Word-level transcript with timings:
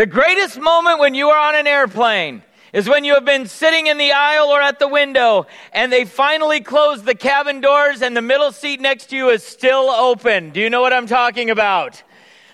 The 0.00 0.06
greatest 0.06 0.58
moment 0.58 0.98
when 0.98 1.14
you 1.14 1.28
are 1.28 1.38
on 1.38 1.54
an 1.54 1.66
airplane 1.66 2.42
is 2.72 2.88
when 2.88 3.04
you 3.04 3.12
have 3.12 3.26
been 3.26 3.46
sitting 3.46 3.86
in 3.86 3.98
the 3.98 4.12
aisle 4.12 4.46
or 4.46 4.62
at 4.62 4.78
the 4.78 4.88
window 4.88 5.46
and 5.74 5.92
they 5.92 6.06
finally 6.06 6.62
close 6.62 7.02
the 7.02 7.14
cabin 7.14 7.60
doors 7.60 8.00
and 8.00 8.16
the 8.16 8.22
middle 8.22 8.50
seat 8.50 8.80
next 8.80 9.10
to 9.10 9.16
you 9.16 9.28
is 9.28 9.42
still 9.42 9.90
open. 9.90 10.52
Do 10.52 10.60
you 10.60 10.70
know 10.70 10.80
what 10.80 10.94
I'm 10.94 11.06
talking 11.06 11.50
about? 11.50 12.02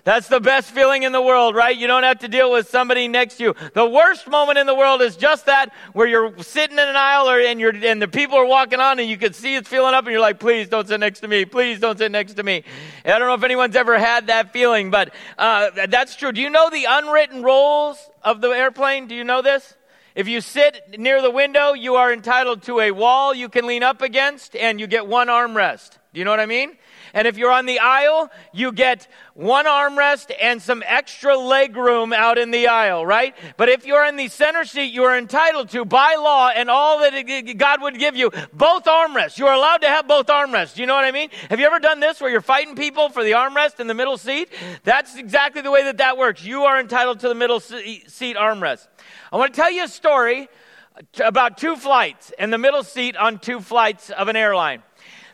That's 0.07 0.29
the 0.29 0.39
best 0.39 0.71
feeling 0.71 1.03
in 1.03 1.11
the 1.11 1.21
world, 1.21 1.57
right? 1.57 1.77
You 1.77 1.89
don't 1.89 2.05
have 2.05 2.21
to 2.21 2.29
deal 2.29 2.53
with 2.53 2.69
somebody 2.69 3.09
next 3.09 3.39
to 3.39 3.43
you. 3.43 3.55
The 3.75 3.85
worst 3.85 4.29
moment 4.29 4.57
in 4.57 4.65
the 4.65 4.75
world 4.75 5.03
is 5.03 5.17
just 5.17 5.47
that 5.47 5.73
where 5.95 6.07
you're 6.07 6.33
sitting 6.45 6.79
in 6.79 6.89
an 6.89 6.95
aisle 6.95 7.29
or, 7.29 7.41
and, 7.41 7.59
you're, 7.59 7.75
and 7.75 8.01
the 8.01 8.07
people 8.07 8.39
are 8.39 8.47
walking 8.47 8.79
on 8.79 9.01
and 9.01 9.11
you 9.11 9.19
can 9.19 9.33
see 9.33 9.57
it's 9.57 9.69
filling 9.69 9.95
up 9.95 10.05
and 10.05 10.13
you're 10.13 10.21
like, 10.21 10.39
please 10.39 10.69
don't 10.69 10.87
sit 10.87 11.01
next 11.01 11.21
to 11.21 11.29
me. 11.29 11.45
Please 11.45 11.81
don't 11.81 11.99
sit 11.99 12.13
next 12.13 12.35
to 12.35 12.45
me. 12.45 12.63
And 13.05 13.15
I 13.15 13.19
don't 13.19 13.27
know 13.27 13.35
if 13.35 13.43
anyone's 13.43 13.75
ever 13.75 13.99
had 13.99 14.29
that 14.29 14.53
feeling, 14.53 14.93
but 14.93 15.13
uh, 15.39 15.71
that's 15.89 16.15
true. 16.15 16.31
Do 16.31 16.41
you 16.41 16.51
know 16.51 16.71
the 16.71 16.87
unwritten 16.89 17.43
rules 17.43 17.99
of 18.23 18.41
the 18.41 18.51
airplane? 18.51 19.09
Do 19.09 19.17
you 19.17 19.25
know 19.25 19.43
this? 19.43 19.75
If 20.15 20.29
you 20.29 20.41
sit 20.41 21.01
near 21.01 21.21
the 21.21 21.33
window, 21.33 21.73
you 21.73 21.97
are 21.97 22.13
entitled 22.13 22.63
to 22.63 22.79
a 22.79 22.93
wall 22.93 23.35
you 23.35 23.49
can 23.49 23.67
lean 23.67 23.83
up 23.83 24.03
against 24.03 24.55
and 24.55 24.79
you 24.79 24.87
get 24.87 25.09
one 25.09 25.27
armrest. 25.27 25.99
Do 26.15 26.21
you 26.21 26.25
know 26.25 26.31
what 26.31 26.39
I 26.39 26.47
mean? 26.47 26.79
And 27.17 27.27
if 27.27 27.39
you're 27.39 27.51
on 27.51 27.65
the 27.65 27.79
aisle, 27.79 28.31
you 28.53 28.73
get 28.73 29.09
one 29.33 29.65
armrest 29.65 30.31
and 30.39 30.61
some 30.61 30.83
extra 30.85 31.35
leg 31.35 31.75
room 31.75 32.13
out 32.13 32.37
in 32.37 32.51
the 32.51 32.67
aisle, 32.67 33.07
right? 33.07 33.35
But 33.57 33.71
if 33.71 33.87
you're 33.87 34.05
in 34.05 34.17
the 34.17 34.29
center 34.29 34.67
seat, 34.67 34.93
you 34.93 35.05
are 35.05 35.17
entitled 35.17 35.71
to, 35.71 35.87
by 35.87 36.17
law 36.17 36.51
and 36.55 36.69
all 36.69 36.99
that 37.01 37.55
God 37.57 37.81
would 37.81 37.99
give 37.99 38.17
you, 38.17 38.31
both 38.53 38.85
armrests. 38.85 39.39
You 39.39 39.47
are 39.47 39.55
allowed 39.55 39.79
to 39.79 39.89
have 39.89 40.07
both 40.07 40.27
armrests. 40.27 40.77
You 40.77 40.85
know 40.85 40.95
what 40.95 41.07
I 41.07 41.11
mean? 41.11 41.31
Have 41.49 41.59
you 41.59 41.65
ever 41.65 41.79
done 41.79 42.01
this 42.01 42.21
where 42.21 42.31
you're 42.31 42.43
fighting 42.43 42.77
people 42.77 43.09
for 43.09 43.25
the 43.25 43.31
armrest 43.31 43.81
in 43.81 43.87
the 43.87 43.95
middle 43.95 44.19
seat? 44.19 44.51
That's 44.85 45.17
exactly 45.17 45.63
the 45.63 45.71
way 45.71 45.85
that 45.85 45.97
that 45.97 46.19
works. 46.19 46.45
You 46.45 46.65
are 46.65 46.79
entitled 46.79 47.21
to 47.21 47.29
the 47.29 47.35
middle 47.35 47.61
seat 47.61 48.37
armrest. 48.37 48.89
I 49.33 49.39
want 49.39 49.55
to 49.55 49.59
tell 49.59 49.71
you 49.71 49.85
a 49.85 49.89
story 49.89 50.51
about 51.25 51.57
two 51.57 51.77
flights 51.77 52.31
and 52.39 52.53
the 52.53 52.59
middle 52.59 52.83
seat 52.83 53.17
on 53.17 53.39
two 53.39 53.61
flights 53.61 54.11
of 54.11 54.29
an 54.29 54.37
airline. 54.37 54.83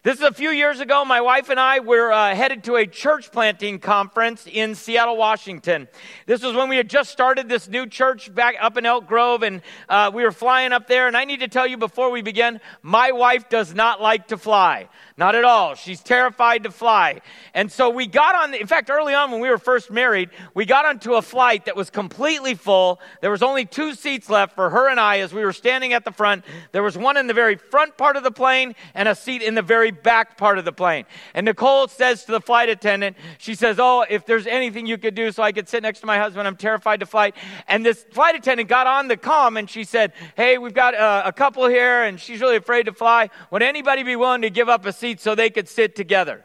This 0.04 0.16
is 0.16 0.24
a 0.24 0.32
few 0.32 0.50
years 0.50 0.80
ago. 0.80 1.04
My 1.04 1.20
wife 1.20 1.48
and 1.48 1.60
I 1.60 1.78
were 1.78 2.10
uh, 2.10 2.34
headed 2.34 2.64
to 2.64 2.74
a 2.74 2.88
church 2.88 3.30
planting 3.30 3.78
conference 3.78 4.48
in 4.50 4.74
Seattle, 4.74 5.16
Washington. 5.16 5.86
This 6.26 6.42
was 6.42 6.56
when 6.56 6.68
we 6.68 6.76
had 6.76 6.90
just 6.90 7.12
started 7.12 7.48
this 7.48 7.68
new 7.68 7.86
church 7.86 8.34
back 8.34 8.56
up 8.60 8.76
in 8.76 8.84
Elk 8.84 9.06
Grove, 9.06 9.44
and 9.44 9.62
uh, 9.88 10.10
we 10.12 10.24
were 10.24 10.32
flying 10.32 10.72
up 10.72 10.88
there. 10.88 11.06
And 11.06 11.16
I 11.16 11.24
need 11.24 11.38
to 11.38 11.46
tell 11.46 11.68
you 11.68 11.76
before 11.76 12.10
we 12.10 12.20
begin, 12.20 12.60
my 12.82 13.12
wife 13.12 13.48
does 13.48 13.76
not 13.76 14.02
like 14.02 14.26
to 14.28 14.36
fly. 14.36 14.88
Not 15.16 15.36
at 15.36 15.44
all. 15.44 15.76
She's 15.76 16.00
terrified 16.00 16.64
to 16.64 16.72
fly. 16.72 17.20
And 17.54 17.70
so 17.70 17.88
we 17.88 18.08
got 18.08 18.34
on, 18.34 18.54
in 18.54 18.66
fact, 18.66 18.90
early 18.90 19.14
on 19.14 19.30
when 19.30 19.40
we 19.40 19.50
were 19.50 19.58
first 19.58 19.88
married, 19.88 20.30
we 20.52 20.64
got 20.64 20.84
onto 20.84 21.14
a 21.14 21.22
flight 21.22 21.66
that 21.66 21.76
was 21.76 21.90
completely 21.90 22.54
full. 22.56 23.00
There 23.20 23.30
was 23.30 23.42
only 23.42 23.66
two 23.66 23.94
seats 23.94 24.28
left 24.28 24.56
for 24.56 24.68
her 24.70 24.88
and 24.88 24.98
I 24.98 25.20
as 25.20 25.32
we 25.32 25.44
were 25.44 25.52
standing 25.52 25.92
at 25.92 26.04
the 26.04 26.10
front. 26.10 26.44
There 26.72 26.82
was 26.82 26.98
one 26.98 27.16
in 27.16 27.28
the 27.28 27.34
very 27.34 27.54
front 27.54 27.96
part 27.96 28.16
of 28.16 28.24
the 28.24 28.32
plane 28.32 28.74
and 28.94 29.06
a 29.06 29.14
seat 29.14 29.42
in 29.42 29.54
the 29.54 29.62
very 29.62 29.91
back 29.92 30.36
part 30.36 30.58
of 30.58 30.64
the 30.64 30.72
plane. 30.72 31.04
And 31.34 31.44
Nicole 31.44 31.88
says 31.88 32.24
to 32.24 32.32
the 32.32 32.40
flight 32.40 32.68
attendant, 32.68 33.16
she 33.38 33.54
says, 33.54 33.78
Oh, 33.78 34.04
if 34.08 34.26
there's 34.26 34.46
anything 34.46 34.86
you 34.86 34.98
could 34.98 35.14
do 35.14 35.30
so 35.32 35.42
I 35.42 35.52
could 35.52 35.68
sit 35.68 35.82
next 35.82 36.00
to 36.00 36.06
my 36.06 36.18
husband, 36.18 36.46
I'm 36.48 36.56
terrified 36.56 37.00
to 37.00 37.06
fly. 37.06 37.32
And 37.68 37.84
this 37.84 38.04
flight 38.12 38.34
attendant 38.34 38.68
got 38.68 38.86
on 38.86 39.08
the 39.08 39.16
comm 39.16 39.58
and 39.58 39.68
she 39.68 39.84
said, 39.84 40.12
Hey, 40.36 40.58
we've 40.58 40.74
got 40.74 40.94
a, 40.94 41.28
a 41.28 41.32
couple 41.32 41.66
here 41.68 42.02
and 42.02 42.20
she's 42.20 42.40
really 42.40 42.56
afraid 42.56 42.86
to 42.86 42.92
fly. 42.92 43.30
Would 43.50 43.62
anybody 43.62 44.02
be 44.02 44.16
willing 44.16 44.42
to 44.42 44.50
give 44.50 44.68
up 44.68 44.84
a 44.86 44.92
seat 44.92 45.20
so 45.20 45.34
they 45.34 45.50
could 45.50 45.68
sit 45.68 45.94
together? 45.94 46.44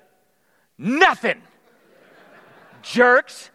Nothing. 0.78 1.42
Jerks. 2.82 3.50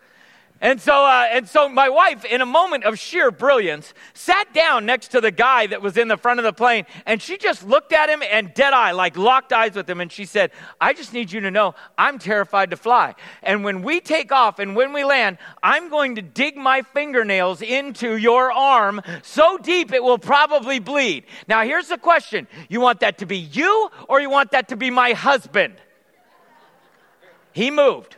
And 0.63 0.81
so, 0.81 1.05
uh, 1.05 1.27
and 1.29 1.49
so 1.49 1.69
my 1.69 1.89
wife, 1.89 2.25
in 2.25 2.41
a 2.41 2.47
moment 2.47 2.85
of 2.85 2.97
sheer 2.97 3.33
brilliance, 3.33 3.93
sat 4.15 4.55
down 4.55 4.87
next 4.87 5.09
to 5.09 5.21
the 5.21 5.33
guy 5.33 5.67
that 5.67 5.83
was 5.83 5.97
in 5.97 6.07
the 6.07 6.17
front 6.17 6.39
of 6.39 6.45
the 6.45 6.53
plane, 6.53 6.87
and 7.05 7.21
she 7.21 7.37
just 7.37 7.67
looked 7.67 7.93
at 7.93 8.09
him 8.09 8.23
and 8.23 8.55
dead 8.55 8.73
eye, 8.73 8.93
like 8.93 9.17
locked 9.17 9.53
eyes 9.53 9.75
with 9.75 9.91
him, 9.91 10.01
and 10.01 10.12
she 10.12 10.25
said, 10.25 10.53
I 10.81 10.93
just 10.93 11.12
need 11.12 11.33
you 11.33 11.41
to 11.41 11.51
know 11.51 11.75
I'm 11.99 12.21
terrified 12.21 12.71
to 12.71 12.77
fly. 12.77 13.17
And 13.43 13.65
when 13.65 13.83
we 13.83 13.99
take 14.01 14.31
off 14.31 14.61
and 14.61 14.77
when 14.77 14.93
we 14.93 15.03
land, 15.03 15.39
I'm 15.65 15.91
going 15.91 16.15
to 16.15 16.22
dig 16.22 16.56
my 16.56 16.83
fingernails 16.83 17.61
into 17.61 18.17
your 18.17 18.53
arm 18.53 19.03
so 19.22 19.59
deep 19.59 19.93
it 19.93 20.05
will 20.05 20.17
probably 20.17 20.78
bleed. 20.78 21.25
Now, 21.49 21.65
here's 21.65 21.89
the 21.89 21.99
question 21.99 22.47
you 22.69 22.81
want 22.81 23.01
that 23.01 23.19
to 23.19 23.27
be 23.27 23.39
you, 23.39 23.91
or 24.09 24.21
you 24.21 24.31
want 24.31 24.53
that 24.53 24.69
to 24.69 24.77
be 24.77 24.91
my 24.91 25.12
husband? 25.12 25.75
He 27.53 27.72
moved. 27.72 28.15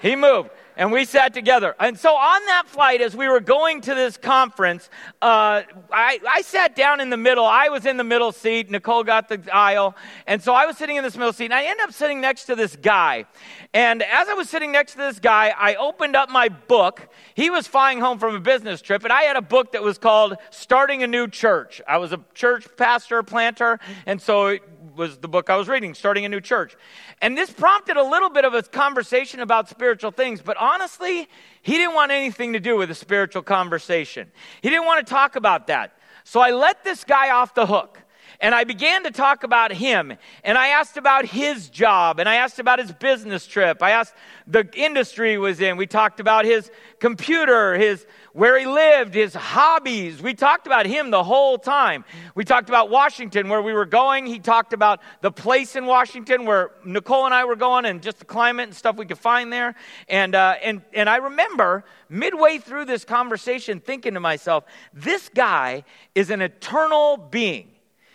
He 0.00 0.16
moved 0.16 0.48
and 0.76 0.92
we 0.92 1.04
sat 1.04 1.34
together. 1.34 1.74
And 1.78 1.98
so 1.98 2.14
on 2.14 2.44
that 2.46 2.64
flight, 2.66 3.00
as 3.00 3.16
we 3.16 3.28
were 3.28 3.40
going 3.40 3.80
to 3.82 3.94
this 3.94 4.16
conference, 4.16 4.88
uh, 5.20 5.62
I, 5.92 6.18
I 6.28 6.42
sat 6.42 6.76
down 6.76 7.00
in 7.00 7.10
the 7.10 7.16
middle. 7.16 7.44
I 7.44 7.68
was 7.68 7.86
in 7.86 7.96
the 7.96 8.04
middle 8.04 8.32
seat. 8.32 8.70
Nicole 8.70 9.04
got 9.04 9.28
the 9.28 9.40
aisle. 9.52 9.96
And 10.26 10.42
so 10.42 10.54
I 10.54 10.66
was 10.66 10.76
sitting 10.76 10.96
in 10.96 11.04
this 11.04 11.16
middle 11.16 11.32
seat, 11.32 11.46
and 11.46 11.54
I 11.54 11.64
ended 11.64 11.84
up 11.84 11.92
sitting 11.92 12.20
next 12.20 12.44
to 12.44 12.56
this 12.56 12.76
guy. 12.76 13.26
And 13.72 14.02
as 14.02 14.28
I 14.28 14.34
was 14.34 14.48
sitting 14.48 14.72
next 14.72 14.92
to 14.92 14.98
this 14.98 15.20
guy, 15.20 15.54
I 15.56 15.76
opened 15.76 16.16
up 16.16 16.28
my 16.28 16.48
book. 16.48 17.08
He 17.34 17.50
was 17.50 17.66
flying 17.66 18.00
home 18.00 18.18
from 18.18 18.34
a 18.34 18.40
business 18.40 18.82
trip, 18.82 19.04
and 19.04 19.12
I 19.12 19.22
had 19.22 19.36
a 19.36 19.42
book 19.42 19.72
that 19.72 19.82
was 19.82 19.98
called 19.98 20.36
Starting 20.50 21.02
a 21.02 21.06
New 21.06 21.28
Church. 21.28 21.80
I 21.86 21.98
was 21.98 22.12
a 22.12 22.20
church 22.34 22.66
pastor, 22.76 23.22
planter, 23.22 23.78
and 24.06 24.20
so 24.20 24.58
was 24.96 25.18
the 25.18 25.28
book 25.28 25.50
I 25.50 25.56
was 25.56 25.68
reading, 25.68 25.94
Starting 25.94 26.24
a 26.24 26.28
New 26.28 26.40
Church. 26.40 26.76
And 27.20 27.36
this 27.36 27.50
prompted 27.50 27.96
a 27.96 28.02
little 28.02 28.30
bit 28.30 28.44
of 28.44 28.54
a 28.54 28.62
conversation 28.62 29.40
about 29.40 29.68
spiritual 29.68 30.10
things, 30.10 30.42
but 30.42 30.56
honestly, 30.56 31.28
he 31.62 31.72
didn't 31.72 31.94
want 31.94 32.12
anything 32.12 32.52
to 32.52 32.60
do 32.60 32.76
with 32.76 32.90
a 32.90 32.94
spiritual 32.94 33.42
conversation. 33.42 34.30
He 34.62 34.70
didn't 34.70 34.86
want 34.86 35.06
to 35.06 35.10
talk 35.10 35.36
about 35.36 35.66
that. 35.68 35.92
So 36.24 36.40
I 36.40 36.50
let 36.50 36.84
this 36.84 37.04
guy 37.04 37.30
off 37.30 37.54
the 37.54 37.66
hook. 37.66 37.98
And 38.42 38.54
I 38.54 38.64
began 38.64 39.04
to 39.04 39.10
talk 39.10 39.44
about 39.44 39.70
him. 39.70 40.14
And 40.44 40.56
I 40.56 40.68
asked 40.68 40.96
about 40.96 41.26
his 41.26 41.68
job. 41.68 42.18
And 42.18 42.28
I 42.28 42.36
asked 42.36 42.58
about 42.58 42.78
his 42.78 42.90
business 42.90 43.46
trip. 43.46 43.82
I 43.82 43.90
asked 43.90 44.14
the 44.46 44.66
industry 44.74 45.32
he 45.32 45.38
was 45.38 45.60
in. 45.60 45.76
We 45.76 45.86
talked 45.86 46.20
about 46.20 46.46
his 46.46 46.70
computer, 47.00 47.74
his 47.74 48.06
where 48.32 48.58
he 48.58 48.66
lived, 48.66 49.14
his 49.14 49.34
hobbies. 49.34 50.22
We 50.22 50.34
talked 50.34 50.66
about 50.66 50.86
him 50.86 51.10
the 51.10 51.24
whole 51.24 51.58
time. 51.58 52.04
We 52.34 52.44
talked 52.44 52.68
about 52.68 52.90
Washington, 52.90 53.48
where 53.48 53.60
we 53.60 53.72
were 53.72 53.86
going. 53.86 54.26
He 54.26 54.38
talked 54.38 54.72
about 54.72 55.00
the 55.20 55.32
place 55.32 55.74
in 55.74 55.86
Washington 55.86 56.44
where 56.44 56.70
Nicole 56.84 57.24
and 57.24 57.34
I 57.34 57.44
were 57.44 57.56
going 57.56 57.84
and 57.84 58.02
just 58.02 58.18
the 58.18 58.24
climate 58.24 58.68
and 58.68 58.74
stuff 58.74 58.96
we 58.96 59.06
could 59.06 59.18
find 59.18 59.52
there. 59.52 59.74
And, 60.08 60.34
uh, 60.34 60.54
and, 60.62 60.82
and 60.92 61.08
I 61.08 61.16
remember 61.16 61.84
midway 62.08 62.58
through 62.58 62.84
this 62.84 63.04
conversation 63.04 63.80
thinking 63.80 64.14
to 64.14 64.20
myself, 64.20 64.64
this 64.92 65.28
guy 65.34 65.84
is 66.14 66.30
an 66.30 66.40
eternal 66.40 67.16
being. 67.16 67.68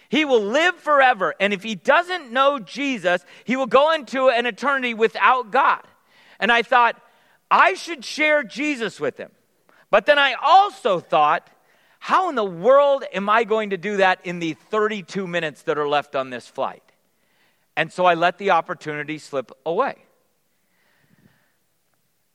He 0.07 0.23
will 0.23 0.43
live 0.43 0.75
forever. 0.75 1.35
And 1.39 1.51
if 1.51 1.63
he 1.63 1.75
doesn't 1.75 2.31
know 2.31 2.59
Jesus, 2.59 3.25
he 3.43 3.55
will 3.55 3.65
go 3.65 3.91
into 3.91 4.29
an 4.29 4.45
eternity 4.45 4.93
without 4.93 5.51
God. 5.51 5.81
And 6.39 6.51
I 6.51 6.61
thought, 6.61 7.01
I 7.49 7.73
should 7.73 8.05
share 8.05 8.43
Jesus 8.43 8.99
with 8.99 9.17
him. 9.17 9.31
But 9.95 10.05
then 10.05 10.19
I 10.19 10.33
also 10.33 10.99
thought, 10.99 11.49
how 11.99 12.27
in 12.27 12.35
the 12.35 12.43
world 12.43 13.05
am 13.13 13.29
I 13.29 13.45
going 13.45 13.69
to 13.69 13.77
do 13.77 13.95
that 13.95 14.19
in 14.25 14.39
the 14.39 14.51
32 14.51 15.25
minutes 15.25 15.61
that 15.61 15.77
are 15.77 15.87
left 15.87 16.17
on 16.17 16.31
this 16.31 16.49
flight? 16.49 16.83
And 17.77 17.89
so 17.93 18.03
I 18.03 18.15
let 18.15 18.37
the 18.37 18.49
opportunity 18.51 19.17
slip 19.17 19.53
away. 19.65 19.95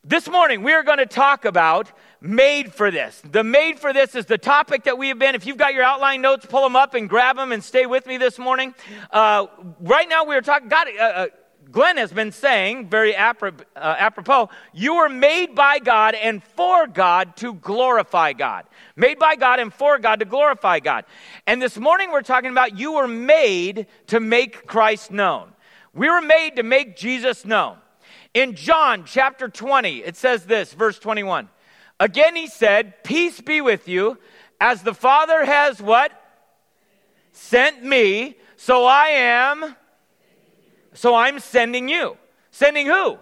This 0.03 0.26
morning, 0.26 0.62
we 0.62 0.72
are 0.72 0.82
going 0.82 0.97
to 0.97 1.04
talk 1.04 1.44
about 1.44 1.93
made 2.22 2.72
for 2.72 2.91
this. 2.91 3.21
The 3.31 3.44
made 3.44 3.78
for 3.78 3.92
this 3.92 4.15
is 4.15 4.25
the 4.25 4.38
topic 4.38 4.84
that 4.84 4.97
we 4.97 5.09
have 5.09 5.19
been. 5.19 5.34
If 5.34 5.44
you've 5.44 5.59
got 5.59 5.75
your 5.75 5.84
outline 5.84 6.22
notes, 6.22 6.47
pull 6.47 6.62
them 6.62 6.77
up 6.77 6.94
and 6.94 7.10
grab 7.10 7.37
them 7.37 7.53
and 7.53 7.62
stay 7.62 7.84
with 7.84 8.06
me 8.06 8.16
this 8.16 8.38
morning. 8.38 8.75
Uh, 9.10 9.48
right 9.81 10.09
now, 10.09 10.25
we 10.25 10.34
are 10.34 10.41
talking, 10.41 10.71
God, 10.71 10.88
uh, 10.98 11.03
uh, 11.03 11.27
Glenn 11.70 11.98
has 11.98 12.12
been 12.12 12.32
saying, 12.32 12.88
very 12.88 13.14
uh, 13.16 13.50
apropos, 13.76 14.48
you 14.72 14.97
were 14.97 15.08
made 15.08 15.54
by 15.54 15.78
God 15.78 16.14
and 16.14 16.42
for 16.42 16.86
God 16.86 17.36
to 17.36 17.54
glorify 17.54 18.33
God. 18.33 18.65
Made 18.97 19.18
by 19.18 19.36
God 19.36 19.60
and 19.60 19.72
for 19.72 19.98
God 19.98 20.21
to 20.21 20.24
glorify 20.24 20.80
God. 20.80 21.04
And 21.47 21.60
this 21.60 21.77
morning 21.77 22.10
we're 22.10 22.22
talking 22.22 22.50
about 22.50 22.78
you 22.78 22.94
were 22.94 23.09
made 23.09 23.86
to 24.09 24.21
make 24.21 24.66
Christ 24.66 25.10
known. 25.10 25.53
We 25.94 26.09
were 26.09 26.22
made 26.22 26.56
to 26.56 26.62
make 26.62 26.97
Jesus 26.97 27.44
known. 27.44 27.77
In 28.33 28.54
John 28.54 29.04
chapter 29.04 29.48
20, 29.48 29.98
it 29.98 30.16
says 30.16 30.47
this, 30.47 30.72
verse 30.72 30.98
21. 30.98 31.48
Again 31.98 32.36
he 32.36 32.47
said, 32.47 33.04
Peace 33.04 33.41
be 33.41 33.60
with 33.60 33.86
you, 33.86 34.18
as 34.60 34.83
the 34.83 34.94
Father 34.94 35.44
has 35.44 35.80
what? 35.80 36.12
Sent 37.33 37.84
me, 37.84 38.36
so 38.56 38.84
I 38.84 39.09
am 39.09 39.77
so 40.92 41.15
I'm 41.15 41.39
sending 41.39 41.89
you. 41.89 42.16
Sending 42.51 42.87
who? 42.87 43.19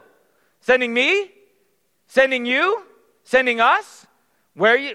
Sending 0.61 0.93
me? 0.93 1.31
Sending 2.07 2.47
you? 2.47 2.83
Sending 3.25 3.61
us? 3.61 4.07
Where 4.55 4.75
are 4.75 4.79
you, 4.79 4.95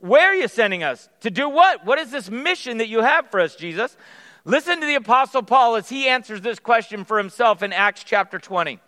where 0.00 0.30
are 0.30 0.34
you 0.34 0.48
sending 0.48 0.82
us? 0.82 1.08
To 1.20 1.30
do 1.30 1.48
what? 1.48 1.86
What 1.86 1.98
is 1.98 2.10
this 2.10 2.28
mission 2.28 2.78
that 2.78 2.88
you 2.88 3.02
have 3.02 3.30
for 3.30 3.40
us, 3.40 3.54
Jesus? 3.54 3.96
Listen 4.44 4.80
to 4.80 4.86
the 4.86 4.96
Apostle 4.96 5.42
Paul 5.42 5.76
as 5.76 5.88
he 5.88 6.08
answers 6.08 6.40
this 6.40 6.58
question 6.58 7.04
for 7.04 7.18
himself 7.18 7.62
in 7.62 7.72
Acts 7.72 8.02
chapter 8.02 8.38
20. 8.38 8.80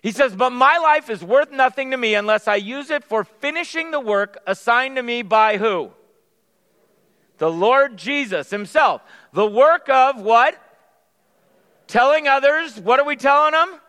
He 0.00 0.12
says, 0.12 0.36
But 0.36 0.50
my 0.50 0.78
life 0.78 1.10
is 1.10 1.24
worth 1.24 1.50
nothing 1.50 1.90
to 1.90 1.96
me 1.96 2.14
unless 2.14 2.46
I 2.46 2.56
use 2.56 2.90
it 2.90 3.04
for 3.04 3.24
finishing 3.24 3.90
the 3.90 4.00
work 4.00 4.38
assigned 4.46 4.96
to 4.96 5.02
me 5.02 5.22
by 5.22 5.58
who? 5.58 5.90
The 7.38 7.50
Lord 7.50 7.96
Jesus 7.96 8.50
Himself. 8.50 9.02
The 9.32 9.46
work 9.46 9.88
of 9.88 10.20
what? 10.20 10.56
Telling 11.86 12.28
others. 12.28 12.78
What 12.78 13.00
are 13.00 13.06
we 13.06 13.16
telling 13.16 13.52
them? 13.52 13.80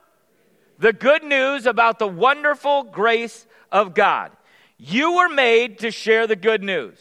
The 0.79 0.93
good 0.93 1.23
news 1.23 1.65
about 1.65 1.99
the 1.99 2.07
wonderful 2.07 2.83
grace 2.83 3.45
of 3.71 3.93
God. 3.93 4.31
You 4.77 5.15
were 5.15 5.29
made 5.29 5.79
to 5.79 5.91
share 5.91 6.27
the 6.27 6.35
good 6.35 6.61
news. 6.61 6.97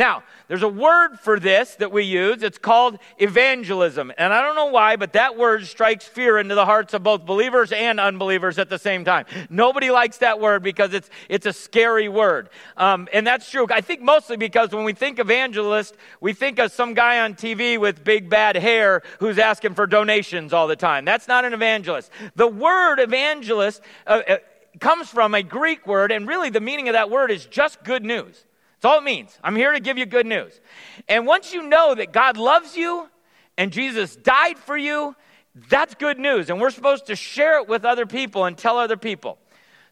Now, 0.00 0.22
there's 0.48 0.62
a 0.62 0.68
word 0.68 1.18
for 1.20 1.38
this 1.38 1.74
that 1.74 1.92
we 1.92 2.04
use. 2.04 2.42
It's 2.42 2.56
called 2.56 2.98
evangelism. 3.18 4.10
And 4.16 4.32
I 4.32 4.40
don't 4.40 4.56
know 4.56 4.70
why, 4.70 4.96
but 4.96 5.12
that 5.12 5.36
word 5.36 5.66
strikes 5.66 6.06
fear 6.06 6.38
into 6.38 6.54
the 6.54 6.64
hearts 6.64 6.94
of 6.94 7.02
both 7.02 7.26
believers 7.26 7.70
and 7.70 8.00
unbelievers 8.00 8.58
at 8.58 8.70
the 8.70 8.78
same 8.78 9.04
time. 9.04 9.26
Nobody 9.50 9.90
likes 9.90 10.16
that 10.16 10.40
word 10.40 10.62
because 10.62 10.94
it's, 10.94 11.10
it's 11.28 11.44
a 11.44 11.52
scary 11.52 12.08
word. 12.08 12.48
Um, 12.78 13.08
and 13.12 13.26
that's 13.26 13.50
true. 13.50 13.66
I 13.70 13.82
think 13.82 14.00
mostly 14.00 14.38
because 14.38 14.70
when 14.70 14.84
we 14.84 14.94
think 14.94 15.18
evangelist, 15.18 15.94
we 16.18 16.32
think 16.32 16.58
of 16.58 16.72
some 16.72 16.94
guy 16.94 17.20
on 17.20 17.34
TV 17.34 17.78
with 17.78 18.02
big 18.02 18.30
bad 18.30 18.56
hair 18.56 19.02
who's 19.18 19.38
asking 19.38 19.74
for 19.74 19.86
donations 19.86 20.54
all 20.54 20.66
the 20.66 20.76
time. 20.76 21.04
That's 21.04 21.28
not 21.28 21.44
an 21.44 21.52
evangelist. 21.52 22.10
The 22.36 22.48
word 22.48 23.00
evangelist 23.00 23.82
uh, 24.06 24.22
uh, 24.26 24.36
comes 24.80 25.10
from 25.10 25.34
a 25.34 25.42
Greek 25.42 25.86
word, 25.86 26.10
and 26.10 26.26
really 26.26 26.48
the 26.48 26.62
meaning 26.62 26.88
of 26.88 26.94
that 26.94 27.10
word 27.10 27.30
is 27.30 27.44
just 27.44 27.84
good 27.84 28.02
news. 28.02 28.46
That's 28.80 28.92
all 28.92 28.98
it 28.98 29.04
means. 29.04 29.38
I'm 29.44 29.56
here 29.56 29.72
to 29.72 29.80
give 29.80 29.98
you 29.98 30.06
good 30.06 30.24
news. 30.24 30.58
And 31.06 31.26
once 31.26 31.52
you 31.52 31.62
know 31.62 31.94
that 31.94 32.12
God 32.12 32.38
loves 32.38 32.78
you 32.78 33.08
and 33.58 33.72
Jesus 33.72 34.16
died 34.16 34.58
for 34.58 34.74
you, 34.74 35.14
that's 35.68 35.94
good 35.94 36.18
news. 36.18 36.48
And 36.48 36.58
we're 36.62 36.70
supposed 36.70 37.06
to 37.06 37.16
share 37.16 37.58
it 37.58 37.68
with 37.68 37.84
other 37.84 38.06
people 38.06 38.46
and 38.46 38.56
tell 38.56 38.78
other 38.78 38.96
people. 38.96 39.36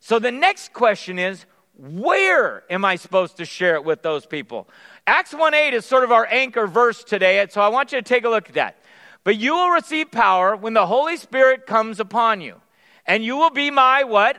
So 0.01 0.19
the 0.19 0.31
next 0.31 0.73
question 0.73 1.19
is 1.19 1.45
where 1.77 2.65
am 2.71 2.87
I 2.87 2.97
supposed 2.97 3.37
to 3.37 3.45
share 3.45 3.75
it 3.75 3.85
with 3.85 4.03
those 4.03 4.25
people? 4.25 4.69
Acts 5.07 5.35
1 5.35 5.53
8 5.53 5.75
is 5.75 5.85
sort 5.85 6.03
of 6.03 6.11
our 6.11 6.27
anchor 6.27 6.67
verse 6.67 7.05
today, 7.05 7.47
so 7.51 7.61
I 7.61 7.69
want 7.69 7.93
you 7.93 7.99
to 7.99 8.03
take 8.03 8.25
a 8.25 8.29
look 8.31 8.49
at 8.49 8.55
that. 8.55 8.79
But 9.23 9.37
you 9.37 9.53
will 9.53 9.71
receive 9.71 10.11
power 10.11 10.57
when 10.57 10.73
the 10.73 10.87
Holy 10.87 11.19
Spirit 11.19 11.67
comes 11.67 12.01
upon 12.01 12.41
you. 12.41 12.57
And 13.05 13.23
you 13.23 13.37
will 13.37 13.51
be 13.51 13.71
my 13.71 14.05
what? 14.05 14.39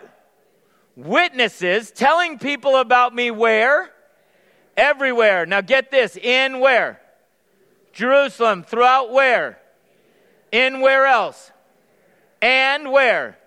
Witnesses, 0.96 1.92
telling 1.92 2.40
people 2.40 2.78
about 2.78 3.14
me 3.14 3.30
where? 3.30 3.92
Everywhere. 4.80 5.46
Now 5.46 5.60
get 5.60 5.92
this. 5.92 6.16
In 6.16 6.62
where? 6.62 7.02
Jerusalem. 7.92 8.64
Throughout 8.64 9.12
where? 9.12 9.60
In 10.54 10.80
where 10.80 11.06
else? 11.06 11.52
And 12.42 12.90
where? 12.90 13.38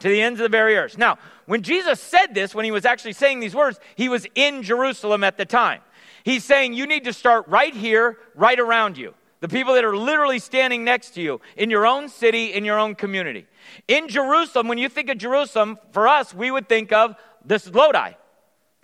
To 0.00 0.08
the 0.08 0.20
ends 0.20 0.38
of 0.38 0.44
the 0.44 0.50
very 0.50 0.76
earth. 0.76 0.98
Now, 0.98 1.16
when 1.46 1.62
Jesus 1.62 1.98
said 1.98 2.34
this, 2.34 2.54
when 2.54 2.66
he 2.66 2.70
was 2.70 2.84
actually 2.84 3.14
saying 3.14 3.40
these 3.40 3.54
words, 3.54 3.80
he 3.94 4.10
was 4.10 4.26
in 4.34 4.62
Jerusalem 4.62 5.24
at 5.24 5.38
the 5.38 5.46
time. 5.46 5.80
He's 6.24 6.44
saying 6.44 6.74
you 6.74 6.86
need 6.86 7.04
to 7.04 7.14
start 7.14 7.48
right 7.48 7.74
here, 7.74 8.18
right 8.34 8.60
around 8.60 8.98
you. 8.98 9.14
The 9.40 9.48
people 9.48 9.74
that 9.74 9.84
are 9.84 9.96
literally 9.96 10.40
standing 10.40 10.84
next 10.84 11.10
to 11.10 11.22
you 11.22 11.40
in 11.56 11.70
your 11.70 11.86
own 11.86 12.10
city, 12.10 12.52
in 12.52 12.66
your 12.66 12.78
own 12.78 12.96
community. 12.96 13.46
In 13.88 14.08
Jerusalem, 14.08 14.68
when 14.68 14.76
you 14.76 14.90
think 14.90 15.08
of 15.08 15.16
Jerusalem, 15.16 15.78
for 15.92 16.06
us, 16.06 16.34
we 16.34 16.50
would 16.50 16.68
think 16.68 16.92
of 16.92 17.16
this 17.44 17.66
is 17.66 17.74
Lodi, 17.74 18.12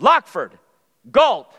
Lockeford, 0.00 0.52
Galt, 1.10 1.52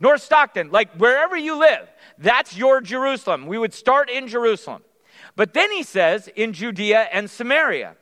North 0.00 0.22
Stockton, 0.22 0.70
like 0.70 0.92
wherever 0.94 1.36
you 1.36 1.58
live, 1.58 1.88
that's 2.18 2.56
your 2.56 2.80
Jerusalem. 2.80 3.46
We 3.46 3.58
would 3.58 3.74
start 3.74 4.10
in 4.10 4.28
Jerusalem. 4.28 4.82
But 5.36 5.54
then 5.54 5.70
he 5.70 5.82
says 5.82 6.28
in 6.34 6.52
Judea 6.52 7.08
and 7.12 7.30
Samaria. 7.30 7.96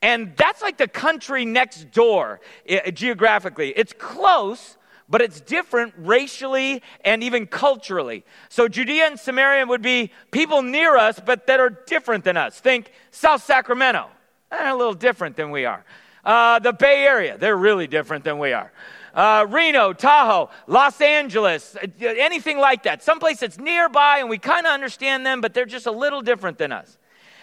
And 0.00 0.36
that's 0.36 0.62
like 0.62 0.78
the 0.78 0.88
country 0.88 1.44
next 1.44 1.92
door 1.92 2.40
eh, 2.66 2.90
geographically. 2.90 3.72
It's 3.76 3.92
close, 3.92 4.76
but 5.08 5.20
it's 5.20 5.40
different 5.40 5.94
racially 5.96 6.82
and 7.04 7.22
even 7.22 7.46
culturally. 7.46 8.24
So 8.48 8.66
Judea 8.66 9.06
and 9.06 9.20
Samaria 9.20 9.66
would 9.66 9.82
be 9.82 10.10
people 10.32 10.62
near 10.62 10.96
us, 10.96 11.20
but 11.24 11.46
that 11.46 11.60
are 11.60 11.70
different 11.86 12.24
than 12.24 12.36
us. 12.36 12.58
Think 12.58 12.90
South 13.12 13.44
Sacramento. 13.44 14.08
They're 14.50 14.68
a 14.68 14.76
little 14.76 14.94
different 14.94 15.36
than 15.36 15.50
we 15.50 15.66
are. 15.66 15.84
Uh, 16.24 16.58
the 16.58 16.72
Bay 16.72 17.04
Area, 17.04 17.38
they're 17.38 17.56
really 17.56 17.86
different 17.86 18.24
than 18.24 18.38
we 18.38 18.52
are 18.52 18.72
uh, 19.14 19.46
Reno, 19.48 19.92
Tahoe, 19.92 20.50
Los 20.66 21.00
Angeles, 21.00 21.76
uh, 21.76 21.86
anything 22.00 22.58
like 22.58 22.84
that. 22.84 23.02
Someplace 23.02 23.40
that's 23.40 23.58
nearby 23.58 24.18
and 24.18 24.28
we 24.28 24.38
kind 24.38 24.66
of 24.66 24.72
understand 24.72 25.24
them, 25.26 25.40
but 25.40 25.54
they're 25.54 25.66
just 25.66 25.86
a 25.86 25.92
little 25.92 26.22
different 26.22 26.58
than 26.58 26.72
us. 26.72 26.98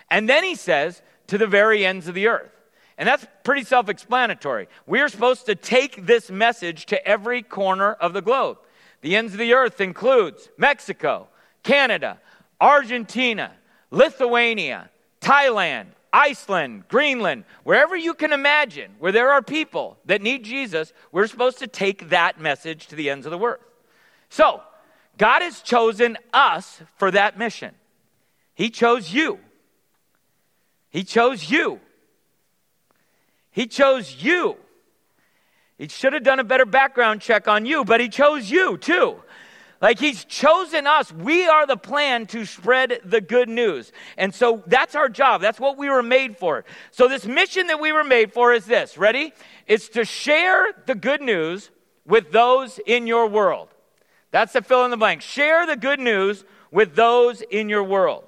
And 0.09 0.27
then 0.27 0.43
he 0.43 0.55
says, 0.55 1.01
to 1.29 1.37
the 1.37 1.47
very 1.47 1.85
ends 1.85 2.07
of 2.07 2.15
the 2.15 2.27
earth. 2.27 2.51
And 2.97 3.07
that's 3.07 3.25
pretty 3.43 3.63
self 3.63 3.87
explanatory. 3.87 4.67
We 4.85 4.99
are 4.99 5.07
supposed 5.07 5.45
to 5.45 5.55
take 5.55 6.05
this 6.05 6.29
message 6.29 6.87
to 6.87 7.07
every 7.07 7.41
corner 7.41 7.93
of 7.93 8.13
the 8.13 8.21
globe. 8.21 8.57
The 9.01 9.15
ends 9.15 9.31
of 9.31 9.39
the 9.39 9.53
earth 9.53 9.79
includes 9.79 10.49
Mexico, 10.57 11.29
Canada, 11.63 12.19
Argentina, 12.59 13.53
Lithuania, 13.91 14.89
Thailand, 15.21 15.87
Iceland, 16.11 16.87
Greenland, 16.87 17.45
wherever 17.63 17.95
you 17.95 18.13
can 18.13 18.33
imagine, 18.33 18.91
where 18.99 19.11
there 19.11 19.31
are 19.31 19.41
people 19.41 19.97
that 20.05 20.21
need 20.21 20.43
Jesus, 20.43 20.91
we're 21.11 21.27
supposed 21.27 21.59
to 21.59 21.67
take 21.67 22.09
that 22.09 22.39
message 22.39 22.87
to 22.87 22.95
the 22.95 23.09
ends 23.09 23.25
of 23.25 23.31
the 23.31 23.39
earth. 23.39 23.59
So, 24.29 24.61
God 25.17 25.41
has 25.41 25.61
chosen 25.61 26.17
us 26.33 26.81
for 26.97 27.11
that 27.11 27.37
mission. 27.37 27.75
He 28.55 28.69
chose 28.69 29.13
you. 29.13 29.39
He 30.89 31.03
chose 31.03 31.49
you. 31.49 31.79
He 33.51 33.67
chose 33.67 34.23
you. 34.23 34.57
He 35.77 35.87
should 35.87 36.13
have 36.13 36.23
done 36.23 36.39
a 36.39 36.43
better 36.43 36.65
background 36.65 37.21
check 37.21 37.47
on 37.47 37.65
you, 37.65 37.85
but 37.85 38.01
he 38.01 38.09
chose 38.09 38.49
you 38.49 38.77
too. 38.77 39.21
Like 39.81 39.99
he's 39.99 40.25
chosen 40.25 40.87
us. 40.87 41.11
We 41.11 41.47
are 41.47 41.65
the 41.65 41.77
plan 41.77 42.27
to 42.27 42.45
spread 42.45 42.99
the 43.05 43.21
good 43.21 43.47
news. 43.47 43.91
And 44.17 44.35
so 44.35 44.61
that's 44.67 44.93
our 44.93 45.07
job. 45.07 45.41
That's 45.41 45.59
what 45.59 45.77
we 45.77 45.89
were 45.89 46.03
made 46.03 46.37
for. 46.37 46.65
So 46.91 47.07
this 47.07 47.25
mission 47.25 47.67
that 47.67 47.79
we 47.79 47.93
were 47.93 48.03
made 48.03 48.33
for 48.33 48.53
is 48.53 48.65
this. 48.65 48.97
Ready? 48.97 49.33
It's 49.67 49.87
to 49.89 50.03
share 50.03 50.65
the 50.85 50.95
good 50.95 51.21
news 51.21 51.71
with 52.05 52.31
those 52.31 52.79
in 52.85 53.07
your 53.07 53.27
world. 53.27 53.69
That's 54.31 54.53
the 54.53 54.61
fill 54.61 54.83
in 54.83 54.91
the 54.91 54.97
blank. 54.97 55.21
Share 55.21 55.65
the 55.65 55.77
good 55.77 55.99
news 55.99 56.43
with 56.71 56.95
those 56.95 57.41
in 57.41 57.69
your 57.69 57.83
world. 57.83 58.25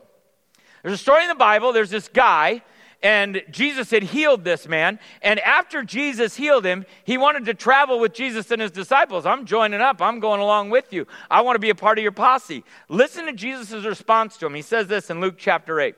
There's 0.84 0.96
a 0.96 0.98
story 0.98 1.24
in 1.24 1.30
the 1.30 1.36
Bible. 1.36 1.74
There's 1.74 1.90
this 1.90 2.08
guy 2.08 2.64
and 3.04 3.42
Jesus 3.50 3.90
had 3.90 4.04
healed 4.04 4.44
this 4.44 4.68
man. 4.68 5.00
And 5.22 5.40
after 5.40 5.84
Jesus 5.84 6.36
healed 6.36 6.66
him, 6.66 6.86
he 7.04 7.18
wanted 7.18 7.46
to 7.46 7.54
travel 7.54 8.00
with 8.00 8.14
Jesus 8.14 8.52
and 8.52 8.62
his 8.62 8.72
disciples. 8.72 9.26
I'm 9.26 9.46
joining 9.46 9.82
up. 9.82 10.02
I'm 10.02 10.20
going 10.20 10.40
along 10.40 10.70
with 10.70 10.94
you. 10.94 11.08
I 11.30 11.42
want 11.42 11.56
to 11.56 11.60
be 11.60 11.72
a 11.72 11.76
part 11.76 11.98
of 11.98 12.04
your 12.04 12.12
posse. 12.12 12.64
Listen 12.90 13.26
to 13.26 13.34
Jesus' 13.34 13.86
response 13.86 14.38
to 14.38 14.46
him. 14.46 14.54
He 14.54 14.62
says 14.62 14.88
this 14.88 15.10
in 15.10 15.20
Luke 15.20 15.36
chapter 15.38 15.80
8. 15.80 15.96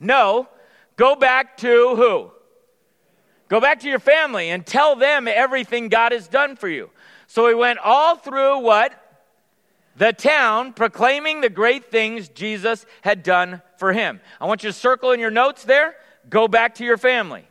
No, 0.00 0.48
go 0.96 1.16
back 1.16 1.58
to 1.58 1.96
who? 1.96 2.30
Go 3.48 3.60
back 3.60 3.80
to 3.80 3.88
your 3.88 3.98
family 3.98 4.50
and 4.50 4.64
tell 4.64 4.96
them 4.96 5.28
everything 5.28 5.88
God 5.88 6.12
has 6.12 6.28
done 6.28 6.56
for 6.56 6.68
you. 6.68 6.90
So 7.26 7.46
he 7.48 7.54
went 7.54 7.78
all 7.78 8.16
through 8.16 8.60
what? 8.60 9.02
The 9.96 10.12
town, 10.12 10.72
proclaiming 10.72 11.40
the 11.40 11.48
great 11.48 11.90
things 11.90 12.28
Jesus 12.28 12.84
had 13.02 13.22
done 13.22 13.62
for 13.78 13.92
him. 13.92 14.20
I 14.40 14.46
want 14.46 14.62
you 14.62 14.70
to 14.70 14.74
circle 14.74 15.12
in 15.12 15.20
your 15.20 15.30
notes 15.30 15.64
there 15.64 15.94
Go 16.28 16.48
back 16.48 16.76
to 16.76 16.84
your 16.84 16.96
family. 16.96 17.46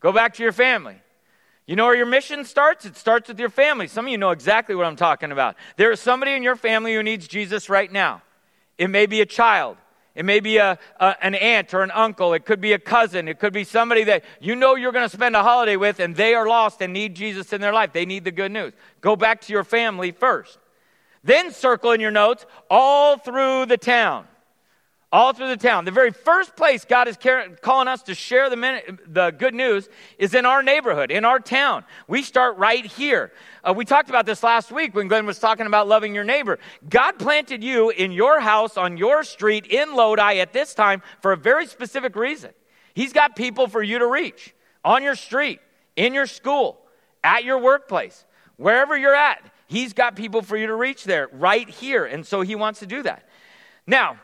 Go 0.00 0.12
back 0.12 0.34
to 0.34 0.42
your 0.42 0.52
family. 0.52 0.96
You 1.66 1.76
know 1.76 1.86
where 1.86 1.94
your 1.94 2.06
mission 2.06 2.44
starts? 2.44 2.84
It 2.84 2.96
starts 2.96 3.28
with 3.28 3.38
your 3.38 3.50
family. 3.50 3.86
Some 3.86 4.06
of 4.06 4.10
you 4.10 4.18
know 4.18 4.30
exactly 4.30 4.74
what 4.74 4.86
I'm 4.86 4.96
talking 4.96 5.30
about. 5.30 5.56
There 5.76 5.92
is 5.92 6.00
somebody 6.00 6.32
in 6.32 6.42
your 6.42 6.56
family 6.56 6.94
who 6.94 7.02
needs 7.02 7.28
Jesus 7.28 7.68
right 7.68 7.90
now. 7.90 8.22
It 8.76 8.88
may 8.88 9.06
be 9.06 9.20
a 9.20 9.26
child. 9.26 9.76
It 10.14 10.24
may 10.24 10.40
be 10.40 10.56
a, 10.56 10.78
a, 10.98 11.14
an 11.22 11.34
aunt 11.36 11.72
or 11.72 11.82
an 11.82 11.92
uncle. 11.92 12.32
It 12.32 12.44
could 12.44 12.60
be 12.60 12.72
a 12.72 12.78
cousin. 12.78 13.28
It 13.28 13.38
could 13.38 13.52
be 13.52 13.62
somebody 13.62 14.04
that 14.04 14.24
you 14.40 14.56
know 14.56 14.74
you're 14.74 14.90
going 14.90 15.08
to 15.08 15.14
spend 15.14 15.36
a 15.36 15.42
holiday 15.42 15.76
with 15.76 16.00
and 16.00 16.16
they 16.16 16.34
are 16.34 16.48
lost 16.48 16.82
and 16.82 16.92
need 16.92 17.14
Jesus 17.14 17.52
in 17.52 17.60
their 17.60 17.72
life. 17.72 17.92
They 17.92 18.06
need 18.06 18.24
the 18.24 18.32
good 18.32 18.50
news. 18.50 18.72
Go 19.00 19.14
back 19.14 19.42
to 19.42 19.52
your 19.52 19.62
family 19.62 20.10
first. 20.10 20.58
Then 21.22 21.52
circle 21.52 21.92
in 21.92 22.00
your 22.00 22.10
notes 22.10 22.46
all 22.68 23.18
through 23.18 23.66
the 23.66 23.76
town 23.76 24.26
all 25.12 25.32
through 25.32 25.48
the 25.48 25.56
town. 25.56 25.84
The 25.84 25.90
very 25.90 26.12
first 26.12 26.54
place 26.54 26.84
God 26.84 27.08
is 27.08 27.18
calling 27.60 27.88
us 27.88 28.02
to 28.04 28.14
share 28.14 28.48
the, 28.48 28.98
the 29.08 29.30
good 29.30 29.54
news 29.54 29.88
is 30.18 30.34
in 30.34 30.46
our 30.46 30.62
neighborhood, 30.62 31.10
in 31.10 31.24
our 31.24 31.40
town. 31.40 31.84
We 32.06 32.22
start 32.22 32.56
right 32.58 32.84
here. 32.84 33.32
Uh, 33.64 33.74
we 33.76 33.84
talked 33.84 34.08
about 34.08 34.24
this 34.24 34.42
last 34.42 34.70
week 34.70 34.94
when 34.94 35.08
Glenn 35.08 35.26
was 35.26 35.40
talking 35.40 35.66
about 35.66 35.88
loving 35.88 36.14
your 36.14 36.22
neighbor. 36.24 36.60
God 36.88 37.18
planted 37.18 37.64
you 37.64 37.90
in 37.90 38.12
your 38.12 38.38
house, 38.40 38.76
on 38.76 38.96
your 38.96 39.24
street, 39.24 39.66
in 39.66 39.94
Lodi 39.96 40.38
at 40.38 40.52
this 40.52 40.74
time 40.74 41.02
for 41.20 41.32
a 41.32 41.36
very 41.36 41.66
specific 41.66 42.14
reason. 42.14 42.52
He's 42.94 43.12
got 43.12 43.34
people 43.34 43.66
for 43.66 43.82
you 43.82 43.98
to 43.98 44.06
reach 44.06 44.54
on 44.84 45.02
your 45.02 45.16
street, 45.16 45.60
in 45.96 46.14
your 46.14 46.26
school, 46.26 46.78
at 47.24 47.44
your 47.44 47.58
workplace, 47.58 48.24
wherever 48.56 48.96
you're 48.96 49.14
at. 49.14 49.42
He's 49.66 49.92
got 49.92 50.16
people 50.16 50.42
for 50.42 50.56
you 50.56 50.68
to 50.68 50.74
reach 50.74 51.04
there 51.04 51.28
right 51.32 51.68
here. 51.68 52.04
And 52.04 52.26
so 52.26 52.40
he 52.40 52.54
wants 52.54 52.80
to 52.80 52.86
do 52.86 53.02
that. 53.02 53.28
Now, 53.86 54.18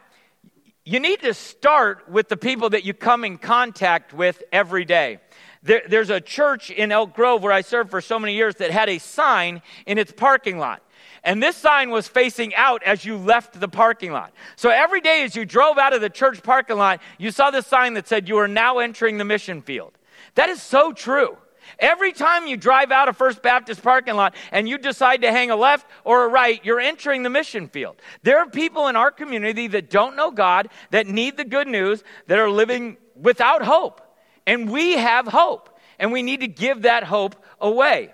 you 0.86 1.00
need 1.00 1.20
to 1.22 1.34
start 1.34 2.08
with 2.08 2.28
the 2.28 2.36
people 2.36 2.70
that 2.70 2.84
you 2.84 2.94
come 2.94 3.24
in 3.24 3.38
contact 3.38 4.14
with 4.14 4.44
every 4.52 4.84
day. 4.84 5.18
There, 5.64 5.82
there's 5.88 6.10
a 6.10 6.20
church 6.20 6.70
in 6.70 6.92
Elk 6.92 7.12
Grove 7.12 7.42
where 7.42 7.52
I 7.52 7.62
served 7.62 7.90
for 7.90 8.00
so 8.00 8.20
many 8.20 8.36
years 8.36 8.54
that 8.56 8.70
had 8.70 8.88
a 8.88 8.98
sign 8.98 9.62
in 9.84 9.98
its 9.98 10.12
parking 10.12 10.58
lot. 10.58 10.84
And 11.24 11.42
this 11.42 11.56
sign 11.56 11.90
was 11.90 12.06
facing 12.06 12.54
out 12.54 12.84
as 12.84 13.04
you 13.04 13.16
left 13.16 13.58
the 13.58 13.66
parking 13.66 14.12
lot. 14.12 14.32
So 14.54 14.70
every 14.70 15.00
day 15.00 15.24
as 15.24 15.34
you 15.34 15.44
drove 15.44 15.76
out 15.76 15.92
of 15.92 16.00
the 16.00 16.08
church 16.08 16.40
parking 16.44 16.76
lot, 16.76 17.00
you 17.18 17.32
saw 17.32 17.50
this 17.50 17.66
sign 17.66 17.94
that 17.94 18.06
said, 18.06 18.28
You 18.28 18.36
are 18.36 18.46
now 18.46 18.78
entering 18.78 19.18
the 19.18 19.24
mission 19.24 19.62
field. 19.62 19.92
That 20.36 20.50
is 20.50 20.62
so 20.62 20.92
true. 20.92 21.36
Every 21.78 22.12
time 22.12 22.46
you 22.46 22.56
drive 22.56 22.92
out 22.92 23.08
of 23.08 23.16
First 23.16 23.42
Baptist 23.42 23.82
parking 23.82 24.14
lot 24.14 24.34
and 24.52 24.68
you 24.68 24.78
decide 24.78 25.22
to 25.22 25.30
hang 25.30 25.50
a 25.50 25.56
left 25.56 25.86
or 26.04 26.24
a 26.24 26.28
right, 26.28 26.64
you're 26.64 26.80
entering 26.80 27.22
the 27.22 27.30
mission 27.30 27.68
field. 27.68 27.96
There 28.22 28.38
are 28.38 28.48
people 28.48 28.88
in 28.88 28.96
our 28.96 29.10
community 29.10 29.66
that 29.68 29.90
don't 29.90 30.16
know 30.16 30.30
God, 30.30 30.68
that 30.90 31.06
need 31.06 31.36
the 31.36 31.44
good 31.44 31.68
news, 31.68 32.02
that 32.26 32.38
are 32.38 32.50
living 32.50 32.96
without 33.14 33.62
hope. 33.62 34.00
And 34.46 34.70
we 34.70 34.92
have 34.92 35.26
hope, 35.26 35.78
and 35.98 36.12
we 36.12 36.22
need 36.22 36.40
to 36.40 36.48
give 36.48 36.82
that 36.82 37.04
hope 37.04 37.36
away. 37.60 38.12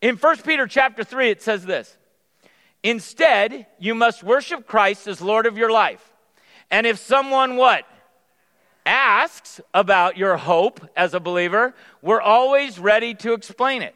In 0.00 0.16
1 0.16 0.36
Peter 0.38 0.66
chapter 0.66 1.04
3 1.04 1.30
it 1.30 1.42
says 1.42 1.64
this. 1.64 1.96
Instead, 2.82 3.66
you 3.78 3.94
must 3.94 4.24
worship 4.24 4.66
Christ 4.66 5.06
as 5.06 5.20
Lord 5.20 5.46
of 5.46 5.56
your 5.56 5.70
life. 5.70 6.12
And 6.70 6.86
if 6.86 6.98
someone 6.98 7.56
what? 7.56 7.86
Asks 8.84 9.60
about 9.72 10.16
your 10.16 10.36
hope 10.36 10.80
as 10.96 11.14
a 11.14 11.20
believer, 11.20 11.74
we're 12.00 12.20
always 12.20 12.78
ready 12.78 13.14
to 13.14 13.32
explain 13.32 13.82
it. 13.82 13.94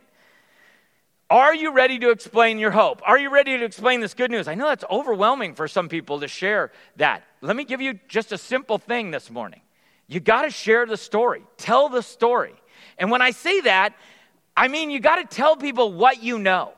Are 1.29 1.55
you 1.55 1.73
ready 1.73 1.99
to 1.99 2.11
explain 2.11 2.59
your 2.59 2.71
hope? 2.71 3.03
Are 3.05 3.19
you 3.19 3.31
ready 3.31 3.59
to 3.59 3.65
explain 3.65 4.01
this 4.01 4.15
good 4.15 4.31
news? 4.31 4.47
I 4.47 4.55
know 4.55 4.69
that's 4.69 4.85
overwhelming 4.89 5.55
for 5.55 5.67
some 5.67 5.89
people 5.89 6.21
to 6.21 6.29
share 6.29 6.71
that. 6.97 7.25
Let 7.41 7.57
me 7.57 7.65
give 7.65 7.81
you 7.81 7.99
just 8.09 8.31
a 8.31 8.39
simple 8.39 8.79
thing 8.79 9.11
this 9.11 9.29
morning. 9.29 9.61
You 10.07 10.21
got 10.21 10.43
to 10.43 10.51
share 10.51 10.87
the 10.87 10.97
story, 10.97 11.43
tell 11.57 11.89
the 11.89 12.03
story. 12.03 12.55
And 12.97 13.11
when 13.11 13.23
I 13.23 13.33
say 13.33 13.61
that, 13.63 13.95
I 14.57 14.69
mean 14.69 14.91
you 14.91 15.01
got 15.01 15.17
to 15.17 15.37
tell 15.37 15.57
people 15.57 15.93
what 15.93 16.23
you 16.23 16.39
know. 16.39 16.75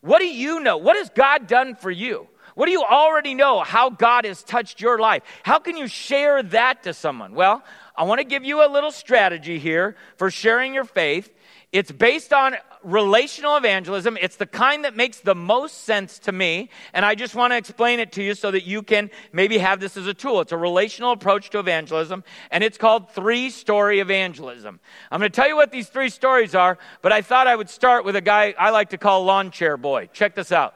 What 0.00 0.18
do 0.18 0.26
you 0.26 0.58
know? 0.58 0.78
What 0.78 0.96
has 0.96 1.08
God 1.10 1.46
done 1.46 1.76
for 1.76 1.90
you? 1.90 2.26
What 2.54 2.66
do 2.66 2.72
you 2.72 2.82
already 2.82 3.34
know 3.34 3.60
how 3.60 3.90
God 3.90 4.24
has 4.24 4.42
touched 4.42 4.80
your 4.80 4.98
life? 4.98 5.22
How 5.42 5.58
can 5.58 5.76
you 5.76 5.86
share 5.86 6.42
that 6.42 6.82
to 6.84 6.94
someone? 6.94 7.34
Well, 7.34 7.62
I 7.96 8.04
want 8.04 8.20
to 8.20 8.24
give 8.24 8.44
you 8.44 8.64
a 8.64 8.68
little 8.68 8.90
strategy 8.90 9.58
here 9.58 9.96
for 10.16 10.30
sharing 10.30 10.74
your 10.74 10.84
faith. 10.84 11.32
It's 11.72 11.90
based 11.90 12.34
on 12.34 12.56
relational 12.82 13.56
evangelism. 13.56 14.18
It's 14.20 14.36
the 14.36 14.46
kind 14.46 14.84
that 14.84 14.94
makes 14.94 15.20
the 15.20 15.34
most 15.34 15.84
sense 15.84 16.18
to 16.20 16.32
me. 16.32 16.68
And 16.92 17.04
I 17.04 17.14
just 17.14 17.34
want 17.34 17.52
to 17.52 17.56
explain 17.56 17.98
it 17.98 18.12
to 18.12 18.22
you 18.22 18.34
so 18.34 18.50
that 18.50 18.66
you 18.66 18.82
can 18.82 19.10
maybe 19.32 19.56
have 19.56 19.80
this 19.80 19.96
as 19.96 20.06
a 20.06 20.12
tool. 20.12 20.40
It's 20.40 20.52
a 20.52 20.56
relational 20.56 21.12
approach 21.12 21.48
to 21.50 21.58
evangelism, 21.58 22.24
and 22.50 22.62
it's 22.62 22.76
called 22.76 23.10
three 23.12 23.48
story 23.48 24.00
evangelism. 24.00 24.80
I'm 25.10 25.20
going 25.20 25.30
to 25.30 25.34
tell 25.34 25.48
you 25.48 25.56
what 25.56 25.70
these 25.70 25.88
three 25.88 26.10
stories 26.10 26.54
are, 26.54 26.76
but 27.00 27.12
I 27.12 27.22
thought 27.22 27.46
I 27.46 27.56
would 27.56 27.70
start 27.70 28.04
with 28.04 28.16
a 28.16 28.20
guy 28.20 28.54
I 28.58 28.70
like 28.70 28.90
to 28.90 28.98
call 28.98 29.24
Lawn 29.24 29.50
Chair 29.50 29.78
Boy. 29.78 30.10
Check 30.12 30.34
this 30.34 30.52
out. 30.52 30.74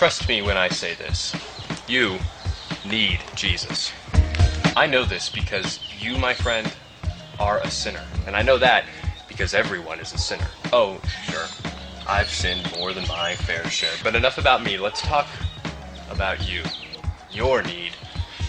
Trust 0.00 0.28
me 0.28 0.40
when 0.40 0.56
I 0.56 0.70
say 0.70 0.94
this. 0.94 1.36
You 1.86 2.18
need 2.86 3.20
Jesus. 3.34 3.92
I 4.74 4.86
know 4.86 5.04
this 5.04 5.28
because 5.28 5.78
you, 6.00 6.16
my 6.16 6.32
friend, 6.32 6.72
are 7.38 7.58
a 7.58 7.70
sinner. 7.70 8.00
And 8.26 8.34
I 8.34 8.40
know 8.40 8.56
that 8.56 8.86
because 9.28 9.52
everyone 9.52 10.00
is 10.00 10.14
a 10.14 10.16
sinner. 10.16 10.46
Oh, 10.72 11.02
sure. 11.24 11.44
I've 12.08 12.30
sinned 12.30 12.74
more 12.78 12.94
than 12.94 13.06
my 13.08 13.34
fair 13.34 13.62
share. 13.68 13.92
But 14.02 14.14
enough 14.14 14.38
about 14.38 14.62
me. 14.62 14.78
Let's 14.78 15.02
talk 15.02 15.28
about 16.08 16.50
you. 16.50 16.62
Your 17.30 17.60
need 17.62 17.92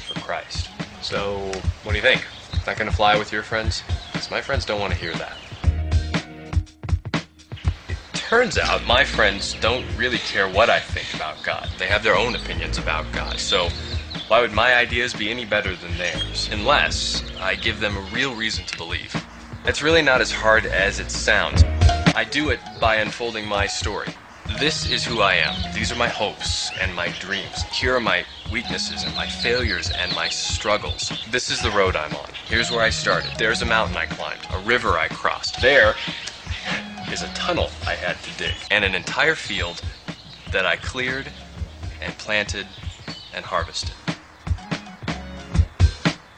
for 0.07 0.17
Christ. 0.21 0.69
So, 1.01 1.51
what 1.83 1.91
do 1.91 1.97
you 1.97 2.01
think? 2.01 2.25
Not 2.65 2.77
gonna 2.77 2.93
fly 2.93 3.17
with 3.19 3.33
your 3.33 3.43
friends? 3.43 3.83
Because 4.13 4.31
my 4.31 4.39
friends 4.39 4.63
don't 4.63 4.79
want 4.79 4.93
to 4.93 4.97
hear 4.97 5.13
that 5.15 5.35
turns 8.31 8.57
out 8.57 8.81
my 8.87 9.03
friends 9.03 9.55
don't 9.55 9.85
really 9.97 10.17
care 10.19 10.47
what 10.47 10.69
I 10.69 10.79
think 10.79 11.13
about 11.13 11.43
God. 11.43 11.69
They 11.77 11.87
have 11.87 12.01
their 12.01 12.15
own 12.15 12.33
opinions 12.33 12.77
about 12.77 13.11
God. 13.11 13.37
So 13.37 13.67
why 14.29 14.39
would 14.39 14.53
my 14.53 14.73
ideas 14.73 15.13
be 15.13 15.29
any 15.29 15.43
better 15.43 15.75
than 15.75 15.97
theirs? 15.97 16.47
Unless 16.49 17.29
I 17.41 17.55
give 17.55 17.81
them 17.81 17.97
a 17.97 18.09
real 18.13 18.33
reason 18.33 18.63
to 18.67 18.77
believe. 18.77 19.13
It's 19.65 19.83
really 19.83 20.01
not 20.01 20.21
as 20.21 20.31
hard 20.31 20.65
as 20.65 21.01
it 21.01 21.11
sounds. 21.11 21.65
I 22.15 22.23
do 22.23 22.51
it 22.51 22.61
by 22.79 22.95
unfolding 22.95 23.45
my 23.45 23.67
story. 23.67 24.07
This 24.59 24.89
is 24.89 25.03
who 25.03 25.19
I 25.19 25.33
am. 25.33 25.73
These 25.73 25.91
are 25.91 25.97
my 25.97 26.07
hopes 26.07 26.71
and 26.79 26.95
my 26.95 27.09
dreams. 27.19 27.63
Here 27.63 27.97
are 27.97 27.99
my 27.99 28.23
weaknesses 28.49 29.03
and 29.03 29.13
my 29.13 29.27
failures 29.27 29.91
and 29.91 30.15
my 30.15 30.29
struggles. 30.29 31.11
This 31.31 31.51
is 31.51 31.61
the 31.61 31.71
road 31.71 31.97
I'm 31.97 32.15
on. 32.15 32.29
Here's 32.47 32.71
where 32.71 32.81
I 32.81 32.91
started. 32.91 33.31
There's 33.37 33.61
a 33.61 33.65
mountain 33.65 33.97
I 33.97 34.05
climbed, 34.05 34.47
a 34.53 34.59
river 34.59 34.97
I 34.97 35.09
crossed. 35.09 35.61
There, 35.61 35.95
is 37.11 37.23
a 37.23 37.27
tunnel 37.33 37.69
I 37.85 37.95
had 37.95 38.21
to 38.23 38.37
dig, 38.37 38.55
and 38.69 38.85
an 38.85 38.95
entire 38.95 39.35
field 39.35 39.81
that 40.51 40.65
I 40.65 40.77
cleared 40.77 41.27
and 42.01 42.17
planted 42.17 42.67
and 43.33 43.43
harvested. 43.43 43.91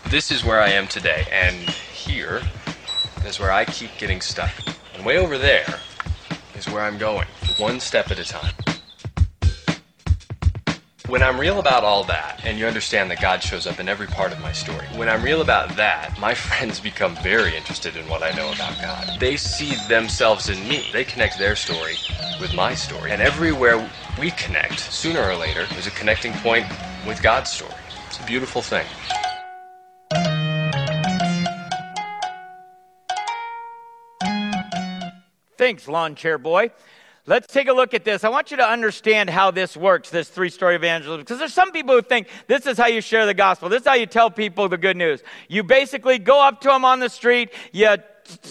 This 0.10 0.32
is 0.32 0.44
where 0.44 0.62
I 0.62 0.70
am 0.70 0.88
today, 0.88 1.26
and 1.32 1.70
here 1.70 2.42
is 3.26 3.40
where 3.40 3.52
I 3.52 3.66
keep 3.66 3.92
getting 3.98 4.22
stuck. 4.22 4.54
And 4.96 5.06
way 5.06 5.18
over 5.18 5.38
there 5.38 5.80
is 6.56 6.68
where 6.70 6.84
I'm 6.84 6.98
going, 6.98 7.28
one 7.58 7.80
step 7.80 8.12
at 8.12 8.20
a 8.20 8.26
time. 8.26 8.54
When 11.10 11.22
I'm 11.22 11.38
real 11.38 11.60
about 11.60 11.84
all 11.84 12.06
that, 12.06 12.40
and 12.46 12.58
you 12.58 12.66
understand 12.66 13.12
that 13.12 13.22
God 13.22 13.44
shows 13.44 13.68
up 13.68 13.82
in 13.82 13.90
every 13.90 14.08
part 14.08 14.32
of 14.32 14.40
my 14.40 14.54
story, 14.54 14.88
when 14.96 15.10
I'm 15.10 15.22
real 15.22 15.42
about 15.42 15.76
that, 15.76 16.18
my 16.18 16.34
friends 16.46 16.80
become 16.80 17.14
very 17.18 17.58
interested 17.58 17.98
in 17.98 18.08
what 18.08 18.24
I 18.24 18.32
know 18.32 18.54
about 18.54 18.80
God. 18.82 19.20
They 19.20 19.36
see 19.36 19.76
themselves 19.90 20.48
in 20.48 20.66
me. 20.66 20.88
They 20.94 21.04
connect 21.04 21.38
their 21.38 21.58
story 21.58 21.96
with 22.40 22.56
my 22.56 22.74
story. 22.74 23.12
And 23.12 23.22
everywhere 23.22 23.86
we 24.18 24.32
connect, 24.32 24.80
sooner 24.80 25.22
or 25.22 25.36
later, 25.36 25.66
there's 25.72 25.88
a 25.88 25.92
connecting 25.92 26.32
point 26.36 26.66
with 27.06 27.22
God's 27.22 27.52
story. 27.52 27.74
It's 28.08 28.20
a 28.20 28.26
beautiful 28.26 28.62
thing. 28.62 28.86
Thanks, 35.58 35.90
lawn 35.90 36.16
chair 36.16 36.38
boy. 36.38 36.72
Let's 37.26 37.48
take 37.48 37.70
a 37.70 37.74
look 37.74 37.94
at 37.94 38.04
this. 38.04 38.26
I 38.26 38.30
want 38.30 38.52
you 38.52 38.58
to 38.58 38.68
understand 38.68 39.30
how 39.30 39.50
this 39.50 39.78
works, 39.78 40.10
this 40.10 40.28
three 40.28 40.50
story 40.50 40.76
evangelism, 40.76 41.22
because 41.22 41.40
there's 41.40 41.54
some 41.54 41.72
people 41.72 41.96
who 41.96 42.02
think 42.02 42.28
this 42.48 42.66
is 42.66 42.78
how 42.78 42.88
you 42.88 43.00
share 43.00 43.26
the 43.26 43.34
gospel. 43.34 43.70
This 43.70 43.84
is 43.84 43.88
how 43.88 43.94
you 43.94 44.06
tell 44.06 44.30
people 44.30 44.68
the 44.68 44.78
good 44.78 44.98
news. 44.98 45.24
You 45.48 45.64
basically 45.64 46.20
go 46.20 46.46
up 46.46 46.60
to 46.62 46.68
them 46.68 46.84
on 46.84 47.00
the 47.00 47.08
street, 47.08 47.54
you 47.72 47.96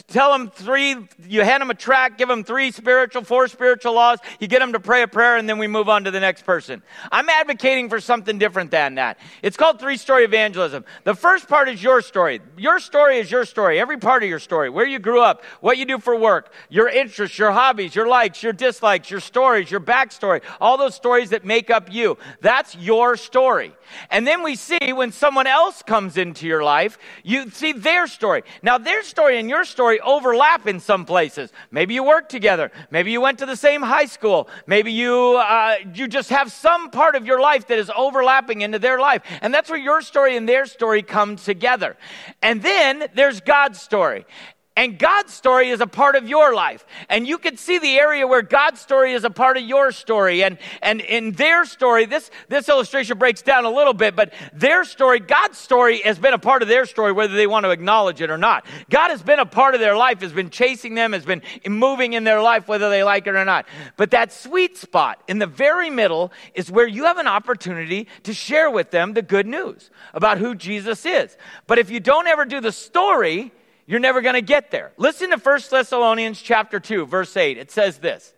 tell 0.09 0.33
them 0.33 0.51
three, 0.51 0.97
you 1.27 1.43
hand 1.43 1.61
them 1.61 1.71
a 1.71 1.75
track, 1.75 2.19
give 2.19 2.29
them 2.29 2.45
three 2.45 2.71
spiritual, 2.71 3.25
four 3.25 3.49
spiritual 3.49 3.95
laws, 3.95 4.19
you 4.41 4.47
get 4.47 4.61
them 4.61 4.73
to 4.73 4.81
pray 4.81 5.03
a 5.03 5.09
prayer, 5.09 5.37
and 5.37 5.49
then 5.49 5.59
we 5.59 5.67
move 5.67 5.89
on 5.89 6.05
to 6.05 6.11
the 6.11 6.21
next 6.21 6.45
person. 6.45 6.83
I'm 7.11 7.29
advocating 7.29 7.89
for 7.89 8.01
something 8.01 8.39
different 8.39 8.71
than 8.71 8.97
that. 8.97 9.19
It's 9.43 9.57
called 9.57 9.81
three 9.81 9.97
story 9.97 10.25
evangelism. 10.25 10.85
The 11.05 11.15
first 11.15 11.49
part 11.49 11.69
is 11.69 11.83
your 11.83 12.03
story. 12.03 12.41
Your 12.57 12.81
story 12.81 13.19
is 13.19 13.31
your 13.31 13.45
story, 13.45 13.81
every 13.81 13.99
part 13.99 14.23
of 14.23 14.29
your 14.29 14.39
story, 14.39 14.71
where 14.71 14.87
you 14.87 14.99
grew 14.99 15.21
up, 15.21 15.45
what 15.61 15.79
you 15.79 15.85
do 15.85 15.99
for 15.99 16.17
work, 16.17 16.53
your 16.69 16.89
interests, 16.89 17.39
your 17.39 17.53
hobbies, 17.53 17.95
your 17.95 18.09
likes, 18.09 18.43
your 18.43 18.53
dislikes, 18.53 19.11
your 19.11 19.21
stories, 19.21 19.71
your 19.71 19.81
backstory, 19.81 20.43
all 20.61 20.77
those 20.77 20.95
stories 20.95 21.31
that 21.31 21.45
make 21.45 21.71
up 21.71 21.93
you. 21.93 22.19
That's 22.41 22.75
your 22.77 23.17
story. 23.17 23.73
And 24.11 24.27
then 24.27 24.43
we 24.43 24.57
see 24.57 24.93
when 24.93 25.13
someone 25.13 25.47
else 25.47 25.83
comes 25.83 26.17
into 26.17 26.47
your 26.47 26.63
life, 26.63 26.99
you 27.23 27.51
see 27.51 27.73
their 27.73 28.07
story. 28.07 28.43
Now, 28.63 28.79
their 28.79 29.03
story 29.03 29.39
and 29.39 29.49
your 29.49 29.65
story 29.65 30.01
overlap 30.01 30.67
in 30.67 30.81
some 30.81 31.05
places. 31.05 31.53
Maybe 31.71 31.95
you 31.95 32.05
work 32.05 32.29
together. 32.29 32.71
Maybe 32.91 33.13
you 33.13 33.21
went 33.21 33.39
to 33.39 33.47
the 33.47 33.57
same 33.57 33.83
high 33.83 34.07
school. 34.07 34.49
Maybe 34.67 34.93
you, 34.93 35.37
uh, 35.39 35.77
you 35.95 36.09
just 36.09 36.31
have 36.31 36.53
some 36.53 36.91
part 36.91 37.15
of 37.15 37.27
your 37.27 37.41
life 37.41 37.67
that 37.69 37.79
is 37.79 37.91
overlapping 37.97 38.63
into 38.63 38.79
their 38.79 38.99
life. 38.99 39.23
And 39.41 39.53
that's 39.53 39.71
where 39.71 39.79
your 39.79 40.03
story 40.03 40.37
and 40.37 40.49
their 40.49 40.67
story 40.67 41.03
come 41.03 41.37
together. 41.37 41.97
And 42.43 42.63
then 42.63 43.07
there's 43.15 43.41
God's 43.41 43.81
story. 43.81 44.25
And 44.75 44.99
God's 44.99 45.35
story 45.35 45.69
is 45.69 45.83
a 45.83 45.87
part 45.87 46.17
of 46.17 46.27
your 46.27 46.55
life. 46.55 46.87
And 47.11 47.27
you 47.27 47.37
can 47.37 47.59
see 47.59 47.79
the 47.79 47.99
area 47.99 48.27
where 48.27 48.41
God's 48.41 48.81
story 48.81 49.13
is 49.13 49.23
a 49.23 49.31
part 49.31 49.59
of 49.59 49.65
your 49.65 49.93
story. 49.93 50.43
And, 50.43 50.57
and 50.81 51.03
in 51.03 51.33
their 51.33 51.67
story, 51.67 52.07
this, 52.07 52.31
this 52.49 52.71
illustration 52.71 53.19
breaks 53.19 53.43
down 53.43 53.67
a 53.67 53.71
little 53.71 53.93
bit, 53.93 54.17
but 54.17 54.33
their 54.55 54.85
story, 54.85 55.21
God's 55.21 55.59
story 55.59 56.01
has 56.05 56.19
been 56.19 56.33
a 56.33 56.39
part 56.39 56.63
of 56.63 56.69
their 56.69 56.87
story, 56.87 57.13
whether 57.13 57.35
they 57.35 57.47
want 57.47 57.65
to 57.65 57.71
acknowledge 57.71 58.23
it 58.23 58.31
or 58.31 58.39
not. 58.39 58.65
God 58.89 59.11
has 59.11 59.23
been 59.23 59.39
a 59.39 59.47
part 59.47 59.75
of 59.75 59.81
their 59.81 59.95
life, 59.95 60.23
has 60.23 60.33
been 60.33 60.49
chasing 60.49 60.95
them, 60.95 61.13
has 61.13 61.27
been 61.27 61.43
moving 61.69 62.15
in 62.15 62.25
their 62.25 62.41
life, 62.41 62.67
whether 62.67 62.89
they 62.89 63.05
like 63.05 63.27
it 63.27 63.35
or 63.35 63.45
not. 63.45 63.67
But 63.99 64.13
that 64.13 64.33
sweet 64.33 64.79
spot 64.79 65.23
in 65.29 65.39
the 65.39 65.47
very 65.47 65.91
middle 65.91 66.33
is 66.55 66.71
where 66.71 66.87
you 66.87 67.05
have 67.05 67.19
an 67.19 67.27
opportunity 67.27 68.09
to 68.23 68.33
share 68.33 68.71
with 68.71 68.91
them 68.91 69.13
the 69.13 69.23
good 69.23 69.47
news 69.47 69.91
about 70.15 70.39
who 70.39 70.55
Jesus 70.55 71.05
is. 71.05 71.37
But 71.67 71.79
if 71.79 71.91
you 71.91 72.01
don't 72.01 72.27
ever 72.27 72.47
do 72.47 72.63
the 72.63 72.73
story, 72.73 73.53
you're 73.87 74.01
never 74.01 74.21
going 74.21 74.35
to 74.35 74.43
get 74.43 74.71
there. 74.71 74.93
Listen 74.97 75.31
to 75.31 75.37
1 75.37 75.61
Thessalonians 75.71 76.41
chapter 76.41 76.79
2, 76.81 77.07
verse 77.07 77.37
8. 77.37 77.59
It 77.59 77.71
says 77.71 77.99
this. 77.99 78.33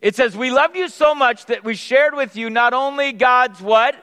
It 0.00 0.16
says, 0.16 0.36
We 0.36 0.50
loved 0.50 0.76
you 0.76 0.88
so 0.88 1.14
much 1.14 1.46
that 1.46 1.64
we 1.64 1.74
shared 1.74 2.14
with 2.14 2.36
you 2.36 2.50
not 2.50 2.74
only 2.74 3.12
God's 3.12 3.60
what? 3.60 3.94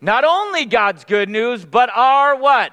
Not 0.00 0.24
only 0.24 0.66
God's 0.66 1.04
good 1.04 1.28
news, 1.28 1.64
but 1.64 1.90
our 1.94 2.36
what? 2.36 2.72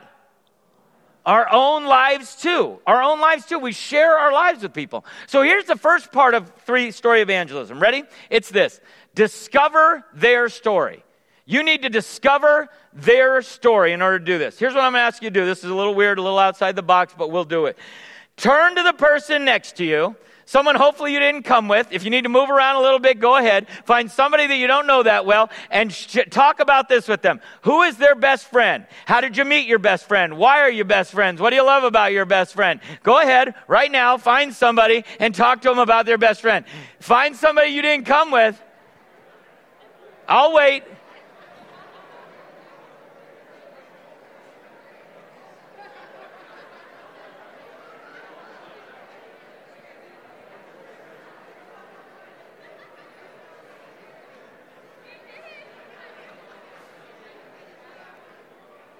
Our 1.25 1.47
own 1.51 1.85
lives 1.85 2.35
too. 2.35 2.79
Our 2.85 3.01
own 3.01 3.19
lives 3.19 3.45
too. 3.45 3.59
We 3.59 3.71
share 3.71 4.17
our 4.17 4.31
lives 4.31 4.63
with 4.63 4.73
people. 4.73 5.05
So 5.27 5.43
here's 5.43 5.65
the 5.65 5.75
first 5.75 6.11
part 6.11 6.33
of 6.33 6.51
three 6.65 6.91
story 6.91 7.21
evangelism. 7.21 7.79
Ready? 7.79 8.03
It's 8.29 8.49
this 8.49 8.79
discover 9.13 10.03
their 10.13 10.49
story. 10.49 11.03
You 11.51 11.63
need 11.63 11.81
to 11.81 11.89
discover 11.89 12.69
their 12.93 13.41
story 13.41 13.93
in 13.93 14.01
order 14.01 14.19
to 14.19 14.25
do 14.25 14.37
this. 14.37 14.57
Here's 14.57 14.73
what 14.73 14.83
I'm 14.83 14.93
going 14.93 15.01
to 15.01 15.05
ask 15.05 15.21
you 15.21 15.29
to 15.29 15.39
do. 15.39 15.45
This 15.45 15.63
is 15.63 15.69
a 15.69 15.75
little 15.75 15.93
weird, 15.93 16.17
a 16.17 16.21
little 16.21 16.39
outside 16.39 16.75
the 16.75 16.81
box, 16.81 17.13
but 17.17 17.29
we'll 17.29 17.43
do 17.43 17.65
it. 17.65 17.77
Turn 18.37 18.75
to 18.75 18.83
the 18.83 18.93
person 18.93 19.43
next 19.43 19.75
to 19.77 19.85
you 19.85 20.15
someone 20.51 20.75
hopefully 20.75 21.13
you 21.13 21.19
didn't 21.19 21.43
come 21.43 21.69
with. 21.69 21.87
If 21.91 22.03
you 22.03 22.09
need 22.09 22.23
to 22.23 22.29
move 22.29 22.49
around 22.49 22.75
a 22.75 22.81
little 22.81 22.99
bit, 22.99 23.21
go 23.21 23.37
ahead. 23.37 23.67
Find 23.85 24.11
somebody 24.11 24.47
that 24.47 24.57
you 24.57 24.67
don't 24.67 24.85
know 24.85 25.01
that 25.01 25.25
well 25.25 25.49
and 25.69 25.93
sh- 25.93 26.17
talk 26.29 26.59
about 26.59 26.89
this 26.89 27.07
with 27.07 27.21
them. 27.21 27.39
Who 27.61 27.83
is 27.83 27.95
their 27.95 28.15
best 28.15 28.47
friend? 28.47 28.85
How 29.05 29.21
did 29.21 29.37
you 29.37 29.45
meet 29.45 29.65
your 29.65 29.79
best 29.79 30.09
friend? 30.09 30.37
Why 30.37 30.59
are 30.59 30.69
you 30.69 30.83
best 30.83 31.13
friends? 31.13 31.39
What 31.39 31.51
do 31.51 31.55
you 31.55 31.65
love 31.65 31.85
about 31.85 32.11
your 32.11 32.25
best 32.25 32.53
friend? 32.53 32.81
Go 33.01 33.21
ahead 33.21 33.55
right 33.69 33.89
now, 33.89 34.17
find 34.17 34.53
somebody 34.53 35.05
and 35.21 35.33
talk 35.33 35.61
to 35.61 35.69
them 35.69 35.79
about 35.79 36.05
their 36.05 36.17
best 36.17 36.41
friend. 36.41 36.65
Find 36.99 37.33
somebody 37.33 37.69
you 37.69 37.81
didn't 37.81 38.05
come 38.05 38.29
with. 38.29 38.61
I'll 40.27 40.53
wait. 40.53 40.83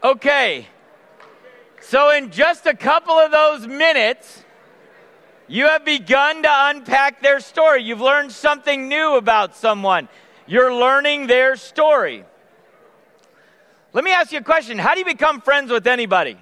Okay. 0.04 0.68
So, 1.80 2.12
in 2.12 2.32
just 2.32 2.66
a 2.66 2.76
couple 2.76 3.14
of 3.14 3.32
those 3.32 3.68
minutes, 3.68 4.44
you 5.48 5.68
have 5.68 5.84
begun 5.84 6.44
to 6.44 6.50
unpack 6.50 7.22
their 7.22 7.40
story. 7.40 7.84
You've 7.84 8.02
learned 8.02 8.32
something 8.32 8.88
new 8.88 9.16
about 9.18 9.56
someone. 9.56 10.08
You're 10.48 10.74
learning 10.74 11.28
their 11.28 11.56
story. 11.56 12.24
Let 13.94 14.04
me 14.04 14.12
ask 14.12 14.32
you 14.32 14.40
a 14.40 14.44
question 14.44 14.78
How 14.78 14.94
do 14.94 15.00
you 15.00 15.06
become 15.06 15.42
friends 15.42 15.72
with 15.72 15.86
anybody? 15.86 16.38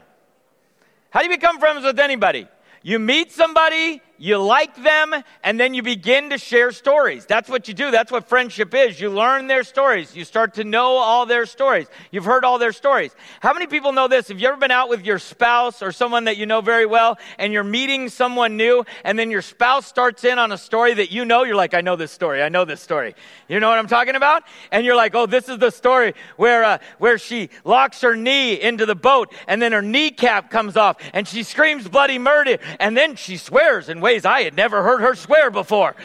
How 1.09 1.19
do 1.21 1.25
you 1.25 1.35
become 1.35 1.59
friends 1.59 1.83
with 1.83 1.99
anybody? 1.99 2.47
You 2.81 2.99
meet 2.99 3.31
somebody, 3.31 4.01
you 4.19 4.38
like 4.38 4.75
them, 4.83 5.15
and 5.43 5.57
then 5.57 5.73
you 5.73 5.81
begin 5.81 6.29
to 6.31 6.38
share 6.38 6.71
stories. 6.71 7.25
That's 7.25 7.49
what 7.49 7.69
you 7.69 7.73
do. 7.73 7.89
That's 7.89 8.11
what 8.11 8.27
friendship 8.27 8.73
is. 8.75 8.99
You 8.99 9.09
learn 9.09 9.47
their 9.47 9.63
stories. 9.63 10.15
You 10.15 10.25
start 10.25 10.55
to 10.55 10.65
know 10.65 10.97
all 10.97 11.25
their 11.25 11.45
stories. 11.45 11.88
You've 12.11 12.25
heard 12.25 12.43
all 12.43 12.59
their 12.59 12.73
stories. 12.73 13.15
How 13.39 13.53
many 13.53 13.65
people 13.65 13.93
know 13.93 14.09
this? 14.09 14.27
Have 14.27 14.39
you 14.39 14.47
ever 14.49 14.57
been 14.57 14.71
out 14.71 14.89
with 14.89 15.05
your 15.05 15.19
spouse 15.19 15.81
or 15.81 15.93
someone 15.93 16.25
that 16.25 16.35
you 16.35 16.45
know 16.45 16.59
very 16.59 16.85
well, 16.85 17.17
and 17.38 17.53
you're 17.53 17.63
meeting 17.63 18.09
someone 18.09 18.57
new, 18.57 18.83
and 19.05 19.17
then 19.17 19.31
your 19.31 19.41
spouse 19.41 19.88
starts 19.88 20.25
in 20.25 20.38
on 20.38 20.51
a 20.51 20.57
story 20.57 20.93
that 20.95 21.11
you 21.11 21.23
know? 21.23 21.43
You're 21.43 21.55
like, 21.55 21.73
I 21.73 21.81
know 21.81 21.95
this 21.95 22.11
story. 22.11 22.43
I 22.43 22.49
know 22.49 22.65
this 22.65 22.81
story. 22.81 23.15
You 23.47 23.61
know 23.61 23.69
what 23.69 23.79
I'm 23.79 23.88
talking 23.88 24.15
about? 24.15 24.43
And 24.71 24.85
you're 24.85 24.97
like, 24.97 25.15
oh, 25.15 25.27
this 25.27 25.47
is 25.47 25.59
the 25.59 25.71
story 25.71 26.13
where, 26.35 26.65
uh, 26.65 26.77
where 26.97 27.17
she 27.17 27.49
locks 27.63 28.01
her 28.01 28.17
knee 28.17 28.59
into 28.59 28.85
the 28.85 28.95
boat, 28.95 29.33
and 29.47 29.61
then 29.61 29.71
her 29.71 29.81
kneecap 29.81 30.51
comes 30.51 30.75
off, 30.75 30.97
and 31.13 31.25
she 31.25 31.43
screams 31.43 31.88
bloody 31.88 32.19
murder, 32.19 32.57
and 32.81 32.97
then 32.97 33.15
she 33.15 33.38
swears 33.38 33.88
and 33.88 34.01
ways 34.09 34.25
I 34.25 34.41
had 34.41 34.55
never 34.55 34.81
heard 34.81 35.01
her 35.01 35.13
swear 35.13 35.51
before. 35.51 35.95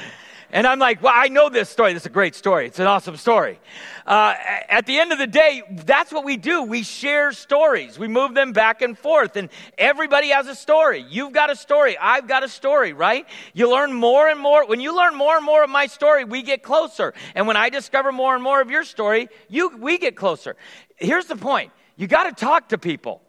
And 0.50 0.66
I'm 0.66 0.78
like, 0.78 1.02
well, 1.02 1.14
I 1.16 1.28
know 1.28 1.48
this 1.48 1.70
story. 1.70 1.94
This 1.94 2.02
is 2.02 2.06
a 2.06 2.10
great 2.10 2.34
story. 2.34 2.66
It's 2.66 2.78
an 2.78 2.86
awesome 2.86 3.16
story. 3.16 3.58
Uh, 4.06 4.34
at 4.68 4.84
the 4.84 4.98
end 4.98 5.10
of 5.10 5.18
the 5.18 5.26
day, 5.26 5.62
that's 5.70 6.12
what 6.12 6.22
we 6.22 6.36
do. 6.36 6.62
We 6.62 6.82
share 6.82 7.32
stories. 7.32 7.98
We 7.98 8.06
move 8.06 8.34
them 8.34 8.52
back 8.52 8.82
and 8.82 8.96
forth, 8.96 9.36
and 9.36 9.48
everybody 9.78 10.28
has 10.28 10.46
a 10.46 10.54
story. 10.54 11.04
You've 11.08 11.32
got 11.32 11.50
a 11.50 11.56
story. 11.56 11.96
I've 11.96 12.28
got 12.28 12.44
a 12.44 12.48
story, 12.48 12.92
right? 12.92 13.26
You 13.54 13.70
learn 13.70 13.94
more 13.94 14.28
and 14.28 14.38
more. 14.38 14.66
When 14.66 14.80
you 14.80 14.94
learn 14.94 15.16
more 15.16 15.36
and 15.36 15.44
more 15.44 15.64
of 15.64 15.70
my 15.70 15.86
story, 15.86 16.24
we 16.24 16.42
get 16.42 16.62
closer. 16.62 17.14
And 17.34 17.48
when 17.48 17.56
I 17.56 17.70
discover 17.70 18.12
more 18.12 18.34
and 18.34 18.44
more 18.44 18.60
of 18.60 18.70
your 18.70 18.84
story, 18.84 19.28
you, 19.48 19.70
we 19.78 19.96
get 19.96 20.14
closer. 20.14 20.56
Here's 20.96 21.26
the 21.26 21.36
point 21.36 21.72
you 21.96 22.06
got 22.06 22.24
to 22.24 22.32
talk 22.32 22.68
to 22.68 22.76
people. 22.76 23.22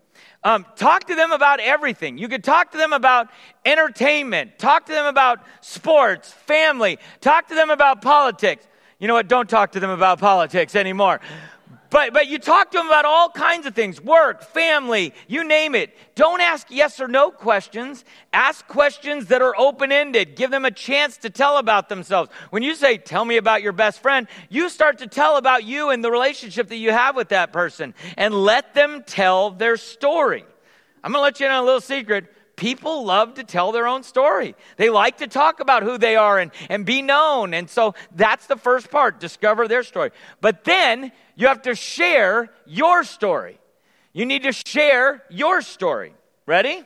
Um, 0.45 0.63
talk 0.75 1.05
to 1.05 1.15
them 1.15 1.31
about 1.31 1.59
everything. 1.59 2.19
You 2.19 2.27
could 2.27 2.43
talk 2.43 2.71
to 2.73 2.77
them 2.77 2.93
about 2.93 3.29
entertainment, 3.65 4.59
talk 4.59 4.85
to 4.85 4.91
them 4.91 5.07
about 5.07 5.39
sports, 5.59 6.31
family, 6.31 6.99
talk 7.19 7.47
to 7.47 7.55
them 7.55 7.71
about 7.71 8.03
politics. 8.03 8.63
You 8.99 9.07
know 9.07 9.15
what? 9.15 9.27
Don't 9.27 9.49
talk 9.49 9.71
to 9.71 9.79
them 9.79 9.89
about 9.89 10.19
politics 10.19 10.75
anymore. 10.75 11.19
But, 11.95 12.11
but 12.11 12.27
you 12.27 12.39
talk 12.39 12.71
to 12.71 12.77
them 12.77 12.87
about 12.87 13.05
all 13.05 13.29
kinds 13.29 13.65
of 13.65 13.73
things 13.73 14.01
work, 14.01 14.43
family, 14.43 15.13
you 15.29 15.45
name 15.45 15.75
it. 15.75 15.95
Don't 16.13 16.41
ask 16.41 16.67
yes 16.69 16.99
or 16.99 17.07
no 17.07 17.31
questions. 17.31 18.03
Ask 18.33 18.67
questions 18.67 19.27
that 19.27 19.41
are 19.41 19.57
open 19.57 19.93
ended. 19.93 20.35
Give 20.35 20.51
them 20.51 20.65
a 20.65 20.71
chance 20.71 21.15
to 21.19 21.29
tell 21.29 21.57
about 21.57 21.87
themselves. 21.87 22.29
When 22.49 22.63
you 22.63 22.75
say, 22.75 22.97
Tell 22.97 23.23
me 23.23 23.37
about 23.37 23.61
your 23.61 23.71
best 23.71 24.01
friend, 24.01 24.27
you 24.49 24.67
start 24.67 24.97
to 24.97 25.07
tell 25.07 25.37
about 25.37 25.63
you 25.63 25.89
and 25.89 26.03
the 26.03 26.11
relationship 26.11 26.67
that 26.67 26.75
you 26.75 26.91
have 26.91 27.15
with 27.15 27.29
that 27.29 27.53
person 27.53 27.93
and 28.17 28.33
let 28.33 28.73
them 28.73 29.01
tell 29.07 29.51
their 29.51 29.77
story. 29.77 30.43
I'm 31.01 31.13
going 31.13 31.21
to 31.21 31.23
let 31.23 31.39
you 31.39 31.45
in 31.45 31.53
on 31.53 31.63
a 31.63 31.65
little 31.65 31.79
secret. 31.79 32.25
People 32.55 33.05
love 33.05 33.35
to 33.35 33.43
tell 33.43 33.71
their 33.71 33.87
own 33.87 34.03
story. 34.03 34.55
They 34.77 34.89
like 34.89 35.17
to 35.17 35.27
talk 35.27 35.59
about 35.59 35.83
who 35.83 35.97
they 35.97 36.15
are 36.15 36.39
and, 36.39 36.51
and 36.69 36.85
be 36.85 37.01
known. 37.01 37.53
And 37.53 37.69
so 37.69 37.95
that's 38.15 38.47
the 38.47 38.55
first 38.55 38.89
part 38.89 39.19
discover 39.19 39.67
their 39.67 39.83
story. 39.83 40.11
But 40.41 40.63
then 40.63 41.11
you 41.35 41.47
have 41.47 41.63
to 41.63 41.75
share 41.75 42.49
your 42.65 43.03
story. 43.03 43.59
You 44.13 44.25
need 44.25 44.43
to 44.43 44.53
share 44.53 45.23
your 45.29 45.61
story. 45.61 46.13
Ready? 46.45 46.83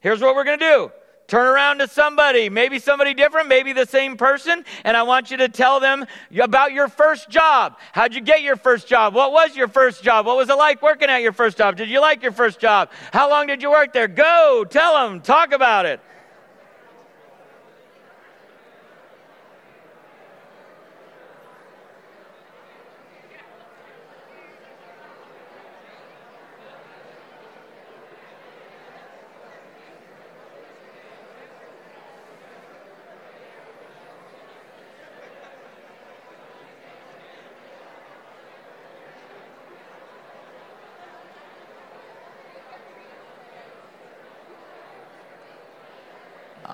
Here's 0.00 0.20
what 0.20 0.34
we're 0.34 0.44
going 0.44 0.58
to 0.58 0.64
do 0.64 0.92
turn 1.32 1.46
around 1.46 1.78
to 1.78 1.88
somebody, 1.88 2.50
maybe 2.50 2.78
somebody 2.78 3.14
different, 3.14 3.48
maybe 3.48 3.72
the 3.72 3.86
same 3.86 4.18
person, 4.18 4.62
and 4.84 4.94
I 4.98 5.02
want 5.02 5.30
you 5.30 5.38
to 5.38 5.48
tell 5.48 5.80
them 5.80 6.04
about 6.38 6.72
your 6.72 6.88
first 6.88 7.30
job. 7.30 7.78
How'd 7.92 8.14
you 8.14 8.20
get 8.20 8.42
your 8.42 8.56
first 8.56 8.86
job? 8.86 9.14
What 9.14 9.32
was 9.32 9.56
your 9.56 9.68
first 9.68 10.02
job? 10.02 10.26
What 10.26 10.36
was 10.36 10.50
it 10.50 10.58
like 10.58 10.82
working 10.82 11.08
at 11.08 11.22
your 11.22 11.32
first 11.32 11.56
job? 11.56 11.76
Did 11.76 11.88
you 11.88 12.02
like 12.02 12.22
your 12.22 12.32
first 12.32 12.60
job? 12.60 12.90
How 13.14 13.30
long 13.30 13.46
did 13.46 13.62
you 13.62 13.70
work 13.70 13.94
there? 13.94 14.08
Go, 14.08 14.66
tell 14.68 15.08
them, 15.08 15.22
talk 15.22 15.52
about 15.52 15.86
it. 15.86 16.00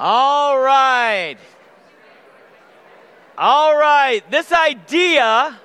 All 0.01 0.57
right. 0.61 1.37
All 3.37 3.77
right. 3.77 4.23
This 4.31 4.53
idea 4.53 5.59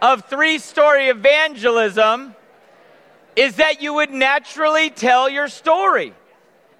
of 0.00 0.26
three 0.26 0.58
story 0.58 1.08
evangelism 1.08 2.36
is 3.34 3.56
that 3.56 3.82
you 3.82 3.94
would 3.94 4.10
naturally 4.10 4.90
tell 4.90 5.28
your 5.28 5.48
story 5.48 6.14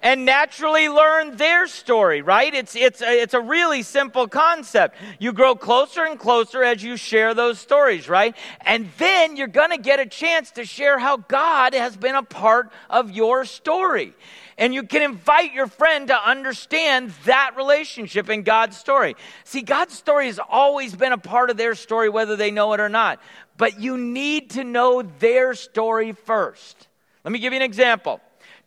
and 0.01 0.23
naturally 0.23 0.87
learn 0.87 1.35
their 1.35 1.67
story, 1.67 2.21
right? 2.21 2.53
It's, 2.53 2.75
it's, 2.77 3.01
a, 3.01 3.21
it's 3.21 3.33
a 3.33 3.41
really 3.41 3.83
simple 3.83 4.29
concept. 4.29 4.95
You 5.19 5.33
grow 5.33 5.55
closer 5.55 6.05
and 6.05 6.17
closer 6.17 6.63
as 6.63 6.81
you 6.81 6.95
share 6.95 7.33
those 7.33 7.59
stories, 7.59 8.07
right? 8.07 8.37
And 8.61 8.89
then 8.97 9.35
you're 9.35 9.47
going 9.47 9.71
to 9.71 9.77
get 9.77 9.99
a 9.99 10.05
chance 10.05 10.51
to 10.51 10.63
share 10.63 10.97
how 10.97 11.17
God 11.17 11.73
has 11.73 11.97
been 11.97 12.15
a 12.15 12.23
part 12.23 12.71
of 12.89 13.11
your 13.11 13.43
story. 13.43 14.13
And 14.59 14.73
you 14.73 14.83
can 14.83 15.01
invite 15.01 15.53
your 15.53 15.67
friend 15.67 16.09
to 16.09 16.29
understand 16.29 17.11
that 17.23 17.53
relationship 17.55 18.29
in 18.29 18.43
God's 18.43 18.77
story. 18.77 19.15
See, 19.45 19.61
God's 19.61 19.93
story 19.93 20.25
has 20.27 20.37
always 20.37 20.93
been 20.93 21.13
a 21.13 21.17
part 21.17 21.49
of 21.49 21.55
their 21.55 21.75
story, 21.75 22.09
whether 22.09 22.35
they 22.35 22.51
know 22.51 22.73
it 22.73 22.81
or 22.81 22.89
not. 22.89 23.21
But 23.57 23.79
you 23.79 23.97
need 23.97 24.51
to 24.51 24.65
know 24.65 25.01
their 25.01 25.53
story 25.53 26.11
first. 26.11 26.89
Let 27.23 27.31
me 27.31 27.39
give 27.39 27.53
you 27.53 27.57
an 27.57 27.63
example. 27.63 28.19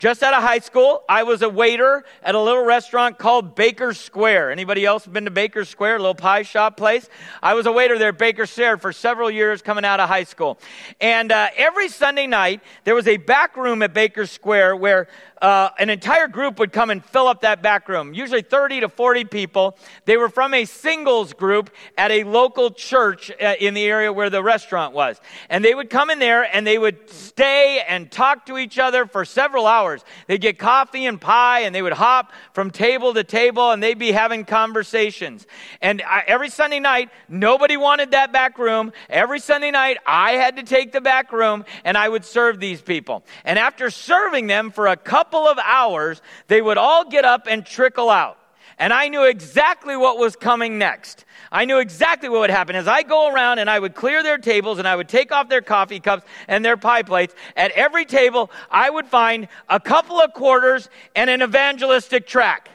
just 0.03 0.21
out 0.25 0.35
of 0.35 0.43
high 0.43 0.59
school, 0.59 1.05
I 1.09 1.23
was 1.23 1.43
a 1.43 1.49
waiter 1.49 2.05
at 2.25 2.35
a 2.35 2.41
little 2.41 2.65
restaurant 2.65 3.19
called 3.19 3.55
Baker 3.55 3.95
Square. 3.95 4.51
Anybody 4.51 4.85
else 4.85 5.07
been 5.07 5.27
to 5.27 5.31
Baker 5.31 5.65
Square, 5.65 5.95
a 5.95 5.99
little 6.01 6.17
pie 6.17 6.43
shop 6.43 6.77
place? 6.77 7.09
I 7.41 7.55
was 7.55 7.67
a 7.67 7.73
waiter 7.73 7.97
there 7.97 8.09
at 8.09 8.19
Baker 8.19 8.47
Square 8.47 8.79
for 8.79 8.93
several 8.93 9.31
years 9.31 9.63
coming 9.63 9.85
out 9.85 10.01
of 10.01 10.09
high 10.09 10.25
school. 10.25 10.59
And 11.01 11.31
uh, 11.31 11.51
every 11.57 11.89
Sunday 11.89 12.27
night, 12.27 12.63
there 12.83 12.97
was 12.97 13.07
a 13.07 13.17
back 13.17 13.57
room 13.57 13.81
at 13.83 13.95
Baker 13.95 14.27
Square 14.27 14.75
where 14.75 15.07
uh, 15.43 15.71
an 15.77 15.91
entire 15.91 16.29
group 16.29 16.61
would 16.61 16.73
come 16.73 16.89
and 16.89 17.05
fill 17.05 17.27
up 17.27 17.41
that 17.41 17.63
back 17.63 17.89
room, 17.89 18.15
usually 18.15 18.43
30 18.43 18.81
to 18.81 18.89
40 18.89 19.25
people. 19.25 19.77
They 20.05 20.17
were 20.17 20.29
from 20.29 20.55
a 20.55 20.65
singles 20.65 21.33
group 21.33 21.71
at 21.99 22.13
a 22.13 22.23
local 22.23 22.71
church 22.71 23.33
uh, 23.33 23.55
in 23.59 23.75
the 23.75 23.85
area 23.85 24.13
where 24.13 24.31
the 24.31 24.41
restaurant 24.41 24.95
was. 24.95 25.21
And 25.51 25.65
they 25.65 25.75
would 25.75 25.91
come 25.91 26.11
in 26.11 26.21
there 26.21 26.45
and 26.45 26.65
they 26.65 26.79
would 26.79 27.11
stay 27.11 27.83
and 27.89 28.11
talk 28.11 28.47
to 28.47 28.57
each 28.57 28.79
other 28.79 29.05
for 29.05 29.25
several 29.25 29.67
hours. 29.67 30.05
They'd 30.29 30.41
get 30.41 30.61
coffee 30.61 31.07
and 31.07 31.21
pie 31.21 31.61
and 31.61 31.75
they 31.75 31.83
would 31.83 31.93
hop 31.93 32.33
from 32.53 32.71
table 32.71 33.13
to 33.13 33.25
table 33.25 33.73
and 33.73 33.83
they'd 33.83 33.99
be 33.99 34.13
having 34.13 34.45
conversations. 34.45 35.49
And 35.81 36.03
I, 36.03 36.23
every 36.25 36.51
Sunday 36.51 36.79
night, 36.79 37.11
nobody 37.29 37.77
wanted 37.77 38.13
that 38.13 38.33
back 38.33 38.59
room. 38.59 38.93
Every 39.11 39.41
Sunday 39.41 39.73
night, 39.73 39.99
I 40.07 40.35
had 40.35 40.55
to 40.59 40.63
take 40.63 40.93
the 40.93 41.01
back 41.01 41.33
room 41.33 41.65
and 41.85 41.99
I 41.99 42.09
would 42.09 42.25
serve 42.25 42.61
these 42.61 42.81
people. 42.81 43.25
And 43.45 43.59
after 43.59 43.91
serving 43.91 44.47
them 44.47 44.71
for 44.71 44.87
a 44.87 44.97
couple 44.97 45.32
couple 45.33 45.49
of 45.49 45.59
hours, 45.65 46.21
they 46.49 46.61
would 46.61 46.77
all 46.77 47.07
get 47.07 47.25
up 47.25 47.47
and 47.49 47.65
trickle 47.65 48.11
out. 48.11 48.37
And 48.79 48.93
I 48.93 49.09
knew 49.09 49.25
exactly 49.25 49.97
what 49.97 50.19
was 50.19 50.37
coming 50.37 50.77
next. 50.77 51.25
I 51.51 51.65
knew 51.65 51.79
exactly 51.79 52.29
what 52.29 52.41
would 52.41 52.51
happen 52.51 52.77
as 52.77 52.87
I 52.87 53.03
go 53.03 53.33
around 53.33 53.59
and 53.59 53.71
I 53.71 53.79
would 53.79 53.95
clear 53.95 54.23
their 54.23 54.37
tables 54.37 54.79
and 54.79 54.87
I 54.87 54.95
would 54.95 55.09
take 55.09 55.33
off 55.33 55.49
their 55.49 55.63
coffee 55.63 56.01
cups 56.01 56.27
and 56.49 56.63
their 56.63 56.77
pie 56.77 57.03
plates. 57.03 57.35
At 57.57 57.71
every 57.73 58.05
table, 58.05 58.51
I 58.71 58.91
would 58.91 59.07
find 59.07 59.49
a 59.71 59.81
couple 59.81 60.21
of 60.21 60.35
quarters 60.35 60.91
and 61.17 61.31
an 61.31 61.43
evangelistic 61.43 62.27
tract. 62.27 62.69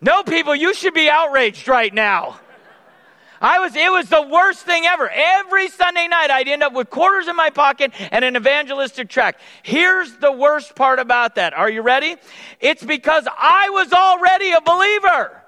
No, 0.00 0.22
people, 0.22 0.54
you 0.54 0.72
should 0.72 0.94
be 0.94 1.10
outraged 1.10 1.68
right 1.68 1.92
now. 1.92 2.40
I 3.42 3.58
was, 3.58 3.74
it 3.74 3.90
was 3.90 4.08
the 4.08 4.22
worst 4.22 4.64
thing 4.64 4.84
ever. 4.86 5.10
Every 5.10 5.68
Sunday 5.68 6.06
night, 6.06 6.30
I'd 6.30 6.46
end 6.46 6.62
up 6.62 6.72
with 6.72 6.90
quarters 6.90 7.26
in 7.26 7.34
my 7.34 7.50
pocket 7.50 7.92
and 8.12 8.24
an 8.24 8.36
evangelistic 8.36 9.08
tract. 9.08 9.40
Here's 9.64 10.16
the 10.18 10.30
worst 10.30 10.76
part 10.76 11.00
about 11.00 11.34
that. 11.34 11.52
Are 11.52 11.68
you 11.68 11.82
ready? 11.82 12.14
It's 12.60 12.84
because 12.84 13.26
I 13.36 13.68
was 13.70 13.92
already 13.92 14.52
a 14.52 14.60
believer. 14.60 15.42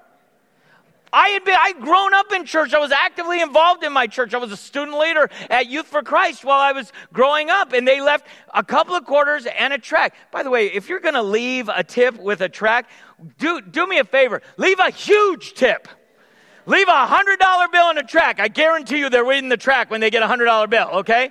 I 1.12 1.28
had 1.28 1.44
been, 1.44 1.56
I'd 1.56 1.80
grown 1.80 2.12
up 2.12 2.32
in 2.32 2.44
church. 2.44 2.74
I 2.74 2.80
was 2.80 2.90
actively 2.90 3.40
involved 3.40 3.84
in 3.84 3.92
my 3.92 4.08
church. 4.08 4.34
I 4.34 4.38
was 4.38 4.50
a 4.50 4.56
student 4.56 4.98
leader 4.98 5.30
at 5.48 5.68
Youth 5.68 5.86
for 5.86 6.02
Christ 6.02 6.44
while 6.44 6.58
I 6.58 6.72
was 6.72 6.92
growing 7.12 7.50
up, 7.50 7.72
and 7.72 7.86
they 7.86 8.00
left 8.00 8.26
a 8.52 8.64
couple 8.64 8.96
of 8.96 9.04
quarters 9.04 9.46
and 9.46 9.72
a 9.72 9.78
track. 9.78 10.16
By 10.32 10.42
the 10.42 10.50
way, 10.50 10.66
if 10.66 10.88
you're 10.88 10.98
going 10.98 11.14
to 11.14 11.22
leave 11.22 11.68
a 11.68 11.84
tip 11.84 12.18
with 12.18 12.40
a 12.40 12.48
track, 12.48 12.90
do, 13.38 13.60
do 13.60 13.86
me 13.86 14.00
a 14.00 14.04
favor. 14.04 14.42
Leave 14.56 14.80
a 14.80 14.90
huge 14.90 15.54
tip. 15.54 15.86
Leave 16.66 16.88
a 16.88 17.06
hundred 17.06 17.38
dollar 17.38 17.68
bill 17.68 17.90
in 17.90 17.96
the 17.96 18.02
track. 18.02 18.40
I 18.40 18.48
guarantee 18.48 18.98
you 18.98 19.10
they're 19.10 19.24
reading 19.24 19.48
the 19.48 19.56
track 19.56 19.90
when 19.90 20.00
they 20.00 20.10
get 20.10 20.22
a 20.22 20.26
hundred 20.26 20.46
dollar 20.46 20.66
bill, 20.66 20.88
okay? 20.94 21.30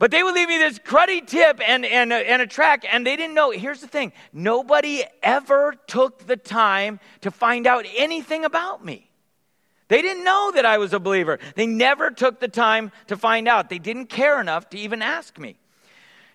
But 0.00 0.10
they 0.10 0.22
would 0.22 0.34
leave 0.34 0.48
me 0.48 0.56
this 0.56 0.78
cruddy 0.78 1.24
tip 1.24 1.60
and, 1.64 1.84
and, 1.84 2.10
uh, 2.10 2.16
and 2.16 2.40
a 2.40 2.46
track, 2.46 2.86
and 2.90 3.06
they 3.06 3.16
didn't 3.16 3.34
know. 3.34 3.50
Here's 3.50 3.82
the 3.82 3.86
thing 3.86 4.12
nobody 4.32 5.04
ever 5.22 5.74
took 5.86 6.26
the 6.26 6.36
time 6.36 7.00
to 7.20 7.30
find 7.30 7.66
out 7.66 7.84
anything 7.96 8.44
about 8.44 8.82
me. 8.82 9.10
They 9.88 10.00
didn't 10.02 10.24
know 10.24 10.52
that 10.54 10.64
I 10.64 10.78
was 10.78 10.94
a 10.94 11.00
believer. 11.00 11.38
They 11.54 11.66
never 11.66 12.10
took 12.10 12.40
the 12.40 12.48
time 12.48 12.92
to 13.08 13.16
find 13.16 13.46
out. 13.46 13.68
They 13.68 13.78
didn't 13.78 14.06
care 14.06 14.40
enough 14.40 14.70
to 14.70 14.78
even 14.78 15.02
ask 15.02 15.38
me. 15.38 15.56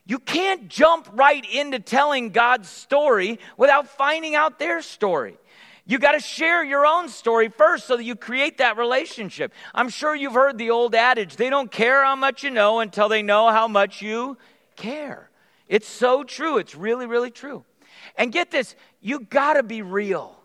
You 0.05 0.19
can't 0.19 0.67
jump 0.67 1.09
right 1.13 1.43
into 1.51 1.79
telling 1.79 2.29
God's 2.29 2.69
story 2.69 3.39
without 3.57 3.87
finding 3.87 4.35
out 4.35 4.59
their 4.59 4.83
story. 4.83 5.37
You 5.87 5.99
got 5.99 6.13
to 6.13 6.19
share 6.19 6.63
your 6.63 6.85
own 6.85 7.09
story 7.09 7.49
first 7.49 7.85
so 7.85 7.95
that 7.95 8.03
you 8.03 8.15
create 8.15 8.57
that 8.57 8.77
relationship. 8.77 9.53
I'm 9.73 9.89
sure 9.89 10.15
you've 10.15 10.33
heard 10.33 10.57
the 10.57 10.71
old 10.71 10.95
adage 10.95 11.35
they 11.35 11.49
don't 11.49 11.71
care 11.71 12.03
how 12.03 12.15
much 12.15 12.43
you 12.43 12.49
know 12.49 12.79
until 12.79 13.07
they 13.07 13.21
know 13.21 13.49
how 13.49 13.67
much 13.67 14.01
you 14.01 14.37
care. 14.75 15.29
It's 15.67 15.87
so 15.87 16.23
true. 16.23 16.57
It's 16.57 16.75
really, 16.75 17.05
really 17.05 17.31
true. 17.31 17.63
And 18.17 18.31
get 18.31 18.51
this 18.51 18.75
you 18.99 19.19
got 19.19 19.53
to 19.53 19.63
be 19.63 19.83
real. 19.83 20.39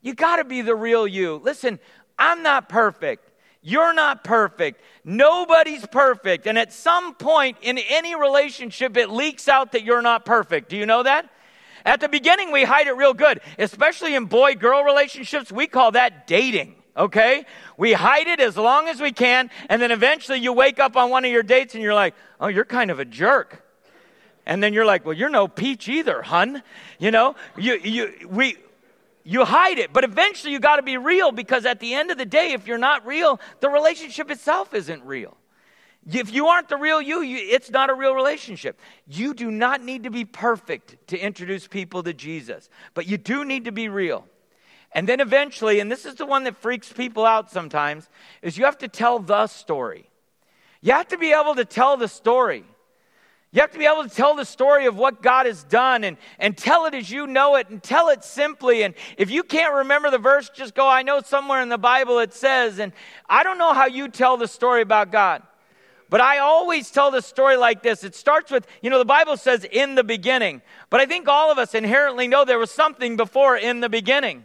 You 0.00 0.14
got 0.14 0.36
to 0.36 0.44
be 0.44 0.62
the 0.62 0.74
real 0.74 1.06
you. 1.06 1.40
Listen, 1.44 1.78
I'm 2.18 2.42
not 2.42 2.68
perfect. 2.68 3.30
You're 3.60 3.92
not 3.92 4.24
perfect. 4.24 4.80
Nobody's 5.04 5.86
perfect. 5.86 6.46
And 6.46 6.58
at 6.58 6.72
some 6.72 7.14
point 7.14 7.58
in 7.60 7.76
any 7.76 8.14
relationship, 8.14 8.96
it 8.96 9.10
leaks 9.10 9.48
out 9.48 9.72
that 9.72 9.82
you're 9.82 10.00
not 10.00 10.24
perfect. 10.24 10.70
Do 10.70 10.76
you 10.76 10.86
know 10.86 11.02
that? 11.02 11.28
At 11.88 12.00
the 12.00 12.08
beginning, 12.10 12.52
we 12.52 12.64
hide 12.64 12.86
it 12.86 12.92
real 12.98 13.14
good, 13.14 13.40
especially 13.58 14.14
in 14.14 14.26
boy 14.26 14.56
girl 14.56 14.82
relationships. 14.84 15.50
We 15.50 15.66
call 15.66 15.92
that 15.92 16.26
dating. 16.26 16.74
Okay? 16.94 17.46
We 17.78 17.94
hide 17.94 18.26
it 18.26 18.40
as 18.40 18.58
long 18.58 18.88
as 18.88 19.00
we 19.00 19.10
can, 19.10 19.50
and 19.70 19.80
then 19.80 19.90
eventually 19.90 20.38
you 20.38 20.52
wake 20.52 20.78
up 20.78 20.98
on 20.98 21.08
one 21.08 21.24
of 21.24 21.30
your 21.30 21.42
dates 21.42 21.72
and 21.72 21.82
you're 21.82 21.94
like, 21.94 22.14
oh, 22.40 22.48
you're 22.48 22.66
kind 22.66 22.90
of 22.90 22.98
a 22.98 23.06
jerk. 23.06 23.64
And 24.44 24.62
then 24.62 24.74
you're 24.74 24.84
like, 24.84 25.06
well, 25.06 25.14
you're 25.14 25.30
no 25.30 25.48
peach 25.48 25.88
either, 25.88 26.20
hun. 26.20 26.62
You 26.98 27.10
know, 27.10 27.36
you, 27.56 27.78
you, 27.82 28.28
we, 28.28 28.58
you 29.24 29.46
hide 29.46 29.78
it, 29.78 29.90
but 29.90 30.04
eventually 30.04 30.52
you 30.52 30.60
got 30.60 30.76
to 30.76 30.82
be 30.82 30.98
real 30.98 31.32
because 31.32 31.64
at 31.64 31.80
the 31.80 31.94
end 31.94 32.10
of 32.10 32.18
the 32.18 32.26
day, 32.26 32.52
if 32.52 32.66
you're 32.66 32.76
not 32.76 33.06
real, 33.06 33.40
the 33.60 33.70
relationship 33.70 34.30
itself 34.30 34.74
isn't 34.74 35.02
real. 35.04 35.37
If 36.10 36.32
you 36.32 36.46
aren't 36.46 36.68
the 36.68 36.76
real 36.76 37.02
you, 37.02 37.20
you, 37.20 37.36
it's 37.36 37.70
not 37.70 37.90
a 37.90 37.94
real 37.94 38.14
relationship. 38.14 38.80
You 39.06 39.34
do 39.34 39.50
not 39.50 39.82
need 39.82 40.04
to 40.04 40.10
be 40.10 40.24
perfect 40.24 41.08
to 41.08 41.18
introduce 41.18 41.66
people 41.66 42.02
to 42.02 42.14
Jesus, 42.14 42.70
but 42.94 43.06
you 43.06 43.18
do 43.18 43.44
need 43.44 43.66
to 43.66 43.72
be 43.72 43.88
real. 43.88 44.24
And 44.92 45.06
then 45.06 45.20
eventually, 45.20 45.80
and 45.80 45.92
this 45.92 46.06
is 46.06 46.14
the 46.14 46.24
one 46.24 46.44
that 46.44 46.56
freaks 46.56 46.90
people 46.90 47.26
out 47.26 47.50
sometimes, 47.50 48.08
is 48.40 48.56
you 48.56 48.64
have 48.64 48.78
to 48.78 48.88
tell 48.88 49.18
the 49.18 49.46
story. 49.48 50.08
You 50.80 50.94
have 50.94 51.08
to 51.08 51.18
be 51.18 51.32
able 51.32 51.54
to 51.56 51.66
tell 51.66 51.98
the 51.98 52.08
story. 52.08 52.64
You 53.50 53.60
have 53.60 53.72
to 53.72 53.78
be 53.78 53.84
able 53.84 54.04
to 54.04 54.14
tell 54.14 54.34
the 54.34 54.44
story 54.44 54.86
of 54.86 54.96
what 54.96 55.22
God 55.22 55.44
has 55.44 55.64
done 55.64 56.04
and, 56.04 56.16
and 56.38 56.56
tell 56.56 56.86
it 56.86 56.94
as 56.94 57.10
you 57.10 57.26
know 57.26 57.56
it 57.56 57.68
and 57.68 57.82
tell 57.82 58.08
it 58.08 58.24
simply. 58.24 58.82
And 58.82 58.94
if 59.18 59.30
you 59.30 59.42
can't 59.42 59.74
remember 59.74 60.10
the 60.10 60.18
verse, 60.18 60.50
just 60.50 60.74
go, 60.74 60.88
I 60.88 61.02
know 61.02 61.20
somewhere 61.20 61.60
in 61.60 61.68
the 61.68 61.78
Bible 61.78 62.18
it 62.18 62.32
says. 62.32 62.78
And 62.78 62.92
I 63.28 63.42
don't 63.42 63.58
know 63.58 63.74
how 63.74 63.86
you 63.86 64.08
tell 64.08 64.38
the 64.38 64.48
story 64.48 64.80
about 64.80 65.12
God. 65.12 65.42
But 66.10 66.20
I 66.20 66.38
always 66.38 66.90
tell 66.90 67.10
the 67.10 67.20
story 67.20 67.56
like 67.56 67.82
this. 67.82 68.02
It 68.02 68.14
starts 68.14 68.50
with, 68.50 68.66
you 68.80 68.88
know, 68.88 68.98
the 68.98 69.04
Bible 69.04 69.36
says 69.36 69.64
in 69.64 69.94
the 69.94 70.04
beginning. 70.04 70.62
But 70.90 71.00
I 71.00 71.06
think 71.06 71.28
all 71.28 71.52
of 71.52 71.58
us 71.58 71.74
inherently 71.74 72.28
know 72.28 72.44
there 72.44 72.58
was 72.58 72.70
something 72.70 73.16
before 73.16 73.56
in 73.56 73.80
the 73.80 73.88
beginning. 73.88 74.44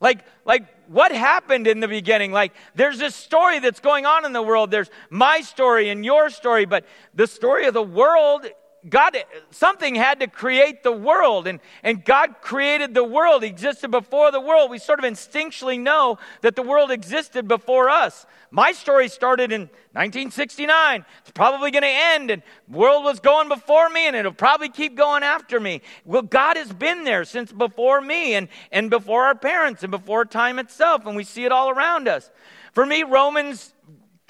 Like, 0.00 0.24
like 0.44 0.66
what 0.88 1.12
happened 1.12 1.66
in 1.66 1.80
the 1.80 1.88
beginning? 1.88 2.32
Like, 2.32 2.52
there's 2.74 2.98
this 2.98 3.14
story 3.14 3.58
that's 3.58 3.80
going 3.80 4.06
on 4.06 4.24
in 4.24 4.32
the 4.32 4.42
world. 4.42 4.70
There's 4.70 4.90
my 5.10 5.40
story 5.40 5.90
and 5.90 6.04
your 6.04 6.30
story, 6.30 6.66
but 6.66 6.84
the 7.14 7.26
story 7.26 7.66
of 7.66 7.74
the 7.74 7.82
world 7.82 8.46
God, 8.88 9.16
something 9.50 9.94
had 9.94 10.20
to 10.20 10.26
create 10.26 10.82
the 10.82 10.92
world, 10.92 11.46
and, 11.46 11.60
and 11.84 12.04
God 12.04 12.36
created 12.40 12.94
the 12.94 13.04
world, 13.04 13.44
he 13.44 13.48
existed 13.48 13.92
before 13.92 14.32
the 14.32 14.40
world. 14.40 14.70
We 14.70 14.78
sort 14.78 14.98
of 14.98 15.04
instinctually 15.04 15.78
know 15.78 16.18
that 16.40 16.56
the 16.56 16.62
world 16.62 16.90
existed 16.90 17.46
before 17.46 17.88
us. 17.88 18.26
My 18.50 18.72
story 18.72 19.08
started 19.08 19.52
in 19.52 19.62
1969. 19.92 21.04
It's 21.20 21.30
probably 21.30 21.70
going 21.70 21.82
to 21.82 21.88
end, 21.88 22.30
and 22.32 22.42
the 22.68 22.76
world 22.76 23.04
was 23.04 23.20
going 23.20 23.48
before 23.48 23.88
me, 23.88 24.08
and 24.08 24.16
it'll 24.16 24.32
probably 24.32 24.68
keep 24.68 24.96
going 24.96 25.22
after 25.22 25.60
me. 25.60 25.80
Well, 26.04 26.22
God 26.22 26.56
has 26.56 26.72
been 26.72 27.04
there 27.04 27.24
since 27.24 27.52
before 27.52 28.00
me, 28.00 28.34
and, 28.34 28.48
and 28.72 28.90
before 28.90 29.24
our 29.24 29.36
parents, 29.36 29.84
and 29.84 29.92
before 29.92 30.24
time 30.24 30.58
itself, 30.58 31.06
and 31.06 31.14
we 31.14 31.24
see 31.24 31.44
it 31.44 31.52
all 31.52 31.70
around 31.70 32.08
us. 32.08 32.30
For 32.72 32.84
me, 32.84 33.04
Romans 33.04 33.74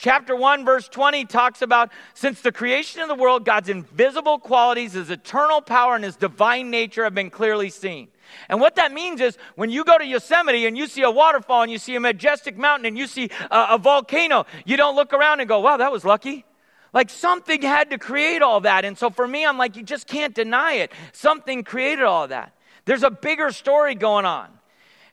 Chapter 0.02 0.34
1, 0.34 0.64
verse 0.64 0.88
20 0.88 1.26
talks 1.26 1.62
about 1.62 1.92
since 2.12 2.40
the 2.40 2.50
creation 2.50 3.02
of 3.02 3.06
the 3.06 3.14
world, 3.14 3.44
God's 3.44 3.68
invisible 3.68 4.40
qualities, 4.40 4.94
his 4.94 5.10
eternal 5.10 5.60
power, 5.60 5.94
and 5.94 6.02
his 6.02 6.16
divine 6.16 6.72
nature 6.72 7.04
have 7.04 7.14
been 7.14 7.30
clearly 7.30 7.70
seen. 7.70 8.08
And 8.48 8.60
what 8.60 8.74
that 8.74 8.90
means 8.90 9.20
is 9.20 9.38
when 9.54 9.70
you 9.70 9.84
go 9.84 9.96
to 9.96 10.04
Yosemite 10.04 10.66
and 10.66 10.76
you 10.76 10.88
see 10.88 11.02
a 11.02 11.10
waterfall 11.12 11.62
and 11.62 11.70
you 11.70 11.78
see 11.78 11.94
a 11.94 12.00
majestic 12.00 12.58
mountain 12.58 12.86
and 12.86 12.98
you 12.98 13.06
see 13.06 13.30
a, 13.48 13.66
a 13.70 13.78
volcano, 13.78 14.44
you 14.64 14.76
don't 14.76 14.96
look 14.96 15.12
around 15.12 15.38
and 15.38 15.48
go, 15.48 15.60
wow, 15.60 15.76
that 15.76 15.92
was 15.92 16.04
lucky. 16.04 16.44
Like 16.92 17.08
something 17.08 17.62
had 17.62 17.90
to 17.90 17.98
create 17.98 18.42
all 18.42 18.62
that. 18.62 18.84
And 18.84 18.98
so 18.98 19.08
for 19.08 19.28
me, 19.28 19.46
I'm 19.46 19.56
like, 19.56 19.76
you 19.76 19.84
just 19.84 20.08
can't 20.08 20.34
deny 20.34 20.72
it. 20.72 20.90
Something 21.12 21.62
created 21.62 22.02
all 22.06 22.26
that. 22.26 22.56
There's 22.86 23.04
a 23.04 23.10
bigger 23.12 23.52
story 23.52 23.94
going 23.94 24.24
on. 24.24 24.48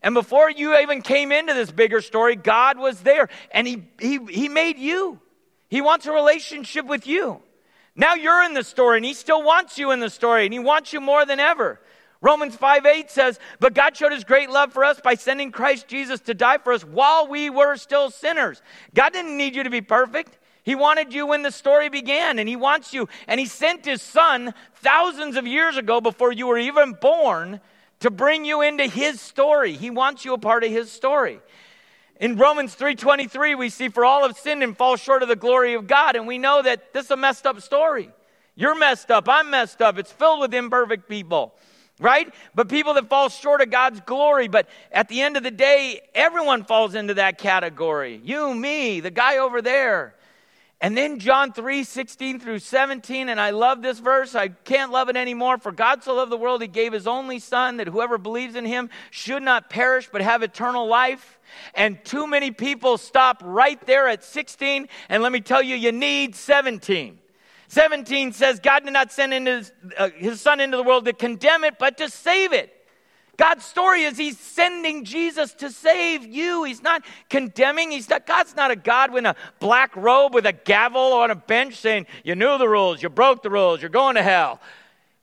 And 0.01 0.13
before 0.13 0.49
you 0.49 0.77
even 0.77 1.01
came 1.01 1.31
into 1.31 1.53
this 1.53 1.71
bigger 1.71 2.01
story, 2.01 2.35
God 2.35 2.77
was 2.77 3.01
there 3.01 3.29
and 3.51 3.67
he, 3.67 3.83
he, 3.99 4.19
he 4.29 4.49
made 4.49 4.77
you. 4.77 5.19
He 5.67 5.81
wants 5.81 6.05
a 6.05 6.11
relationship 6.11 6.85
with 6.85 7.05
you. 7.05 7.41
Now 7.95 8.13
you're 8.13 8.43
in 8.43 8.53
the 8.53 8.63
story 8.63 8.97
and 8.97 9.05
He 9.05 9.13
still 9.13 9.43
wants 9.43 9.77
you 9.77 9.91
in 9.91 9.99
the 9.99 10.09
story 10.09 10.45
and 10.45 10.53
He 10.53 10.59
wants 10.59 10.93
you 10.93 11.01
more 11.01 11.25
than 11.25 11.39
ever. 11.39 11.81
Romans 12.21 12.55
5 12.55 12.85
8 12.85 13.11
says, 13.11 13.39
But 13.59 13.73
God 13.73 13.95
showed 13.95 14.13
His 14.13 14.23
great 14.23 14.49
love 14.49 14.71
for 14.71 14.85
us 14.85 15.01
by 15.01 15.15
sending 15.15 15.51
Christ 15.51 15.87
Jesus 15.87 16.21
to 16.21 16.33
die 16.33 16.57
for 16.59 16.71
us 16.71 16.83
while 16.83 17.27
we 17.27 17.49
were 17.49 17.75
still 17.75 18.09
sinners. 18.09 18.61
God 18.93 19.11
didn't 19.11 19.35
need 19.35 19.53
you 19.53 19.63
to 19.63 19.69
be 19.69 19.81
perfect. 19.81 20.37
He 20.63 20.75
wanted 20.75 21.13
you 21.13 21.25
when 21.25 21.41
the 21.41 21.51
story 21.51 21.89
began, 21.89 22.39
and 22.39 22.47
He 22.47 22.55
wants 22.55 22.93
you. 22.93 23.09
And 23.27 23.39
He 23.39 23.45
sent 23.45 23.85
His 23.85 24.01
Son 24.01 24.53
thousands 24.75 25.35
of 25.35 25.45
years 25.45 25.75
ago 25.75 25.99
before 25.99 26.31
you 26.31 26.47
were 26.47 26.57
even 26.57 26.93
born 26.93 27.59
to 27.99 28.09
bring 28.09 28.45
you 28.45 28.61
into 28.61 28.87
His 28.87 29.19
story. 29.19 29.73
He 29.73 29.89
wants 29.89 30.25
you 30.25 30.33
a 30.33 30.37
part 30.37 30.63
of 30.63 30.71
His 30.71 30.91
story. 30.91 31.39
In 32.19 32.37
Romans 32.37 32.75
3:23 32.75 33.55
we 33.55 33.69
see 33.69 33.89
for 33.89 34.03
all 34.03 34.27
have 34.27 34.37
sinned 34.37 34.61
and 34.61 34.77
fall 34.77 34.97
short 34.97 35.23
of 35.23 35.29
the 35.29 35.35
glory 35.35 35.73
of 35.73 35.87
God 35.87 36.15
and 36.15 36.27
we 36.27 36.37
know 36.37 36.61
that 36.61 36.93
this 36.93 37.05
is 37.05 37.11
a 37.11 37.17
messed 37.17 37.47
up 37.47 37.61
story. 37.61 38.09
You're 38.55 38.75
messed 38.77 39.09
up, 39.09 39.29
I'm 39.29 39.49
messed 39.49 39.81
up. 39.81 39.97
It's 39.97 40.11
filled 40.11 40.41
with 40.41 40.53
imperfect 40.53 41.07
people. 41.07 41.55
Right? 42.01 42.33
But 42.55 42.69
people 42.69 42.93
that 42.93 43.09
fall 43.09 43.27
short 43.27 43.59
of 43.59 43.71
God's 43.71 43.99
glory, 44.01 44.47
but 44.47 44.69
at 44.89 45.09
the 45.09 45.21
end 45.21 45.35
of 45.35 45.43
the 45.43 45.51
day 45.51 46.01
everyone 46.13 46.63
falls 46.63 46.95
into 46.95 47.13
that 47.15 47.37
category. 47.37 48.21
You, 48.23 48.53
me, 48.53 48.99
the 48.99 49.11
guy 49.11 49.37
over 49.37 49.61
there. 49.61 50.15
And 50.81 50.95
then 50.95 51.19
John 51.19 51.51
3 51.51 51.83
16 51.83 52.39
through 52.39 52.59
17, 52.59 53.27
and 53.27 53.39
I 53.39 53.49
love 53.49 53.81
this 53.81 53.99
verse. 53.99 54.33
I 54.33 54.47
can't 54.47 54.91
love 54.91 55.09
it 55.09 55.17
anymore. 55.17 55.57
For 55.57 55.73
God 55.73 56.03
so 56.03 56.15
loved 56.15 56.31
the 56.31 56.37
world, 56.37 56.61
he 56.61 56.69
gave 56.69 56.93
his 56.93 57.05
only 57.05 57.39
Son, 57.39 57.77
that 57.77 57.87
whoever 57.87 58.17
believes 58.17 58.55
in 58.55 58.65
him 58.65 58.89
should 59.11 59.43
not 59.43 59.69
perish, 59.69 60.07
but 60.09 60.21
have 60.21 60.41
eternal 60.41 60.87
life. 60.87 61.39
And 61.73 62.03
too 62.05 62.27
many 62.27 62.51
people 62.51 62.97
stop 62.97 63.41
right 63.43 63.83
there 63.85 64.07
at 64.07 64.23
16, 64.23 64.87
and 65.09 65.21
let 65.21 65.33
me 65.33 65.41
tell 65.41 65.61
you, 65.61 65.75
you 65.75 65.91
need 65.91 66.35
17. 66.35 67.19
17 67.67 68.31
says, 68.31 68.59
God 68.59 68.85
did 68.85 68.93
not 68.93 69.11
send 69.11 69.33
his, 69.47 69.73
uh, 69.97 70.09
his 70.15 70.39
Son 70.39 70.61
into 70.61 70.77
the 70.77 70.83
world 70.83 71.05
to 71.05 71.13
condemn 71.13 71.65
it, 71.65 71.77
but 71.77 71.97
to 71.97 72.09
save 72.09 72.53
it. 72.53 72.73
God's 73.39 73.63
story 73.63 74.03
is 74.03 74.17
He's 74.17 74.37
sending 74.37 75.05
Jesus 75.05 75.53
to 75.55 75.71
save 75.71 76.25
you. 76.25 76.65
He's 76.65 76.83
not 76.83 77.05
condemning. 77.29 77.89
He's 77.89 78.09
not, 78.09 78.27
God's 78.27 78.53
not 78.53 78.69
a 78.69 78.75
God 78.75 79.17
in 79.17 79.25
a 79.25 79.33
black 79.61 79.95
robe 79.95 80.33
with 80.33 80.45
a 80.45 80.51
gavel 80.51 81.13
on 81.13 81.31
a 81.31 81.35
bench 81.35 81.75
saying, 81.77 82.05
You 82.25 82.35
knew 82.35 82.57
the 82.57 82.67
rules, 82.67 83.01
you 83.01 83.07
broke 83.07 83.41
the 83.41 83.49
rules, 83.49 83.81
you're 83.81 83.87
going 83.87 84.15
to 84.15 84.23
hell. 84.23 84.59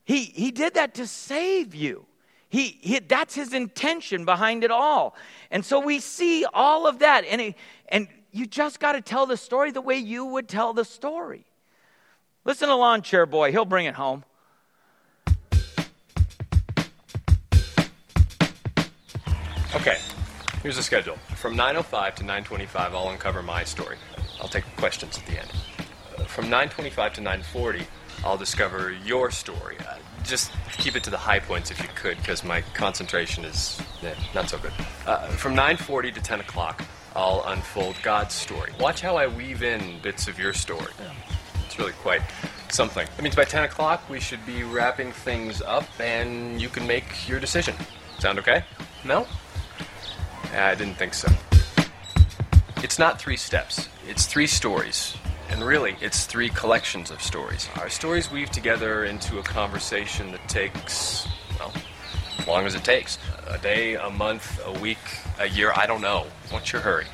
He, 0.03 0.23
he 0.23 0.49
did 0.49 0.73
that 0.73 0.95
to 0.95 1.05
save 1.05 1.75
you. 1.75 2.07
He, 2.49 2.79
he, 2.81 2.97
that's 2.97 3.35
his 3.35 3.53
intention 3.53 4.25
behind 4.25 4.63
it 4.63 4.71
all. 4.71 5.15
And 5.51 5.63
so 5.63 5.79
we 5.79 5.99
see 5.99 6.43
all 6.51 6.87
of 6.87 6.99
that. 6.99 7.23
And, 7.23 7.39
it, 7.39 7.55
and 7.89 8.07
you 8.31 8.47
just 8.47 8.79
got 8.79 8.93
to 8.93 9.01
tell 9.01 9.27
the 9.27 9.37
story 9.37 9.69
the 9.69 9.79
way 9.79 9.97
you 9.97 10.25
would 10.25 10.47
tell 10.47 10.73
the 10.73 10.85
story. 10.85 11.45
Listen 12.45 12.69
to 12.69 12.75
Lawn 12.75 13.03
Chair 13.03 13.27
Boy, 13.27 13.51
he'll 13.51 13.63
bring 13.63 13.85
it 13.85 13.93
home. 13.93 14.23
Okay, 19.75 19.97
here's 20.63 20.77
the 20.77 20.83
schedule. 20.83 21.17
From 21.35 21.55
9.05 21.55 22.15
to 22.15 22.23
9.25, 22.23 22.75
I'll 22.93 23.09
uncover 23.09 23.43
my 23.43 23.65
story. 23.65 23.97
I'll 24.41 24.47
take 24.47 24.63
questions 24.77 25.17
at 25.17 25.25
the 25.25 25.39
end. 25.39 25.51
Uh, 26.17 26.23
from 26.23 26.45
9.25 26.45 27.13
to 27.15 27.21
9.40, 27.21 27.85
I'll 28.23 28.37
discover 28.37 28.93
your 29.03 29.29
story. 29.29 29.75
Uh, 29.79 29.97
just 30.23 30.51
keep 30.77 30.95
it 30.95 31.03
to 31.03 31.09
the 31.09 31.17
high 31.17 31.39
points 31.39 31.69
if 31.69 31.81
you 31.81 31.89
could, 31.95 32.17
because 32.17 32.45
my 32.45 32.61
concentration 32.73 33.43
is 33.43 33.79
eh, 34.03 34.13
not 34.33 34.49
so 34.49 34.57
good. 34.57 34.71
Uh, 35.05 35.27
from 35.31 35.53
9.40 35.53 36.13
to 36.13 36.21
10 36.21 36.39
o'clock, 36.39 36.85
I'll 37.13 37.43
unfold 37.47 37.97
God's 38.03 38.33
story. 38.33 38.71
Watch 38.79 39.01
how 39.01 39.17
I 39.17 39.27
weave 39.27 39.63
in 39.63 39.99
bits 40.01 40.29
of 40.29 40.39
your 40.39 40.53
story. 40.53 40.93
It's 41.65 41.77
really 41.77 41.91
quite 41.91 42.21
something. 42.69 43.05
That 43.17 43.21
means 43.21 43.35
by 43.35 43.43
10 43.43 43.65
o'clock, 43.65 44.09
we 44.09 44.21
should 44.21 44.45
be 44.45 44.63
wrapping 44.63 45.11
things 45.11 45.61
up, 45.61 45.87
and 45.99 46.61
you 46.61 46.69
can 46.69 46.87
make 46.87 47.27
your 47.27 47.41
decision. 47.41 47.75
Sound 48.19 48.39
okay? 48.39 48.63
No? 49.03 49.27
I 50.53 50.75
didn't 50.75 50.95
think 50.95 51.13
so. 51.13 51.31
It's 52.83 52.99
not 52.99 53.19
three 53.19 53.37
steps, 53.37 53.89
it's 54.07 54.25
three 54.25 54.47
stories. 54.47 55.15
And 55.49 55.63
really, 55.63 55.95
it's 56.01 56.25
three 56.25 56.49
collections 56.49 57.09
of 57.09 57.21
stories. 57.21 57.69
Our 57.77 57.89
stories 57.89 58.29
weave 58.29 58.49
together 58.49 59.05
into 59.05 59.39
a 59.39 59.43
conversation 59.43 60.31
that 60.33 60.47
takes, 60.49 61.25
well, 61.57 61.71
as 62.37 62.47
long 62.47 62.65
as 62.65 62.75
it 62.75 62.83
takes. 62.83 63.17
A 63.47 63.57
day, 63.57 63.95
a 63.95 64.09
month, 64.09 64.59
a 64.65 64.77
week, 64.79 64.97
a 65.39 65.47
year, 65.47 65.71
I 65.73 65.85
don't 65.85 66.01
know. 66.01 66.27
What's 66.49 66.73
your 66.73 66.81
hurry? 66.81 67.05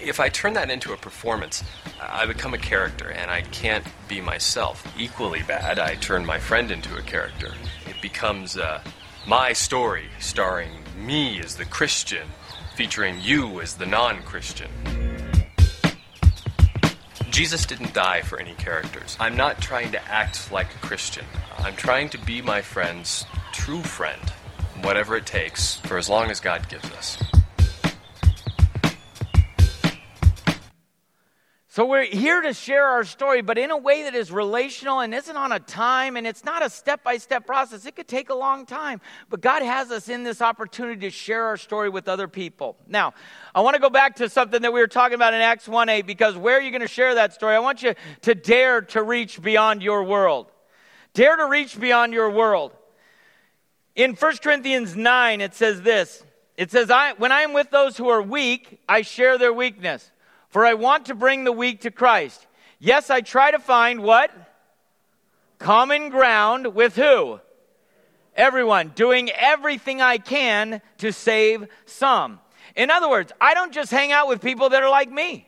If 0.00 0.20
I 0.20 0.30
turn 0.30 0.54
that 0.54 0.70
into 0.70 0.94
a 0.94 0.96
performance, 0.96 1.62
I 2.00 2.24
become 2.24 2.54
a 2.54 2.58
character 2.58 3.10
and 3.10 3.30
I 3.30 3.42
can't 3.42 3.84
be 4.08 4.22
myself. 4.22 4.82
Equally 4.98 5.42
bad, 5.42 5.78
I 5.78 5.96
turn 5.96 6.24
my 6.24 6.38
friend 6.38 6.70
into 6.70 6.96
a 6.96 7.02
character. 7.02 7.52
It 7.86 8.00
becomes 8.00 8.56
uh, 8.56 8.82
my 9.26 9.52
story, 9.52 10.08
starring 10.18 10.70
me 10.96 11.40
as 11.40 11.56
the 11.56 11.66
Christian 11.66 12.26
featuring 12.74 13.20
you 13.20 13.60
as 13.60 13.74
the 13.74 13.86
non 13.86 14.22
Christian. 14.22 14.70
Jesus 17.30 17.64
didn't 17.64 17.94
die 17.94 18.22
for 18.22 18.38
any 18.40 18.54
characters. 18.54 19.16
I'm 19.20 19.36
not 19.36 19.60
trying 19.60 19.92
to 19.92 20.04
act 20.10 20.50
like 20.50 20.74
a 20.74 20.78
Christian. 20.78 21.24
I'm 21.58 21.76
trying 21.76 22.08
to 22.10 22.18
be 22.18 22.42
my 22.42 22.60
friend's 22.60 23.24
true 23.52 23.82
friend, 23.82 24.20
whatever 24.82 25.16
it 25.16 25.26
takes, 25.26 25.76
for 25.76 25.96
as 25.96 26.08
long 26.08 26.30
as 26.30 26.40
God 26.40 26.68
gives 26.68 26.90
us. 26.92 27.29
So 31.80 31.86
we're 31.86 32.04
here 32.04 32.42
to 32.42 32.52
share 32.52 32.84
our 32.84 33.04
story, 33.04 33.40
but 33.40 33.56
in 33.56 33.70
a 33.70 33.76
way 33.78 34.02
that 34.02 34.14
is 34.14 34.30
relational 34.30 35.00
and 35.00 35.14
isn't 35.14 35.34
on 35.34 35.50
a 35.50 35.58
time 35.58 36.18
and 36.18 36.26
it's 36.26 36.44
not 36.44 36.62
a 36.62 36.68
step 36.68 37.02
by 37.02 37.16
step 37.16 37.46
process. 37.46 37.86
It 37.86 37.96
could 37.96 38.06
take 38.06 38.28
a 38.28 38.34
long 38.34 38.66
time, 38.66 39.00
but 39.30 39.40
God 39.40 39.62
has 39.62 39.90
us 39.90 40.10
in 40.10 40.22
this 40.22 40.42
opportunity 40.42 41.00
to 41.00 41.10
share 41.10 41.42
our 41.46 41.56
story 41.56 41.88
with 41.88 42.06
other 42.06 42.28
people. 42.28 42.76
Now, 42.86 43.14
I 43.54 43.62
want 43.62 43.76
to 43.76 43.80
go 43.80 43.88
back 43.88 44.16
to 44.16 44.28
something 44.28 44.60
that 44.60 44.74
we 44.74 44.80
were 44.80 44.88
talking 44.88 45.14
about 45.14 45.32
in 45.32 45.40
Acts 45.40 45.66
1 45.66 45.88
8 45.88 46.06
because 46.06 46.36
where 46.36 46.58
are 46.58 46.60
you 46.60 46.70
going 46.70 46.82
to 46.82 46.86
share 46.86 47.14
that 47.14 47.32
story? 47.32 47.56
I 47.56 47.60
want 47.60 47.82
you 47.82 47.94
to 48.20 48.34
dare 48.34 48.82
to 48.82 49.02
reach 49.02 49.40
beyond 49.40 49.82
your 49.82 50.04
world. 50.04 50.52
Dare 51.14 51.36
to 51.38 51.46
reach 51.46 51.80
beyond 51.80 52.12
your 52.12 52.28
world. 52.28 52.76
In 53.96 54.16
1 54.16 54.36
Corinthians 54.42 54.96
9, 54.96 55.40
it 55.40 55.54
says 55.54 55.80
this 55.80 56.22
It 56.58 56.70
says, 56.70 56.90
I, 56.90 57.14
When 57.14 57.32
I 57.32 57.40
am 57.40 57.54
with 57.54 57.70
those 57.70 57.96
who 57.96 58.10
are 58.10 58.20
weak, 58.20 58.80
I 58.86 59.00
share 59.00 59.38
their 59.38 59.54
weakness 59.54 60.10
for 60.50 60.66
I 60.66 60.74
want 60.74 61.06
to 61.06 61.14
bring 61.14 61.44
the 61.44 61.52
weak 61.52 61.82
to 61.82 61.90
Christ. 61.90 62.46
Yes, 62.78 63.08
I 63.10 63.20
try 63.20 63.50
to 63.50 63.58
find 63.58 64.02
what? 64.02 64.30
Common 65.58 66.08
ground 66.08 66.74
with 66.74 66.96
who? 66.96 67.40
Everyone, 68.34 68.92
doing 68.94 69.30
everything 69.30 70.00
I 70.00 70.18
can 70.18 70.80
to 70.98 71.12
save 71.12 71.66
some. 71.84 72.40
In 72.76 72.90
other 72.90 73.08
words, 73.08 73.32
I 73.40 73.54
don't 73.54 73.72
just 73.72 73.90
hang 73.90 74.12
out 74.12 74.28
with 74.28 74.40
people 74.40 74.70
that 74.70 74.82
are 74.82 74.90
like 74.90 75.10
me. 75.10 75.46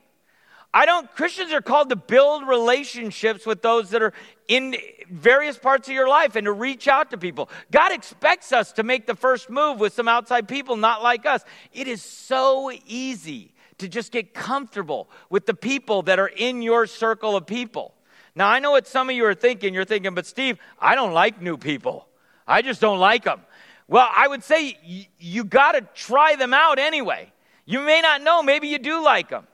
I 0.74 0.86
don't, 0.86 1.10
Christians 1.14 1.52
are 1.52 1.60
called 1.60 1.90
to 1.90 1.96
build 1.96 2.48
relationships 2.48 3.44
with 3.44 3.60
those 3.60 3.90
that 3.90 4.02
are 4.02 4.14
in 4.48 4.74
various 5.10 5.58
parts 5.58 5.86
of 5.88 5.94
your 5.94 6.08
life 6.08 6.34
and 6.34 6.46
to 6.46 6.52
reach 6.52 6.88
out 6.88 7.10
to 7.10 7.18
people. 7.18 7.50
God 7.70 7.92
expects 7.92 8.52
us 8.52 8.72
to 8.72 8.82
make 8.82 9.06
the 9.06 9.14
first 9.14 9.50
move 9.50 9.80
with 9.80 9.92
some 9.92 10.08
outside 10.08 10.48
people 10.48 10.76
not 10.76 11.02
like 11.02 11.26
us. 11.26 11.44
It 11.72 11.88
is 11.88 12.02
so 12.02 12.72
easy 12.86 13.51
to 13.82 13.88
just 13.88 14.10
get 14.10 14.32
comfortable 14.32 15.10
with 15.28 15.46
the 15.46 15.54
people 15.54 16.02
that 16.02 16.18
are 16.18 16.28
in 16.28 16.62
your 16.62 16.86
circle 16.86 17.36
of 17.36 17.46
people. 17.46 17.94
Now, 18.34 18.48
I 18.48 18.60
know 18.60 18.70
what 18.70 18.86
some 18.86 19.10
of 19.10 19.16
you 19.16 19.26
are 19.26 19.34
thinking. 19.34 19.74
You're 19.74 19.84
thinking, 19.84 20.14
but 20.14 20.24
Steve, 20.24 20.58
I 20.78 20.94
don't 20.94 21.12
like 21.12 21.42
new 21.42 21.58
people. 21.58 22.08
I 22.46 22.62
just 22.62 22.80
don't 22.80 22.98
like 22.98 23.24
them. 23.24 23.42
Well, 23.88 24.08
I 24.10 24.26
would 24.26 24.42
say 24.42 24.78
y- 24.86 25.08
you 25.18 25.44
got 25.44 25.72
to 25.72 25.82
try 25.94 26.36
them 26.36 26.54
out 26.54 26.78
anyway. 26.78 27.30
You 27.66 27.80
may 27.80 28.00
not 28.00 28.22
know, 28.22 28.42
maybe 28.42 28.68
you 28.68 28.78
do 28.78 29.04
like 29.04 29.28
them. 29.28 29.46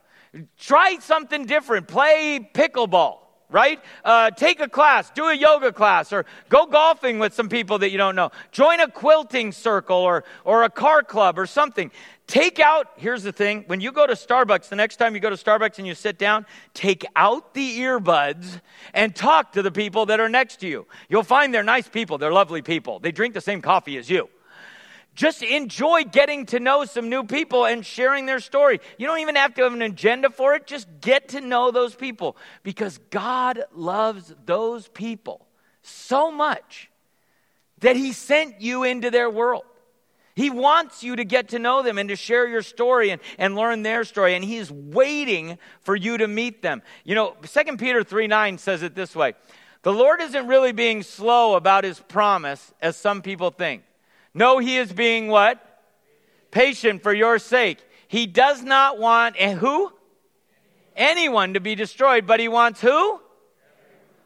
Try 0.58 0.98
something 1.00 1.46
different. 1.46 1.88
Play 1.88 2.48
pickleball 2.54 3.18
right? 3.50 3.80
Uh, 4.04 4.30
take 4.30 4.60
a 4.60 4.68
class, 4.68 5.10
do 5.10 5.26
a 5.28 5.34
yoga 5.34 5.72
class, 5.72 6.12
or 6.12 6.26
go 6.48 6.66
golfing 6.66 7.18
with 7.18 7.32
some 7.32 7.48
people 7.48 7.78
that 7.78 7.90
you 7.90 7.98
don't 7.98 8.14
know. 8.14 8.30
Join 8.52 8.80
a 8.80 8.90
quilting 8.90 9.52
circle 9.52 9.96
or, 9.96 10.24
or 10.44 10.64
a 10.64 10.70
car 10.70 11.02
club 11.02 11.38
or 11.38 11.46
something. 11.46 11.90
Take 12.28 12.60
out, 12.60 12.88
here's 12.96 13.22
the 13.22 13.32
thing 13.32 13.64
when 13.68 13.80
you 13.80 13.90
go 13.90 14.06
to 14.06 14.12
Starbucks, 14.12 14.68
the 14.68 14.76
next 14.76 14.96
time 14.96 15.14
you 15.14 15.20
go 15.20 15.30
to 15.30 15.36
Starbucks 15.36 15.78
and 15.78 15.86
you 15.86 15.94
sit 15.94 16.18
down, 16.18 16.44
take 16.74 17.06
out 17.16 17.54
the 17.54 17.78
earbuds 17.78 18.60
and 18.92 19.16
talk 19.16 19.52
to 19.52 19.62
the 19.62 19.70
people 19.70 20.04
that 20.06 20.20
are 20.20 20.28
next 20.28 20.60
to 20.60 20.68
you. 20.68 20.86
You'll 21.08 21.22
find 21.22 21.54
they're 21.54 21.62
nice 21.62 21.88
people, 21.88 22.18
they're 22.18 22.30
lovely 22.30 22.60
people. 22.60 22.98
They 22.98 23.12
drink 23.12 23.32
the 23.32 23.40
same 23.40 23.62
coffee 23.62 23.96
as 23.96 24.10
you. 24.10 24.28
Just 25.14 25.42
enjoy 25.42 26.04
getting 26.04 26.44
to 26.46 26.60
know 26.60 26.84
some 26.84 27.08
new 27.08 27.24
people 27.24 27.64
and 27.64 27.84
sharing 27.84 28.26
their 28.26 28.40
story. 28.40 28.78
You 28.98 29.06
don't 29.06 29.20
even 29.20 29.34
have 29.34 29.54
to 29.54 29.62
have 29.62 29.72
an 29.72 29.80
agenda 29.80 30.28
for 30.28 30.54
it, 30.54 30.66
just 30.66 30.86
get 31.00 31.30
to 31.30 31.40
know 31.40 31.70
those 31.70 31.94
people 31.94 32.36
because 32.62 32.98
God 33.08 33.64
loves 33.74 34.34
those 34.44 34.86
people 34.88 35.46
so 35.80 36.30
much 36.30 36.90
that 37.78 37.96
He 37.96 38.12
sent 38.12 38.60
you 38.60 38.84
into 38.84 39.10
their 39.10 39.30
world. 39.30 39.62
He 40.38 40.50
wants 40.50 41.02
you 41.02 41.16
to 41.16 41.24
get 41.24 41.48
to 41.48 41.58
know 41.58 41.82
them 41.82 41.98
and 41.98 42.08
to 42.10 42.16
share 42.16 42.46
your 42.46 42.62
story 42.62 43.10
and, 43.10 43.20
and 43.38 43.56
learn 43.56 43.82
their 43.82 44.04
story. 44.04 44.34
And 44.34 44.44
He's 44.44 44.70
waiting 44.70 45.58
for 45.80 45.96
you 45.96 46.16
to 46.18 46.28
meet 46.28 46.62
them. 46.62 46.80
You 47.02 47.16
know, 47.16 47.36
2 47.42 47.76
Peter 47.76 48.04
3 48.04 48.28
9 48.28 48.58
says 48.58 48.82
it 48.84 48.94
this 48.94 49.16
way 49.16 49.34
The 49.82 49.92
Lord 49.92 50.20
isn't 50.20 50.46
really 50.46 50.70
being 50.70 51.02
slow 51.02 51.56
about 51.56 51.82
His 51.82 51.98
promise, 51.98 52.72
as 52.80 52.96
some 52.96 53.20
people 53.20 53.50
think. 53.50 53.82
No, 54.32 54.58
He 54.58 54.76
is 54.76 54.92
being 54.92 55.26
what? 55.26 55.60
Patient 56.52 57.02
for 57.02 57.12
your 57.12 57.40
sake. 57.40 57.78
He 58.06 58.26
does 58.26 58.62
not 58.62 58.98
want, 58.98 59.34
and 59.38 59.58
who? 59.58 59.92
anyone 60.98 61.54
to 61.54 61.60
be 61.60 61.74
destroyed, 61.74 62.26
but 62.26 62.40
he 62.40 62.48
wants 62.48 62.80
who? 62.80 63.20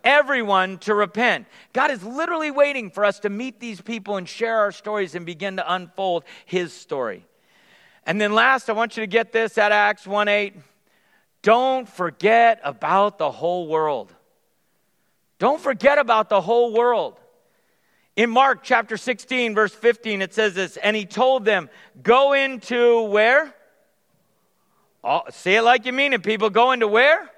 Everyone 0.04 0.78
to 0.78 0.94
repent. 0.94 1.46
God 1.72 1.90
is 1.90 2.02
literally 2.02 2.50
waiting 2.50 2.90
for 2.90 3.04
us 3.04 3.20
to 3.20 3.30
meet 3.30 3.60
these 3.60 3.80
people 3.80 4.16
and 4.16 4.28
share 4.28 4.58
our 4.58 4.72
stories 4.72 5.14
and 5.14 5.24
begin 5.24 5.56
to 5.56 5.72
unfold 5.72 6.24
his 6.44 6.72
story. 6.72 7.24
And 8.04 8.20
then 8.20 8.32
last, 8.32 8.68
I 8.68 8.72
want 8.72 8.96
you 8.96 9.02
to 9.02 9.06
get 9.06 9.32
this 9.32 9.58
at 9.58 9.72
Acts 9.72 10.06
1 10.06 10.28
8. 10.28 10.54
Don't 11.42 11.88
forget 11.88 12.60
about 12.64 13.18
the 13.18 13.30
whole 13.30 13.68
world. 13.68 14.12
Don't 15.38 15.60
forget 15.60 15.98
about 15.98 16.28
the 16.28 16.40
whole 16.40 16.72
world. 16.72 17.18
In 18.14 18.30
Mark 18.30 18.62
chapter 18.62 18.96
16, 18.96 19.54
verse 19.54 19.74
15, 19.74 20.22
it 20.22 20.34
says 20.34 20.54
this, 20.54 20.76
and 20.76 20.94
he 20.94 21.06
told 21.06 21.44
them, 21.44 21.70
Go 22.02 22.32
into 22.32 23.02
where? 23.04 23.54
All, 25.02 25.26
say 25.30 25.56
it 25.56 25.62
like 25.62 25.86
you 25.86 25.92
mean 25.92 26.12
it, 26.12 26.22
people. 26.22 26.50
Go 26.50 26.72
into 26.72 26.86
where? 26.86 27.28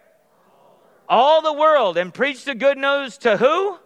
All 1.08 1.42
the 1.42 1.52
world 1.52 1.96
and 1.96 2.12
preach 2.12 2.44
the 2.44 2.54
good 2.54 2.78
news 2.78 3.18
to 3.18 3.36
who? 3.36 3.78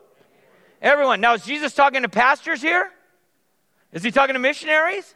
Everyone. 0.80 1.20
Now, 1.20 1.34
is 1.34 1.44
Jesus 1.44 1.74
talking 1.74 2.02
to 2.02 2.08
pastors 2.08 2.62
here? 2.62 2.90
Is 3.92 4.02
he 4.02 4.10
talking 4.10 4.34
to 4.34 4.38
missionaries? 4.38 5.14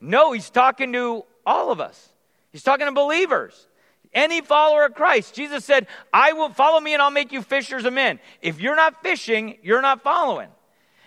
No, 0.00 0.32
he's 0.32 0.50
talking 0.50 0.92
to 0.92 1.24
all 1.46 1.72
of 1.72 1.80
us. 1.80 2.10
He's 2.52 2.62
talking 2.62 2.86
to 2.86 2.92
believers. 2.92 3.66
Any 4.12 4.40
follower 4.40 4.84
of 4.84 4.94
Christ. 4.94 5.34
Jesus 5.34 5.64
said, 5.64 5.88
I 6.12 6.34
will 6.34 6.50
follow 6.50 6.78
me 6.78 6.92
and 6.92 7.02
I'll 7.02 7.10
make 7.10 7.32
you 7.32 7.42
fishers 7.42 7.84
of 7.84 7.92
men. 7.92 8.20
If 8.40 8.60
you're 8.60 8.76
not 8.76 9.02
fishing, 9.02 9.58
you're 9.62 9.82
not 9.82 10.02
following. 10.02 10.48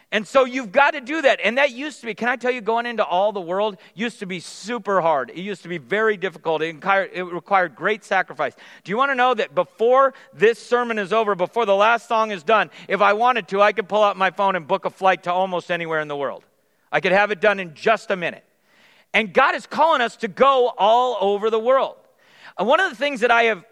And 0.09 0.25
so 0.25 0.45
you've 0.45 0.71
got 0.71 0.91
to 0.91 1.01
do 1.01 1.21
that. 1.21 1.41
And 1.43 1.57
that 1.57 1.71
used 1.71 1.99
to 1.99 2.05
be, 2.05 2.13
can 2.13 2.29
I 2.29 2.37
tell 2.37 2.51
you, 2.51 2.61
going 2.61 2.85
into 2.85 3.03
all 3.03 3.33
the 3.33 3.41
world 3.41 3.77
used 3.93 4.19
to 4.19 4.25
be 4.25 4.39
super 4.39 5.01
hard. 5.01 5.29
It 5.31 5.39
used 5.39 5.63
to 5.63 5.67
be 5.67 5.79
very 5.79 6.15
difficult. 6.15 6.61
It 6.61 6.75
required, 7.25 7.75
great 7.75 8.05
sacrifice. 8.05 8.53
Do 8.85 8.89
you 8.89 8.97
want 8.97 9.11
to 9.11 9.15
know 9.15 9.33
that 9.33 9.53
before 9.53 10.13
this 10.33 10.59
sermon 10.59 10.97
is 10.97 11.11
over, 11.11 11.35
before 11.35 11.65
the 11.65 11.75
last 11.75 12.07
song 12.07 12.31
is 12.31 12.41
done, 12.41 12.69
if 12.87 13.01
I 13.01 13.13
wanted 13.13 13.49
to, 13.49 13.61
I 13.61 13.73
could 13.73 13.89
pull 13.89 14.01
out 14.01 14.15
my 14.15 14.31
phone 14.31 14.55
and 14.55 14.65
book 14.65 14.85
a 14.85 14.89
flight 14.89 15.23
to 15.23 15.33
almost 15.33 15.69
anywhere 15.69 15.99
in 15.99 16.07
the 16.07 16.15
world? 16.15 16.45
I 16.89 17.01
could 17.01 17.11
have 17.11 17.31
it 17.31 17.41
done 17.41 17.59
in 17.59 17.73
just 17.73 18.09
a 18.09 18.15
minute. 18.15 18.45
And 19.13 19.33
God 19.33 19.55
is 19.55 19.67
calling 19.67 19.99
us 19.99 20.15
to 20.17 20.29
go 20.29 20.71
all 20.77 21.17
over 21.19 21.49
the 21.49 21.59
world. 21.59 21.97
And 22.57 22.65
one 22.65 22.79
of 22.79 22.89
the 22.89 22.95
things 22.95 23.19
that 23.19 23.31
I 23.31 23.43
have, 23.43 23.65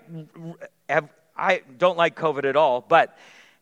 have 0.90 1.10
I 1.38 1.62
don't 1.78 1.98
like 1.98 2.18
COVID 2.18 2.44
at 2.44 2.58
all, 2.58 2.82
but 2.82 3.18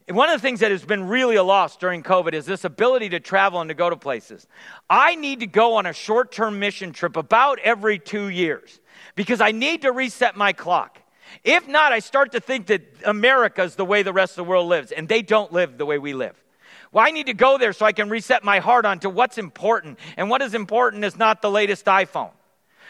one 0.10 0.30
of 0.30 0.40
the 0.40 0.46
things 0.46 0.60
that 0.60 0.72
has 0.72 0.84
been 0.84 1.08
really 1.08 1.36
a 1.36 1.44
loss 1.44 1.78
during 1.78 2.04
COVID 2.04 2.34
is 2.34 2.46
this 2.46 2.66
ability 2.66 3.10
to 3.10 3.20
travel 3.20 3.62
and 3.62 3.70
to 3.70 3.74
go 3.74 3.90
to 3.90 3.96
places. 3.96 4.48
I 4.90 5.16
need 5.16 5.40
to 5.40 5.48
go 5.48 5.76
on 5.76 5.86
a 5.86 5.94
short 5.94 6.32
term 6.32 6.60
mission 6.60 6.92
trip 6.92 7.16
about 7.16 7.60
every 7.60 8.00
two 8.00 8.30
years 8.30 8.82
because 9.16 9.40
I 9.42 9.52
need 9.52 9.84
to 9.84 9.92
reset 9.92 10.36
my 10.36 10.54
clock. 10.54 11.00
If 11.44 11.68
not, 11.68 11.94
I 11.94 12.00
start 12.00 12.34
to 12.34 12.40
think 12.40 12.68
that 12.68 12.82
America 13.06 13.64
is 13.64 13.76
the 13.76 13.86
way 13.86 14.04
the 14.04 14.14
rest 14.14 14.34
of 14.34 14.38
the 14.38 14.44
world 14.44 14.68
lives, 14.68 14.92
and 14.92 15.08
they 15.08 15.22
don't 15.22 15.52
live 15.52 15.78
the 15.78 15.86
way 15.86 15.98
we 15.98 16.14
live. 16.14 16.36
Well, 16.92 17.06
I 17.06 17.12
need 17.12 17.26
to 17.26 17.34
go 17.34 17.58
there 17.58 17.74
so 17.74 17.86
I 17.86 17.92
can 17.92 18.10
reset 18.10 18.44
my 18.44 18.60
heart 18.60 18.86
onto 18.86 19.10
what's 19.10 19.40
important. 19.40 19.98
And 20.16 20.30
what 20.30 20.42
is 20.44 20.54
important 20.54 21.04
is 21.04 21.18
not 21.18 21.42
the 21.42 21.50
latest 21.50 21.86
iPhone. 21.86 22.30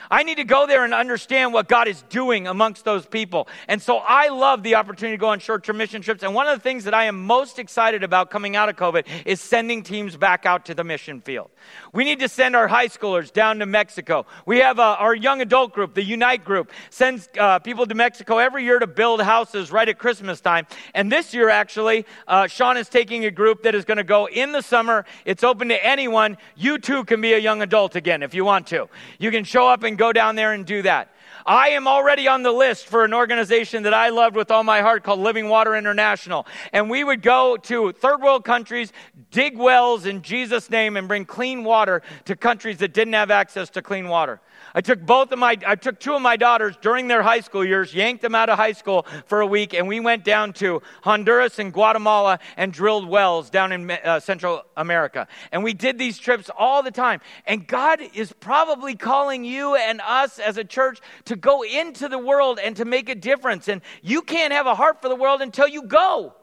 I 0.10 0.24
need 0.24 0.38
to 0.38 0.44
go 0.44 0.68
there 0.68 0.84
and 0.84 0.94
understand 0.94 1.54
what 1.54 1.68
God 1.68 1.88
is 1.88 2.02
doing 2.10 2.48
amongst 2.48 2.86
those 2.86 3.06
people. 3.06 3.48
And 3.68 3.82
so 3.82 3.98
I 3.98 4.30
love 4.30 4.64
the 4.64 4.76
opportunity 4.76 5.18
to 5.18 5.22
go 5.22 5.30
on 5.30 5.40
short 5.40 5.64
term 5.64 5.78
mission 5.78 6.02
trips. 6.02 6.24
And 6.24 6.34
one 6.34 6.48
of 6.48 6.58
the 6.58 6.64
things 6.64 6.86
that 6.86 6.94
I 6.94 7.06
am 7.06 7.24
most 7.26 7.60
excited 7.60 8.04
about 8.04 8.32
coming 8.32 8.56
out 8.56 8.70
of 8.70 8.76
COVID 8.76 9.06
is 9.26 9.42
sending 9.42 9.84
teams 9.84 10.18
back 10.18 10.46
out 10.46 10.66
to 10.66 10.74
the 10.74 10.84
mission 10.84 11.22
field. 11.22 11.50
We 11.94 12.04
need 12.04 12.20
to 12.20 12.30
send 12.30 12.56
our 12.56 12.68
high 12.68 12.88
schoolers 12.88 13.32
down 13.32 13.60
to 13.60 13.66
Mexico. 13.66 14.26
We 14.46 14.60
have 14.60 14.80
uh, 14.80 14.98
our 15.00 15.16
young 15.16 15.42
adult 15.42 15.74
group, 15.74 15.94
the 15.94 16.04
Unite 16.04 16.44
group, 16.44 16.72
sends 16.90 17.30
uh, 17.38 17.60
people 17.60 17.86
to 17.86 17.96
Mexico 17.96 18.38
every 18.38 18.64
year 18.64 18.80
to 18.80 18.88
build 18.88 19.22
houses 19.22 19.72
right 19.72 19.88
at 19.88 19.98
Christmas 19.98 20.42
time. 20.42 20.68
And 20.94 21.12
this 21.12 21.34
year, 21.34 21.50
actually, 21.50 22.06
uh, 22.28 22.48
Sean 22.48 22.78
is 22.78 22.90
taking 22.90 23.26
a 23.26 23.32
group 23.32 23.64
that 23.64 23.76
is 23.76 23.86
going 23.86 23.98
to 23.98 24.04
go 24.04 24.28
in 24.28 24.52
the 24.52 24.62
summer. 24.62 25.06
It's 25.26 25.44
open 25.44 25.70
to 25.70 25.86
anyone. 25.86 26.38
You 26.56 26.78
too 26.78 27.04
can 27.06 27.22
be 27.22 27.34
a 27.34 27.40
young 27.40 27.62
adult 27.62 27.96
again 27.96 28.24
if 28.24 28.34
you 28.34 28.46
want 28.46 28.68
to. 28.68 28.90
You 29.20 29.32
can 29.32 29.44
show 29.44 29.68
up 29.68 29.84
and 29.84 29.93
and 29.94 30.00
go 30.00 30.12
down 30.12 30.36
there 30.36 30.54
and 30.54 30.66
do 30.66 30.82
that. 30.82 31.13
I 31.46 31.70
am 31.70 31.88
already 31.88 32.28
on 32.28 32.44
the 32.44 32.52
list 32.52 32.88
for 32.88 33.04
an 33.04 33.14
organization 33.14 33.84
that 33.84 33.94
I 33.94 34.10
loved 34.10 34.36
with 34.36 34.52
all 34.52 34.64
my 34.64 34.82
heart 34.82 35.04
called 35.04 35.20
Living 35.20 35.50
Water 35.50 35.76
International. 35.76 36.48
And 36.72 36.90
we 36.90 37.04
would 37.04 37.22
go 37.22 37.58
to 37.58 37.92
third 37.92 38.22
world 38.22 38.46
countries, 38.46 38.94
dig 39.32 39.58
wells 39.58 40.06
in 40.06 40.22
Jesus' 40.22 40.70
name, 40.70 40.96
and 40.96 41.08
bring 41.08 41.26
clean 41.26 41.64
water 41.64 42.02
to 42.26 42.36
countries 42.36 42.78
that 42.78 42.94
didn't 42.94 43.14
have 43.14 43.32
access 43.32 43.70
to 43.72 43.82
clean 43.82 44.08
water. 44.08 44.40
I 44.76 44.82
took 44.82 45.02
both 45.06 45.32
of 45.32 45.40
my, 45.40 45.58
I 45.66 45.76
took 45.76 46.00
two 46.00 46.14
of 46.16 46.22
my 46.22 46.36
daughters 46.36 46.76
during 46.82 47.08
their 47.08 47.22
high 47.22 47.42
school 47.42 47.64
years, 47.64 47.94
yanked 47.94 48.22
them 48.22 48.34
out 48.34 48.50
of 48.50 48.58
high 48.58 48.72
school 48.72 49.06
for 49.26 49.42
a 49.42 49.48
week, 49.48 49.74
and 49.74 49.88
we 49.88 50.00
went 50.00 50.24
down 50.24 50.54
to 50.54 50.82
Honduras 51.04 51.60
and 51.60 51.72
Guatemala 51.72 52.40
and 52.58 52.74
drilled 52.74 53.08
wells 53.08 53.50
down 53.50 53.72
in 53.72 53.92
uh, 53.92 54.20
Central 54.20 54.64
America. 54.76 55.28
And 55.52 55.64
we 55.64 55.74
did 55.74 55.98
these 55.98 56.18
trips 56.18 56.50
all 56.58 56.82
the 56.82 56.92
time. 56.92 57.22
And 57.46 57.68
God 57.68 58.00
is 58.14 58.34
probably 58.34 58.96
calling 58.96 59.44
you 59.44 59.76
and 59.76 60.02
us 60.02 60.40
as 60.40 60.58
a 60.58 60.64
church 60.64 61.00
to 61.26 61.33
go 61.36 61.64
into 61.64 62.08
the 62.08 62.18
world 62.18 62.60
and 62.64 62.76
to 62.78 62.86
make 62.86 63.10
a 63.10 63.16
difference. 63.16 63.68
And 63.68 63.82
you 64.02 64.22
can't 64.22 64.54
have 64.54 64.68
a 64.68 64.76
heart 64.76 65.02
for 65.02 65.10
the 65.10 65.16
world 65.16 65.42
until 65.42 65.68
you 65.68 65.84
go. 65.84 66.36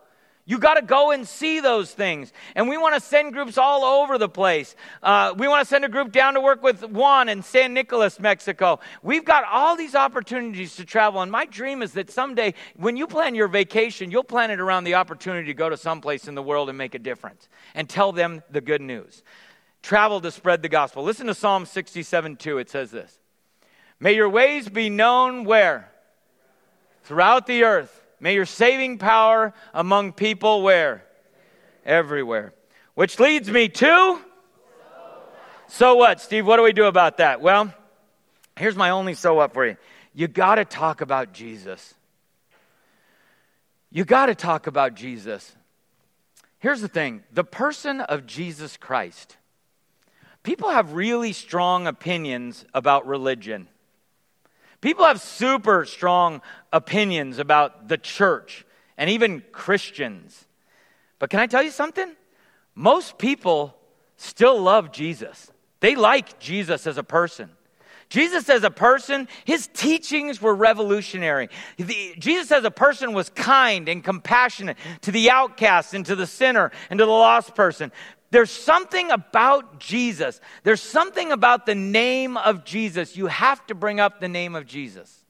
You 0.50 0.58
got 0.58 0.74
to 0.74 0.82
go 0.82 1.12
and 1.12 1.28
see 1.28 1.60
those 1.60 1.92
things. 1.92 2.32
And 2.56 2.68
we 2.68 2.76
want 2.76 2.96
to 2.96 3.00
send 3.00 3.34
groups 3.34 3.56
all 3.56 3.84
over 3.84 4.18
the 4.18 4.28
place. 4.28 4.74
Uh, 5.00 5.32
we 5.38 5.46
want 5.46 5.64
to 5.64 5.64
send 5.64 5.84
a 5.84 5.88
group 5.88 6.10
down 6.10 6.34
to 6.34 6.40
work 6.40 6.60
with 6.60 6.82
Juan 6.82 7.28
in 7.28 7.44
San 7.44 7.72
Nicolas, 7.72 8.18
Mexico. 8.18 8.80
We've 9.00 9.24
got 9.24 9.44
all 9.44 9.76
these 9.76 9.94
opportunities 9.94 10.74
to 10.74 10.84
travel. 10.84 11.20
And 11.20 11.30
my 11.30 11.44
dream 11.44 11.82
is 11.82 11.92
that 11.92 12.10
someday, 12.10 12.54
when 12.74 12.96
you 12.96 13.06
plan 13.06 13.36
your 13.36 13.46
vacation, 13.46 14.10
you'll 14.10 14.24
plan 14.24 14.50
it 14.50 14.58
around 14.58 14.82
the 14.82 14.94
opportunity 14.94 15.46
to 15.46 15.54
go 15.54 15.68
to 15.68 15.76
someplace 15.76 16.26
in 16.26 16.34
the 16.34 16.42
world 16.42 16.68
and 16.68 16.76
make 16.76 16.96
a 16.96 16.98
difference 16.98 17.48
and 17.76 17.88
tell 17.88 18.10
them 18.10 18.42
the 18.50 18.60
good 18.60 18.80
news. 18.80 19.22
Travel 19.82 20.20
to 20.20 20.32
spread 20.32 20.62
the 20.62 20.68
gospel. 20.68 21.04
Listen 21.04 21.28
to 21.28 21.34
Psalm 21.34 21.64
67 21.64 22.34
2. 22.34 22.58
It 22.58 22.68
says 22.68 22.90
this 22.90 23.19
May 24.00 24.14
your 24.14 24.28
ways 24.28 24.68
be 24.68 24.90
known 24.90 25.44
where? 25.44 25.90
Throughout 27.04 27.46
the 27.46 27.64
earth. 27.64 27.96
May 28.18 28.34
your 28.34 28.46
saving 28.46 28.98
power 28.98 29.54
among 29.72 30.12
people 30.12 30.62
where? 30.62 31.04
Everywhere. 31.84 32.54
Which 32.94 33.20
leads 33.20 33.50
me 33.50 33.68
to 33.68 34.20
so 35.70 35.94
what, 35.94 36.20
Steve? 36.20 36.46
What 36.46 36.56
do 36.56 36.64
we 36.64 36.72
do 36.72 36.86
about 36.86 37.18
that? 37.18 37.40
Well, 37.40 37.72
here's 38.56 38.74
my 38.74 38.90
only 38.90 39.14
so 39.14 39.34
what 39.34 39.54
for 39.54 39.64
you. 39.64 39.76
You 40.12 40.26
got 40.26 40.56
to 40.56 40.64
talk 40.64 41.00
about 41.00 41.32
Jesus. 41.32 41.94
You 43.92 44.04
got 44.04 44.26
to 44.26 44.34
talk 44.34 44.66
about 44.66 44.94
Jesus. 44.94 45.54
Here's 46.58 46.80
the 46.80 46.88
thing 46.88 47.22
the 47.32 47.44
person 47.44 48.00
of 48.00 48.26
Jesus 48.26 48.76
Christ. 48.76 49.36
People 50.42 50.70
have 50.70 50.94
really 50.94 51.32
strong 51.32 51.86
opinions 51.86 52.64
about 52.74 53.06
religion. 53.06 53.68
People 54.80 55.04
have 55.04 55.20
super 55.20 55.84
strong 55.84 56.40
opinions 56.72 57.38
about 57.38 57.88
the 57.88 57.98
church 57.98 58.64
and 58.96 59.10
even 59.10 59.42
Christians. 59.52 60.46
But 61.18 61.30
can 61.30 61.40
I 61.40 61.46
tell 61.46 61.62
you 61.62 61.70
something? 61.70 62.14
Most 62.74 63.18
people 63.18 63.76
still 64.16 64.60
love 64.60 64.92
Jesus. 64.92 65.50
They 65.80 65.96
like 65.96 66.38
Jesus 66.38 66.86
as 66.86 66.98
a 66.98 67.02
person. 67.02 67.50
Jesus 68.10 68.48
as 68.50 68.64
a 68.64 68.70
person, 68.70 69.28
his 69.44 69.68
teachings 69.72 70.42
were 70.42 70.54
revolutionary. 70.54 71.48
The, 71.76 72.14
Jesus 72.18 72.50
as 72.50 72.64
a 72.64 72.70
person 72.70 73.12
was 73.12 73.30
kind 73.30 73.88
and 73.88 74.02
compassionate 74.02 74.76
to 75.02 75.12
the 75.12 75.30
outcast 75.30 75.94
and 75.94 76.04
to 76.06 76.16
the 76.16 76.26
sinner 76.26 76.72
and 76.90 76.98
to 76.98 77.06
the 77.06 77.10
lost 77.10 77.54
person. 77.54 77.92
There's 78.30 78.50
something 78.50 79.10
about 79.10 79.80
Jesus. 79.80 80.40
There's 80.62 80.80
something 80.80 81.32
about 81.32 81.66
the 81.66 81.74
name 81.74 82.36
of 82.36 82.64
Jesus. 82.64 83.16
You 83.16 83.26
have 83.26 83.66
to 83.66 83.74
bring 83.74 83.98
up 83.98 84.20
the 84.20 84.28
name 84.28 84.54
of 84.54 84.66
Jesus. 84.66 85.24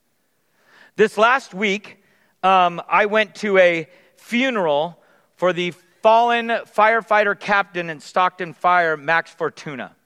This 0.96 1.16
last 1.16 1.54
week, 1.54 2.02
um, 2.42 2.82
I 2.88 3.06
went 3.06 3.34
to 3.36 3.56
a 3.56 3.88
funeral 4.16 5.02
for 5.36 5.52
the 5.54 5.70
fallen 6.02 6.48
firefighter 6.48 7.38
captain 7.38 7.88
in 7.88 8.00
Stockton 8.00 8.52
Fire, 8.52 8.96
Max 8.96 9.30
Fortuna. 9.30 9.96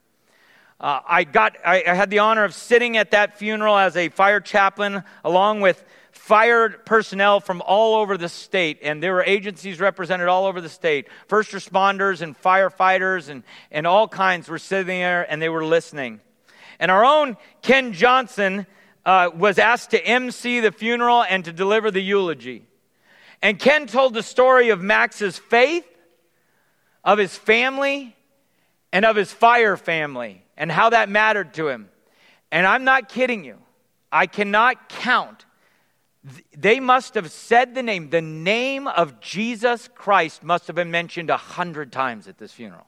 Uh, 0.81 1.01
I, 1.07 1.25
got, 1.25 1.57
I, 1.65 1.83
I 1.87 1.95
had 1.95 2.11
the 2.11 2.21
honor 2.21 2.45
of 2.45 2.55
sitting 2.55 2.97
at 2.97 3.13
that 3.13 3.39
funeral 3.39 3.77
as 3.77 3.97
a 3.97 4.09
fire 4.09 4.41
chaplain 4.41 5.03
along 5.25 5.61
with 5.61 5.85
fired 6.25 6.87
personnel 6.87 7.39
from 7.39 7.61
all 7.61 7.97
over 7.97 8.17
the 8.17 8.31
state, 8.31 8.79
and 8.81 9.03
there 9.03 9.13
were 9.13 9.23
agencies 9.25 9.79
represented 9.79 10.27
all 10.27 10.47
over 10.47 10.63
the 10.63 10.71
state. 10.71 11.07
First 11.29 11.51
responders 11.51 12.23
and 12.23 12.35
firefighters 12.41 13.29
and, 13.29 13.43
and 13.71 13.87
all 13.87 14.09
kinds 14.09 14.49
were 14.49 14.59
sitting 14.59 14.87
there 14.87 15.31
and 15.31 15.43
they 15.43 15.51
were 15.51 15.67
listening. 15.67 16.21
And 16.79 16.91
our 16.91 17.05
own 17.05 17.37
Ken 17.61 17.93
Johnson 17.93 18.67
uh, 19.05 19.33
was 19.35 19.59
asked 19.59 19.91
to 19.91 20.03
MC 20.03 20.61
the 20.61 20.73
funeral 20.73 21.23
and 21.23 21.45
to 21.45 21.53
deliver 21.53 21.91
the 21.91 22.01
eulogy. 22.01 22.65
And 23.43 23.59
Ken 23.59 23.87
told 23.87 24.15
the 24.15 24.23
story 24.23 24.71
of 24.71 24.81
Max's 24.81 25.37
faith, 25.37 25.85
of 27.05 27.19
his 27.19 27.37
family, 27.37 28.17
and 28.95 29.05
of 29.05 29.15
his 29.15 29.31
fire 29.31 29.77
family, 29.77 30.43
and 30.57 30.73
how 30.73 30.89
that 30.89 31.11
mattered 31.11 31.53
to 31.55 31.69
him. 31.69 31.91
And 32.51 32.67
I'm 32.67 32.85
not 32.85 33.11
kidding 33.11 33.45
you. 33.45 33.59
I 34.11 34.27
cannot 34.27 34.89
count 34.89 35.45
they 36.57 36.81
must 36.81 37.15
have 37.15 37.31
said 37.31 37.75
the 37.75 37.83
name. 37.83 38.11
The 38.11 38.23
name 38.23 38.87
of 38.87 39.21
Jesus 39.21 39.89
Christ 39.95 40.43
must 40.43 40.67
have 40.69 40.77
been 40.77 40.91
mentioned 40.91 41.29
a 41.29 41.37
hundred 41.37 41.93
times 41.93 42.29
at 42.29 42.39
this 42.39 42.53
funeral. 42.53 42.87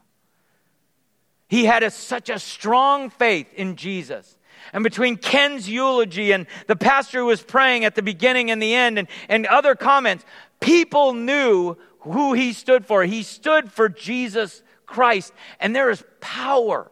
He 1.49 1.65
had 1.65 1.83
a, 1.83 1.91
such 1.91 2.31
a 2.31 2.39
strong 2.39 3.11
faith 3.11 3.53
in 3.55 3.77
Jesus. 3.77 4.39
And 4.73 4.83
between 4.83 5.17
Ken's 5.17 5.69
eulogy 5.69 6.33
and 6.33 6.47
the 6.67 6.77
pastor 6.77 7.21
who 7.21 7.27
was 7.27 7.43
praying 7.43 7.85
at 7.85 7.95
the 7.95 8.03
beginning 8.03 8.51
and 8.51 8.61
the 8.61 8.75
end 8.75 8.99
and, 8.99 9.07
and 9.29 9.47
other 9.47 9.75
comments, 9.75 10.25
people 10.61 11.13
knew 11.13 11.77
who 12.01 12.33
he 12.33 12.53
stood 12.53 12.87
for. 12.87 13.05
He 13.05 13.23
stood 13.23 13.71
for 13.71 13.89
Jesus 13.89 14.63
Christ. 14.87 15.33
And 15.61 15.77
there 15.77 15.91
is 15.91 16.03
power 16.21 16.91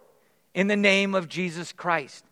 in 0.53 0.67
the 0.67 0.77
name 0.77 1.15
of 1.15 1.29
Jesus 1.29 1.73
Christ. 1.73 2.25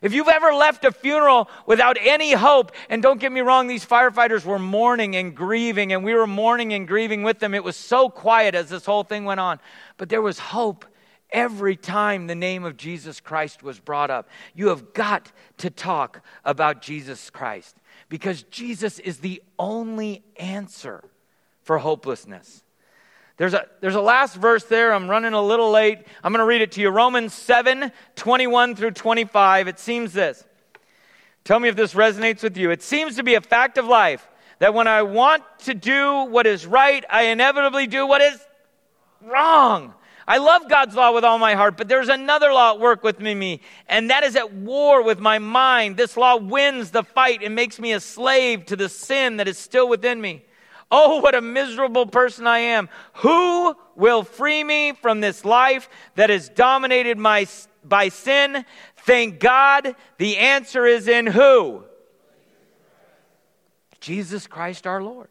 If 0.00 0.12
you've 0.12 0.28
ever 0.28 0.52
left 0.52 0.84
a 0.84 0.92
funeral 0.92 1.48
without 1.66 1.96
any 2.00 2.32
hope, 2.32 2.72
and 2.88 3.02
don't 3.02 3.20
get 3.20 3.32
me 3.32 3.40
wrong, 3.40 3.66
these 3.66 3.84
firefighters 3.84 4.44
were 4.44 4.58
mourning 4.58 5.16
and 5.16 5.34
grieving, 5.34 5.92
and 5.92 6.04
we 6.04 6.14
were 6.14 6.26
mourning 6.26 6.72
and 6.72 6.86
grieving 6.86 7.22
with 7.22 7.40
them. 7.40 7.54
It 7.54 7.64
was 7.64 7.76
so 7.76 8.08
quiet 8.08 8.54
as 8.54 8.68
this 8.68 8.84
whole 8.84 9.04
thing 9.04 9.24
went 9.24 9.40
on. 9.40 9.58
But 9.96 10.08
there 10.08 10.22
was 10.22 10.38
hope 10.38 10.84
every 11.30 11.76
time 11.76 12.26
the 12.26 12.34
name 12.34 12.64
of 12.64 12.76
Jesus 12.76 13.20
Christ 13.20 13.62
was 13.62 13.80
brought 13.80 14.10
up. 14.10 14.28
You 14.54 14.68
have 14.68 14.92
got 14.92 15.32
to 15.58 15.70
talk 15.70 16.22
about 16.44 16.80
Jesus 16.80 17.30
Christ 17.30 17.76
because 18.08 18.44
Jesus 18.44 18.98
is 18.98 19.18
the 19.18 19.42
only 19.58 20.22
answer 20.36 21.04
for 21.62 21.78
hopelessness. 21.78 22.62
There's 23.38 23.54
a, 23.54 23.66
there's 23.80 23.94
a 23.94 24.00
last 24.00 24.34
verse 24.34 24.64
there. 24.64 24.92
I'm 24.92 25.08
running 25.08 25.32
a 25.32 25.40
little 25.40 25.70
late. 25.70 26.00
I'm 26.22 26.32
going 26.32 26.40
to 26.40 26.44
read 26.46 26.60
it 26.60 26.72
to 26.72 26.80
you. 26.80 26.90
Romans 26.90 27.32
7 27.32 27.92
21 28.16 28.74
through 28.74 28.90
25. 28.90 29.68
It 29.68 29.78
seems 29.78 30.12
this. 30.12 30.44
Tell 31.44 31.60
me 31.60 31.68
if 31.68 31.76
this 31.76 31.94
resonates 31.94 32.42
with 32.42 32.56
you. 32.56 32.70
It 32.70 32.82
seems 32.82 33.16
to 33.16 33.22
be 33.22 33.34
a 33.34 33.40
fact 33.40 33.78
of 33.78 33.86
life 33.86 34.28
that 34.58 34.74
when 34.74 34.88
I 34.88 35.02
want 35.02 35.44
to 35.60 35.74
do 35.74 36.24
what 36.24 36.46
is 36.46 36.66
right, 36.66 37.04
I 37.08 37.24
inevitably 37.24 37.86
do 37.86 38.06
what 38.06 38.20
is 38.20 38.44
wrong. 39.22 39.94
I 40.26 40.38
love 40.38 40.68
God's 40.68 40.94
law 40.94 41.12
with 41.14 41.24
all 41.24 41.38
my 41.38 41.54
heart, 41.54 41.78
but 41.78 41.88
there's 41.88 42.08
another 42.08 42.52
law 42.52 42.74
at 42.74 42.80
work 42.80 43.02
with 43.02 43.18
me, 43.18 43.62
and 43.88 44.10
that 44.10 44.24
is 44.24 44.36
at 44.36 44.52
war 44.52 45.02
with 45.02 45.20
my 45.20 45.38
mind. 45.38 45.96
This 45.96 46.18
law 46.18 46.36
wins 46.36 46.90
the 46.90 47.02
fight 47.02 47.42
and 47.42 47.54
makes 47.54 47.78
me 47.78 47.92
a 47.92 48.00
slave 48.00 48.66
to 48.66 48.76
the 48.76 48.90
sin 48.90 49.38
that 49.38 49.48
is 49.48 49.56
still 49.56 49.88
within 49.88 50.20
me. 50.20 50.44
Oh, 50.90 51.20
what 51.20 51.34
a 51.34 51.42
miserable 51.42 52.06
person 52.06 52.46
I 52.46 52.60
am. 52.60 52.88
Who 53.16 53.76
will 53.94 54.22
free 54.22 54.64
me 54.64 54.92
from 54.92 55.20
this 55.20 55.44
life 55.44 55.88
that 56.14 56.30
is 56.30 56.48
dominated 56.48 57.18
my, 57.18 57.46
by 57.84 58.08
sin? 58.08 58.64
Thank 58.96 59.38
God 59.38 59.94
the 60.16 60.38
answer 60.38 60.86
is 60.86 61.06
in 61.06 61.26
who? 61.26 61.84
Jesus 64.00 64.46
Christ 64.46 64.86
our 64.86 65.02
Lord. 65.02 65.28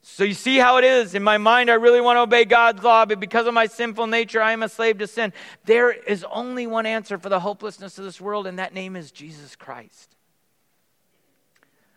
So 0.00 0.24
you 0.24 0.34
see 0.34 0.56
how 0.56 0.78
it 0.78 0.84
is. 0.84 1.14
In 1.14 1.22
my 1.22 1.36
mind, 1.36 1.68
I 1.68 1.74
really 1.74 2.00
want 2.00 2.16
to 2.16 2.20
obey 2.22 2.44
God's 2.44 2.82
law, 2.82 3.04
but 3.04 3.18
because 3.18 3.46
of 3.46 3.52
my 3.52 3.66
sinful 3.66 4.06
nature, 4.06 4.40
I 4.40 4.52
am 4.52 4.62
a 4.62 4.68
slave 4.68 4.98
to 4.98 5.06
sin. 5.06 5.32
There 5.64 5.90
is 5.90 6.24
only 6.30 6.66
one 6.66 6.86
answer 6.86 7.18
for 7.18 7.28
the 7.28 7.40
hopelessness 7.40 7.98
of 7.98 8.04
this 8.04 8.20
world, 8.20 8.46
and 8.46 8.58
that 8.60 8.72
name 8.72 8.94
is 8.94 9.10
Jesus 9.10 9.56
Christ. 9.56 10.14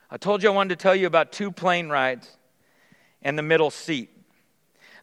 I 0.09 0.17
told 0.17 0.41
you 0.41 0.49
I 0.49 0.53
wanted 0.53 0.77
to 0.77 0.83
tell 0.83 0.95
you 0.95 1.05
about 1.05 1.31
two 1.31 1.51
plane 1.51 1.87
rides 1.89 2.38
and 3.21 3.37
the 3.37 3.43
middle 3.43 3.69
seat. 3.69 4.09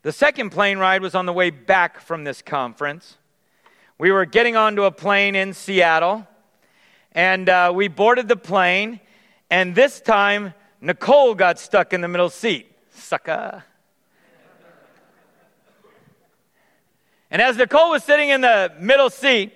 The 0.03 0.13
second 0.13 0.51
plane 0.51 0.79
ride 0.79 1.03
was 1.03 1.15
on 1.15 1.27
the 1.27 1.33
way 1.33 1.51
back 1.51 2.01
from 2.01 2.25
this 2.25 2.43
conference. 2.43 3.17
We 3.99 4.13
were 4.13 4.25
getting 4.25 4.57
onto 4.57 4.85
a 4.85 4.91
plane 4.91 5.35
in 5.35 5.53
Seattle, 5.55 6.27
and 7.13 7.49
uh, 7.49 7.73
we 7.75 7.89
boarded 7.89 8.29
the 8.29 8.37
plane, 8.37 9.01
and 9.51 9.75
this 9.75 10.01
time, 10.01 10.55
Nicole 10.81 11.35
got 11.35 11.59
stuck 11.59 11.93
in 11.93 12.01
the 12.03 12.09
middle 12.09 12.31
seat 12.31 12.73
sucker. 12.91 13.65
And 17.31 17.43
as 17.43 17.57
Nicole 17.57 17.91
was 17.91 18.05
sitting 18.05 18.29
in 18.29 18.41
the 18.41 18.73
middle 18.79 19.11
seat, 19.11 19.53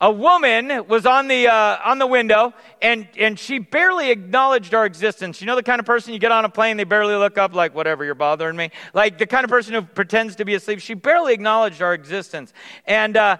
a 0.00 0.10
woman 0.10 0.86
was 0.88 1.04
on 1.04 1.28
the, 1.28 1.48
uh, 1.48 1.78
on 1.84 1.98
the 1.98 2.06
window 2.06 2.54
and, 2.80 3.06
and 3.18 3.38
she 3.38 3.58
barely 3.58 4.10
acknowledged 4.10 4.72
our 4.72 4.86
existence. 4.86 5.40
You 5.40 5.46
know 5.46 5.56
the 5.56 5.62
kind 5.62 5.78
of 5.78 5.84
person 5.84 6.14
you 6.14 6.18
get 6.18 6.32
on 6.32 6.44
a 6.46 6.48
plane, 6.48 6.78
they 6.78 6.84
barely 6.84 7.14
look 7.14 7.36
up, 7.36 7.54
like, 7.54 7.74
whatever, 7.74 8.04
you're 8.04 8.14
bothering 8.14 8.56
me. 8.56 8.70
Like 8.94 9.18
the 9.18 9.26
kind 9.26 9.44
of 9.44 9.50
person 9.50 9.74
who 9.74 9.82
pretends 9.82 10.36
to 10.36 10.44
be 10.44 10.54
asleep. 10.54 10.80
She 10.80 10.94
barely 10.94 11.34
acknowledged 11.34 11.82
our 11.82 11.92
existence. 11.92 12.54
And, 12.86 13.16
uh, 13.16 13.36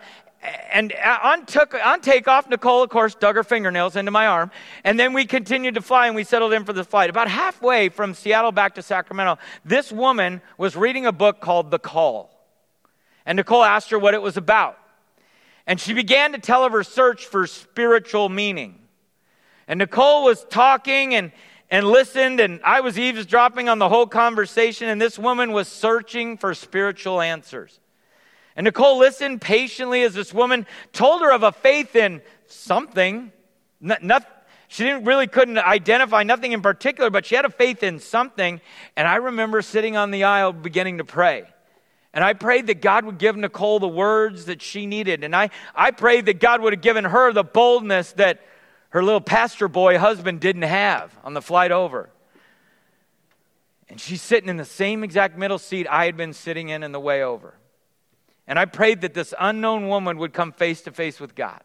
and 0.70 0.92
on, 1.22 1.46
took, 1.46 1.74
on 1.74 2.00
takeoff, 2.02 2.48
Nicole, 2.48 2.82
of 2.82 2.90
course, 2.90 3.14
dug 3.14 3.36
her 3.36 3.44
fingernails 3.44 3.96
into 3.96 4.10
my 4.10 4.26
arm. 4.26 4.50
And 4.84 5.00
then 5.00 5.14
we 5.14 5.24
continued 5.24 5.76
to 5.76 5.82
fly 5.82 6.08
and 6.08 6.16
we 6.16 6.24
settled 6.24 6.52
in 6.52 6.64
for 6.64 6.74
the 6.74 6.84
flight. 6.84 7.08
About 7.08 7.28
halfway 7.28 7.88
from 7.88 8.12
Seattle 8.12 8.52
back 8.52 8.74
to 8.74 8.82
Sacramento, 8.82 9.38
this 9.64 9.90
woman 9.92 10.42
was 10.58 10.76
reading 10.76 11.06
a 11.06 11.12
book 11.12 11.40
called 11.40 11.70
The 11.70 11.78
Call. 11.78 12.30
And 13.24 13.36
Nicole 13.36 13.64
asked 13.64 13.90
her 13.90 13.98
what 13.98 14.12
it 14.14 14.20
was 14.22 14.36
about. 14.36 14.79
And 15.66 15.80
she 15.80 15.92
began 15.92 16.32
to 16.32 16.38
tell 16.38 16.64
of 16.64 16.72
her 16.72 16.82
search 16.82 17.26
for 17.26 17.46
spiritual 17.46 18.28
meaning. 18.28 18.78
And 19.68 19.78
Nicole 19.78 20.24
was 20.24 20.44
talking 20.50 21.14
and, 21.14 21.32
and 21.70 21.86
listened, 21.86 22.40
and 22.40 22.60
I 22.64 22.80
was 22.80 22.98
eavesdropping 22.98 23.68
on 23.68 23.78
the 23.78 23.88
whole 23.88 24.06
conversation, 24.06 24.88
and 24.88 25.00
this 25.00 25.18
woman 25.18 25.52
was 25.52 25.68
searching 25.68 26.36
for 26.36 26.54
spiritual 26.54 27.20
answers. 27.20 27.78
And 28.56 28.64
Nicole 28.64 28.98
listened 28.98 29.40
patiently 29.40 30.02
as 30.02 30.12
this 30.12 30.34
woman 30.34 30.66
told 30.92 31.22
her 31.22 31.32
of 31.32 31.44
a 31.44 31.52
faith 31.52 31.94
in 31.94 32.20
something. 32.46 33.30
Not, 33.80 34.26
she 34.66 34.84
didn't 34.84 35.04
really 35.04 35.26
couldn't 35.26 35.58
identify 35.58 36.24
nothing 36.24 36.52
in 36.52 36.62
particular, 36.62 37.10
but 37.10 37.24
she 37.26 37.36
had 37.36 37.44
a 37.44 37.50
faith 37.50 37.82
in 37.82 38.00
something. 38.00 38.60
And 38.96 39.06
I 39.06 39.16
remember 39.16 39.62
sitting 39.62 39.96
on 39.96 40.10
the 40.10 40.24
aisle 40.24 40.52
beginning 40.52 40.98
to 40.98 41.04
pray. 41.04 41.44
And 42.12 42.24
I 42.24 42.32
prayed 42.32 42.66
that 42.66 42.80
God 42.80 43.04
would 43.04 43.18
give 43.18 43.36
Nicole 43.36 43.78
the 43.78 43.88
words 43.88 44.46
that 44.46 44.60
she 44.62 44.86
needed. 44.86 45.22
And 45.22 45.34
I, 45.34 45.50
I 45.74 45.92
prayed 45.92 46.26
that 46.26 46.40
God 46.40 46.60
would 46.60 46.72
have 46.72 46.82
given 46.82 47.04
her 47.04 47.32
the 47.32 47.44
boldness 47.44 48.12
that 48.12 48.40
her 48.90 49.02
little 49.02 49.20
pastor 49.20 49.68
boy 49.68 49.98
husband 49.98 50.40
didn't 50.40 50.62
have 50.62 51.16
on 51.22 51.34
the 51.34 51.42
flight 51.42 51.70
over. 51.70 52.10
And 53.88 54.00
she's 54.00 54.22
sitting 54.22 54.48
in 54.48 54.56
the 54.56 54.64
same 54.64 55.04
exact 55.04 55.38
middle 55.38 55.58
seat 55.58 55.86
I 55.88 56.06
had 56.06 56.16
been 56.16 56.32
sitting 56.32 56.68
in 56.68 56.82
in 56.82 56.92
the 56.92 57.00
way 57.00 57.22
over. 57.22 57.54
And 58.46 58.58
I 58.58 58.64
prayed 58.64 59.02
that 59.02 59.14
this 59.14 59.32
unknown 59.38 59.88
woman 59.88 60.18
would 60.18 60.32
come 60.32 60.52
face 60.52 60.80
to 60.82 60.90
face 60.90 61.20
with 61.20 61.36
God. 61.36 61.60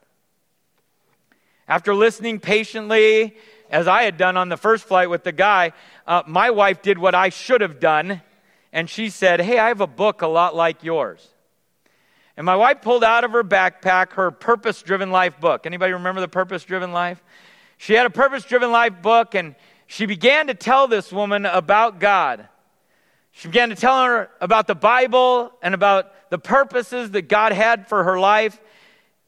After 1.67 1.95
listening 1.95 2.39
patiently, 2.39 3.35
as 3.71 3.87
I 3.87 4.03
had 4.03 4.17
done 4.17 4.37
on 4.37 4.49
the 4.49 4.57
first 4.57 4.85
flight 4.85 5.09
with 5.09 5.23
the 5.23 5.31
guy, 5.31 5.73
uh, 6.05 6.21
my 6.27 6.51
wife 6.51 6.83
did 6.83 6.99
what 6.99 7.15
I 7.15 7.29
should 7.29 7.61
have 7.61 7.79
done. 7.79 8.21
And 8.75 8.89
she 8.89 9.09
said, 9.09 9.39
Hey, 9.39 9.57
I 9.57 9.69
have 9.69 9.79
a 9.79 9.87
book 9.87 10.21
a 10.21 10.27
lot 10.27 10.53
like 10.53 10.83
yours. 10.83 11.25
And 12.35 12.45
my 12.45 12.57
wife 12.57 12.81
pulled 12.81 13.05
out 13.05 13.23
of 13.23 13.31
her 13.31 13.43
backpack 13.43 14.11
her 14.11 14.31
purpose 14.31 14.81
driven 14.81 15.11
life 15.11 15.39
book. 15.39 15.65
Anybody 15.65 15.93
remember 15.93 16.19
the 16.19 16.27
purpose 16.27 16.65
driven 16.65 16.91
life? 16.91 17.23
She 17.77 17.93
had 17.93 18.05
a 18.05 18.09
purpose 18.09 18.43
driven 18.43 18.73
life 18.73 19.01
book 19.01 19.33
and 19.33 19.55
she 19.87 20.05
began 20.05 20.47
to 20.47 20.53
tell 20.53 20.89
this 20.89 21.13
woman 21.13 21.45
about 21.45 22.01
God. 22.01 22.49
She 23.31 23.47
began 23.47 23.69
to 23.69 23.75
tell 23.75 24.03
her 24.03 24.29
about 24.41 24.67
the 24.67 24.75
Bible 24.75 25.53
and 25.61 25.73
about 25.73 26.29
the 26.29 26.37
purposes 26.37 27.11
that 27.11 27.29
God 27.29 27.53
had 27.53 27.87
for 27.87 28.03
her 28.03 28.19
life. 28.19 28.59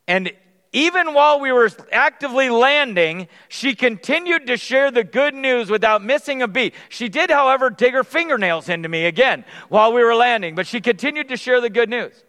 And 0.09 0.33
even 0.73 1.13
while 1.13 1.39
we 1.39 1.51
were 1.51 1.69
actively 1.91 2.49
landing, 2.49 3.27
she 3.47 3.73
continued 3.73 4.47
to 4.47 4.57
share 4.57 4.91
the 4.91 5.03
good 5.03 5.33
news 5.33 5.69
without 5.69 6.03
missing 6.03 6.41
a 6.41 6.47
beat. 6.47 6.73
She 6.89 7.09
did, 7.09 7.31
however, 7.31 7.69
dig 7.69 7.93
her 7.93 8.03
fingernails 8.03 8.67
into 8.69 8.89
me 8.89 9.05
again 9.05 9.45
while 9.69 9.93
we 9.93 10.03
were 10.03 10.15
landing, 10.15 10.55
but 10.55 10.67
she 10.67 10.81
continued 10.81 11.29
to 11.29 11.37
share 11.37 11.61
the 11.61 11.69
good 11.69 11.89
news. 11.89 12.23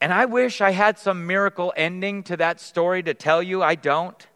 And 0.00 0.12
I 0.12 0.24
wish 0.24 0.60
I 0.60 0.70
had 0.70 0.98
some 0.98 1.26
miracle 1.26 1.72
ending 1.76 2.22
to 2.24 2.36
that 2.38 2.60
story 2.60 3.02
to 3.04 3.14
tell 3.14 3.42
you. 3.42 3.62
I 3.62 3.76
don't. 3.76 4.26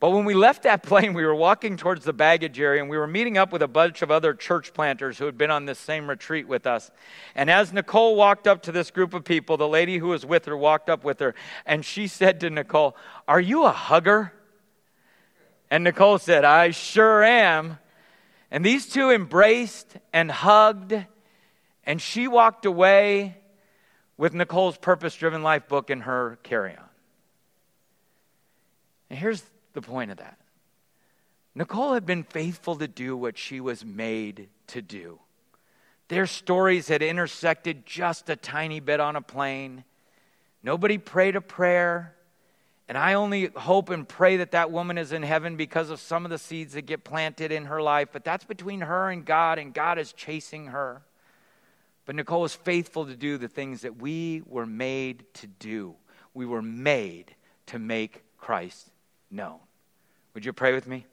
But 0.00 0.10
when 0.10 0.24
we 0.24 0.34
left 0.34 0.62
that 0.62 0.82
plane, 0.84 1.14
we 1.14 1.24
were 1.24 1.34
walking 1.34 1.76
towards 1.76 2.04
the 2.04 2.12
baggage 2.12 2.60
area 2.60 2.80
and 2.80 2.90
we 2.90 2.98
were 2.98 3.06
meeting 3.06 3.36
up 3.36 3.52
with 3.52 3.62
a 3.62 3.68
bunch 3.68 4.02
of 4.02 4.10
other 4.10 4.34
church 4.34 4.72
planters 4.72 5.18
who 5.18 5.26
had 5.26 5.36
been 5.36 5.50
on 5.50 5.64
this 5.64 5.78
same 5.78 6.08
retreat 6.08 6.46
with 6.46 6.66
us. 6.66 6.90
And 7.34 7.50
as 7.50 7.72
Nicole 7.72 8.16
walked 8.16 8.46
up 8.46 8.62
to 8.62 8.72
this 8.72 8.90
group 8.90 9.14
of 9.14 9.24
people, 9.24 9.56
the 9.56 9.68
lady 9.68 9.98
who 9.98 10.08
was 10.08 10.24
with 10.24 10.44
her 10.44 10.56
walked 10.56 10.88
up 10.88 11.04
with 11.04 11.20
her 11.20 11.34
and 11.66 11.84
she 11.84 12.06
said 12.06 12.40
to 12.40 12.50
Nicole, 12.50 12.96
Are 13.26 13.40
you 13.40 13.64
a 13.64 13.72
hugger? 13.72 14.32
And 15.70 15.84
Nicole 15.84 16.18
said, 16.18 16.44
I 16.44 16.70
sure 16.70 17.22
am. 17.22 17.78
And 18.50 18.64
these 18.64 18.86
two 18.86 19.10
embraced 19.10 19.98
and 20.12 20.30
hugged, 20.30 20.94
and 21.84 22.00
she 22.00 22.26
walked 22.26 22.64
away 22.64 23.36
with 24.16 24.32
Nicole's 24.32 24.78
purpose 24.78 25.14
driven 25.14 25.42
life 25.42 25.68
book 25.68 25.90
in 25.90 26.00
her 26.00 26.38
carry 26.42 26.74
on. 26.74 26.84
And 29.10 29.18
here's 29.18 29.42
the 29.72 29.82
point 29.82 30.10
of 30.10 30.18
that. 30.18 30.38
Nicole 31.54 31.94
had 31.94 32.06
been 32.06 32.22
faithful 32.22 32.76
to 32.76 32.86
do 32.86 33.16
what 33.16 33.36
she 33.36 33.60
was 33.60 33.84
made 33.84 34.48
to 34.68 34.80
do. 34.80 35.18
Their 36.06 36.26
stories 36.26 36.88
had 36.88 37.02
intersected 37.02 37.84
just 37.84 38.30
a 38.30 38.36
tiny 38.36 38.80
bit 38.80 39.00
on 39.00 39.16
a 39.16 39.20
plane. 39.20 39.84
Nobody 40.62 40.98
prayed 40.98 41.36
a 41.36 41.40
prayer, 41.40 42.14
And 42.88 42.96
I 42.96 43.14
only 43.14 43.46
hope 43.46 43.90
and 43.90 44.08
pray 44.08 44.38
that 44.38 44.52
that 44.52 44.70
woman 44.70 44.96
is 44.96 45.12
in 45.12 45.22
heaven 45.22 45.56
because 45.56 45.90
of 45.90 46.00
some 46.00 46.24
of 46.24 46.30
the 46.30 46.38
seeds 46.38 46.72
that 46.72 46.86
get 46.86 47.04
planted 47.04 47.52
in 47.52 47.66
her 47.66 47.82
life, 47.82 48.08
but 48.12 48.24
that's 48.24 48.44
between 48.44 48.80
her 48.80 49.10
and 49.10 49.26
God, 49.26 49.58
and 49.58 49.74
God 49.74 49.98
is 49.98 50.12
chasing 50.14 50.68
her. 50.68 51.02
But 52.06 52.14
Nicole 52.14 52.46
is 52.46 52.54
faithful 52.54 53.04
to 53.04 53.14
do 53.14 53.36
the 53.36 53.48
things 53.48 53.82
that 53.82 54.00
we 54.00 54.42
were 54.46 54.64
made 54.64 55.24
to 55.34 55.46
do. 55.46 55.96
We 56.32 56.46
were 56.46 56.62
made 56.62 57.34
to 57.66 57.78
make 57.78 58.22
Christ 58.38 58.90
known. 59.30 59.58
Would 60.34 60.44
you 60.44 60.52
pray 60.52 60.72
with 60.72 60.86
me? 60.86 61.06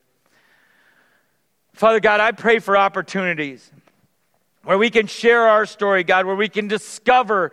Father 1.74 2.00
God, 2.00 2.20
I 2.20 2.32
pray 2.32 2.60
for 2.60 2.78
opportunities 2.78 3.70
where 4.64 4.78
we 4.78 4.90
can 4.90 5.08
share 5.08 5.48
our 5.48 5.66
story, 5.66 6.04
God, 6.04 6.26
where 6.26 6.36
we 6.36 6.50
can 6.50 6.68
discover 6.68 7.52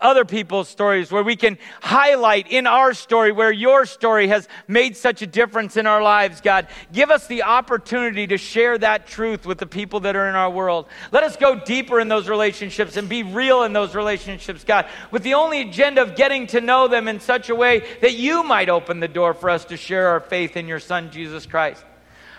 other 0.00 0.24
people's 0.24 0.68
stories, 0.68 1.10
where 1.10 1.22
we 1.22 1.36
can 1.36 1.58
highlight 1.82 2.50
in 2.50 2.66
our 2.66 2.94
story 2.94 3.32
where 3.32 3.52
your 3.52 3.86
story 3.86 4.28
has 4.28 4.48
made 4.66 4.96
such 4.96 5.22
a 5.22 5.26
difference 5.26 5.76
in 5.76 5.86
our 5.86 6.02
lives, 6.02 6.40
God. 6.40 6.68
Give 6.92 7.10
us 7.10 7.26
the 7.26 7.42
opportunity 7.42 8.26
to 8.28 8.38
share 8.38 8.78
that 8.78 9.06
truth 9.06 9.46
with 9.46 9.58
the 9.58 9.66
people 9.66 10.00
that 10.00 10.16
are 10.16 10.28
in 10.28 10.34
our 10.34 10.50
world. 10.50 10.86
Let 11.12 11.24
us 11.24 11.36
go 11.36 11.54
deeper 11.54 12.00
in 12.00 12.08
those 12.08 12.28
relationships 12.28 12.96
and 12.96 13.08
be 13.08 13.22
real 13.22 13.64
in 13.64 13.72
those 13.72 13.94
relationships, 13.94 14.64
God, 14.64 14.86
with 15.10 15.22
the 15.22 15.34
only 15.34 15.60
agenda 15.60 16.02
of 16.02 16.16
getting 16.16 16.46
to 16.48 16.60
know 16.60 16.88
them 16.88 17.08
in 17.08 17.20
such 17.20 17.48
a 17.48 17.54
way 17.54 17.86
that 18.00 18.14
you 18.14 18.42
might 18.42 18.68
open 18.68 19.00
the 19.00 19.08
door 19.08 19.34
for 19.34 19.50
us 19.50 19.64
to 19.66 19.76
share 19.76 20.08
our 20.08 20.20
faith 20.20 20.56
in 20.56 20.68
your 20.68 20.80
Son, 20.80 21.10
Jesus 21.10 21.46
Christ. 21.46 21.84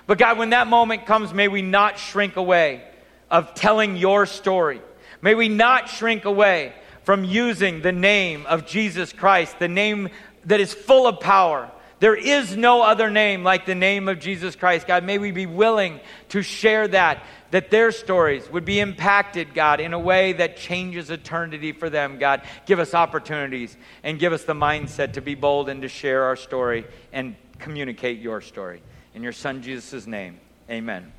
But 0.07 0.17
God, 0.17 0.37
when 0.37 0.49
that 0.51 0.67
moment 0.67 1.05
comes, 1.05 1.33
may 1.33 1.47
we 1.47 1.61
not 1.61 1.99
shrink 1.99 2.35
away 2.35 2.83
of 3.29 3.53
telling 3.53 3.95
your 3.95 4.25
story. 4.25 4.81
May 5.21 5.35
we 5.35 5.49
not 5.49 5.89
shrink 5.89 6.25
away 6.25 6.73
from 7.09 7.23
using 7.23 7.81
the 7.81 7.91
name 7.91 8.45
of 8.45 8.67
Jesus 8.67 9.11
Christ, 9.11 9.57
the 9.57 9.67
name 9.67 10.09
that 10.45 10.59
is 10.59 10.75
full 10.75 11.07
of 11.07 11.19
power. 11.19 11.71
There 11.99 12.13
is 12.13 12.55
no 12.55 12.83
other 12.83 13.09
name 13.09 13.43
like 13.43 13.65
the 13.65 13.73
name 13.73 14.07
of 14.07 14.19
Jesus 14.19 14.55
Christ. 14.55 14.85
God, 14.85 15.03
may 15.03 15.17
we 15.17 15.31
be 15.31 15.47
willing 15.47 16.01
to 16.27 16.43
share 16.43 16.87
that, 16.89 17.23
that 17.49 17.71
their 17.71 17.91
stories 17.91 18.47
would 18.51 18.63
be 18.63 18.79
impacted, 18.79 19.55
God, 19.55 19.79
in 19.79 19.93
a 19.93 19.99
way 19.99 20.33
that 20.33 20.55
changes 20.55 21.09
eternity 21.09 21.71
for 21.71 21.89
them. 21.89 22.19
God, 22.19 22.43
give 22.67 22.77
us 22.77 22.93
opportunities 22.93 23.75
and 24.03 24.19
give 24.19 24.31
us 24.31 24.43
the 24.43 24.53
mindset 24.53 25.13
to 25.13 25.21
be 25.21 25.33
bold 25.33 25.67
and 25.67 25.81
to 25.81 25.87
share 25.87 26.25
our 26.25 26.35
story 26.35 26.85
and 27.11 27.35
communicate 27.57 28.19
your 28.19 28.39
story. 28.39 28.83
In 29.15 29.23
your 29.23 29.33
Son 29.33 29.63
Jesus' 29.63 30.05
name, 30.05 30.39
amen. 30.69 31.11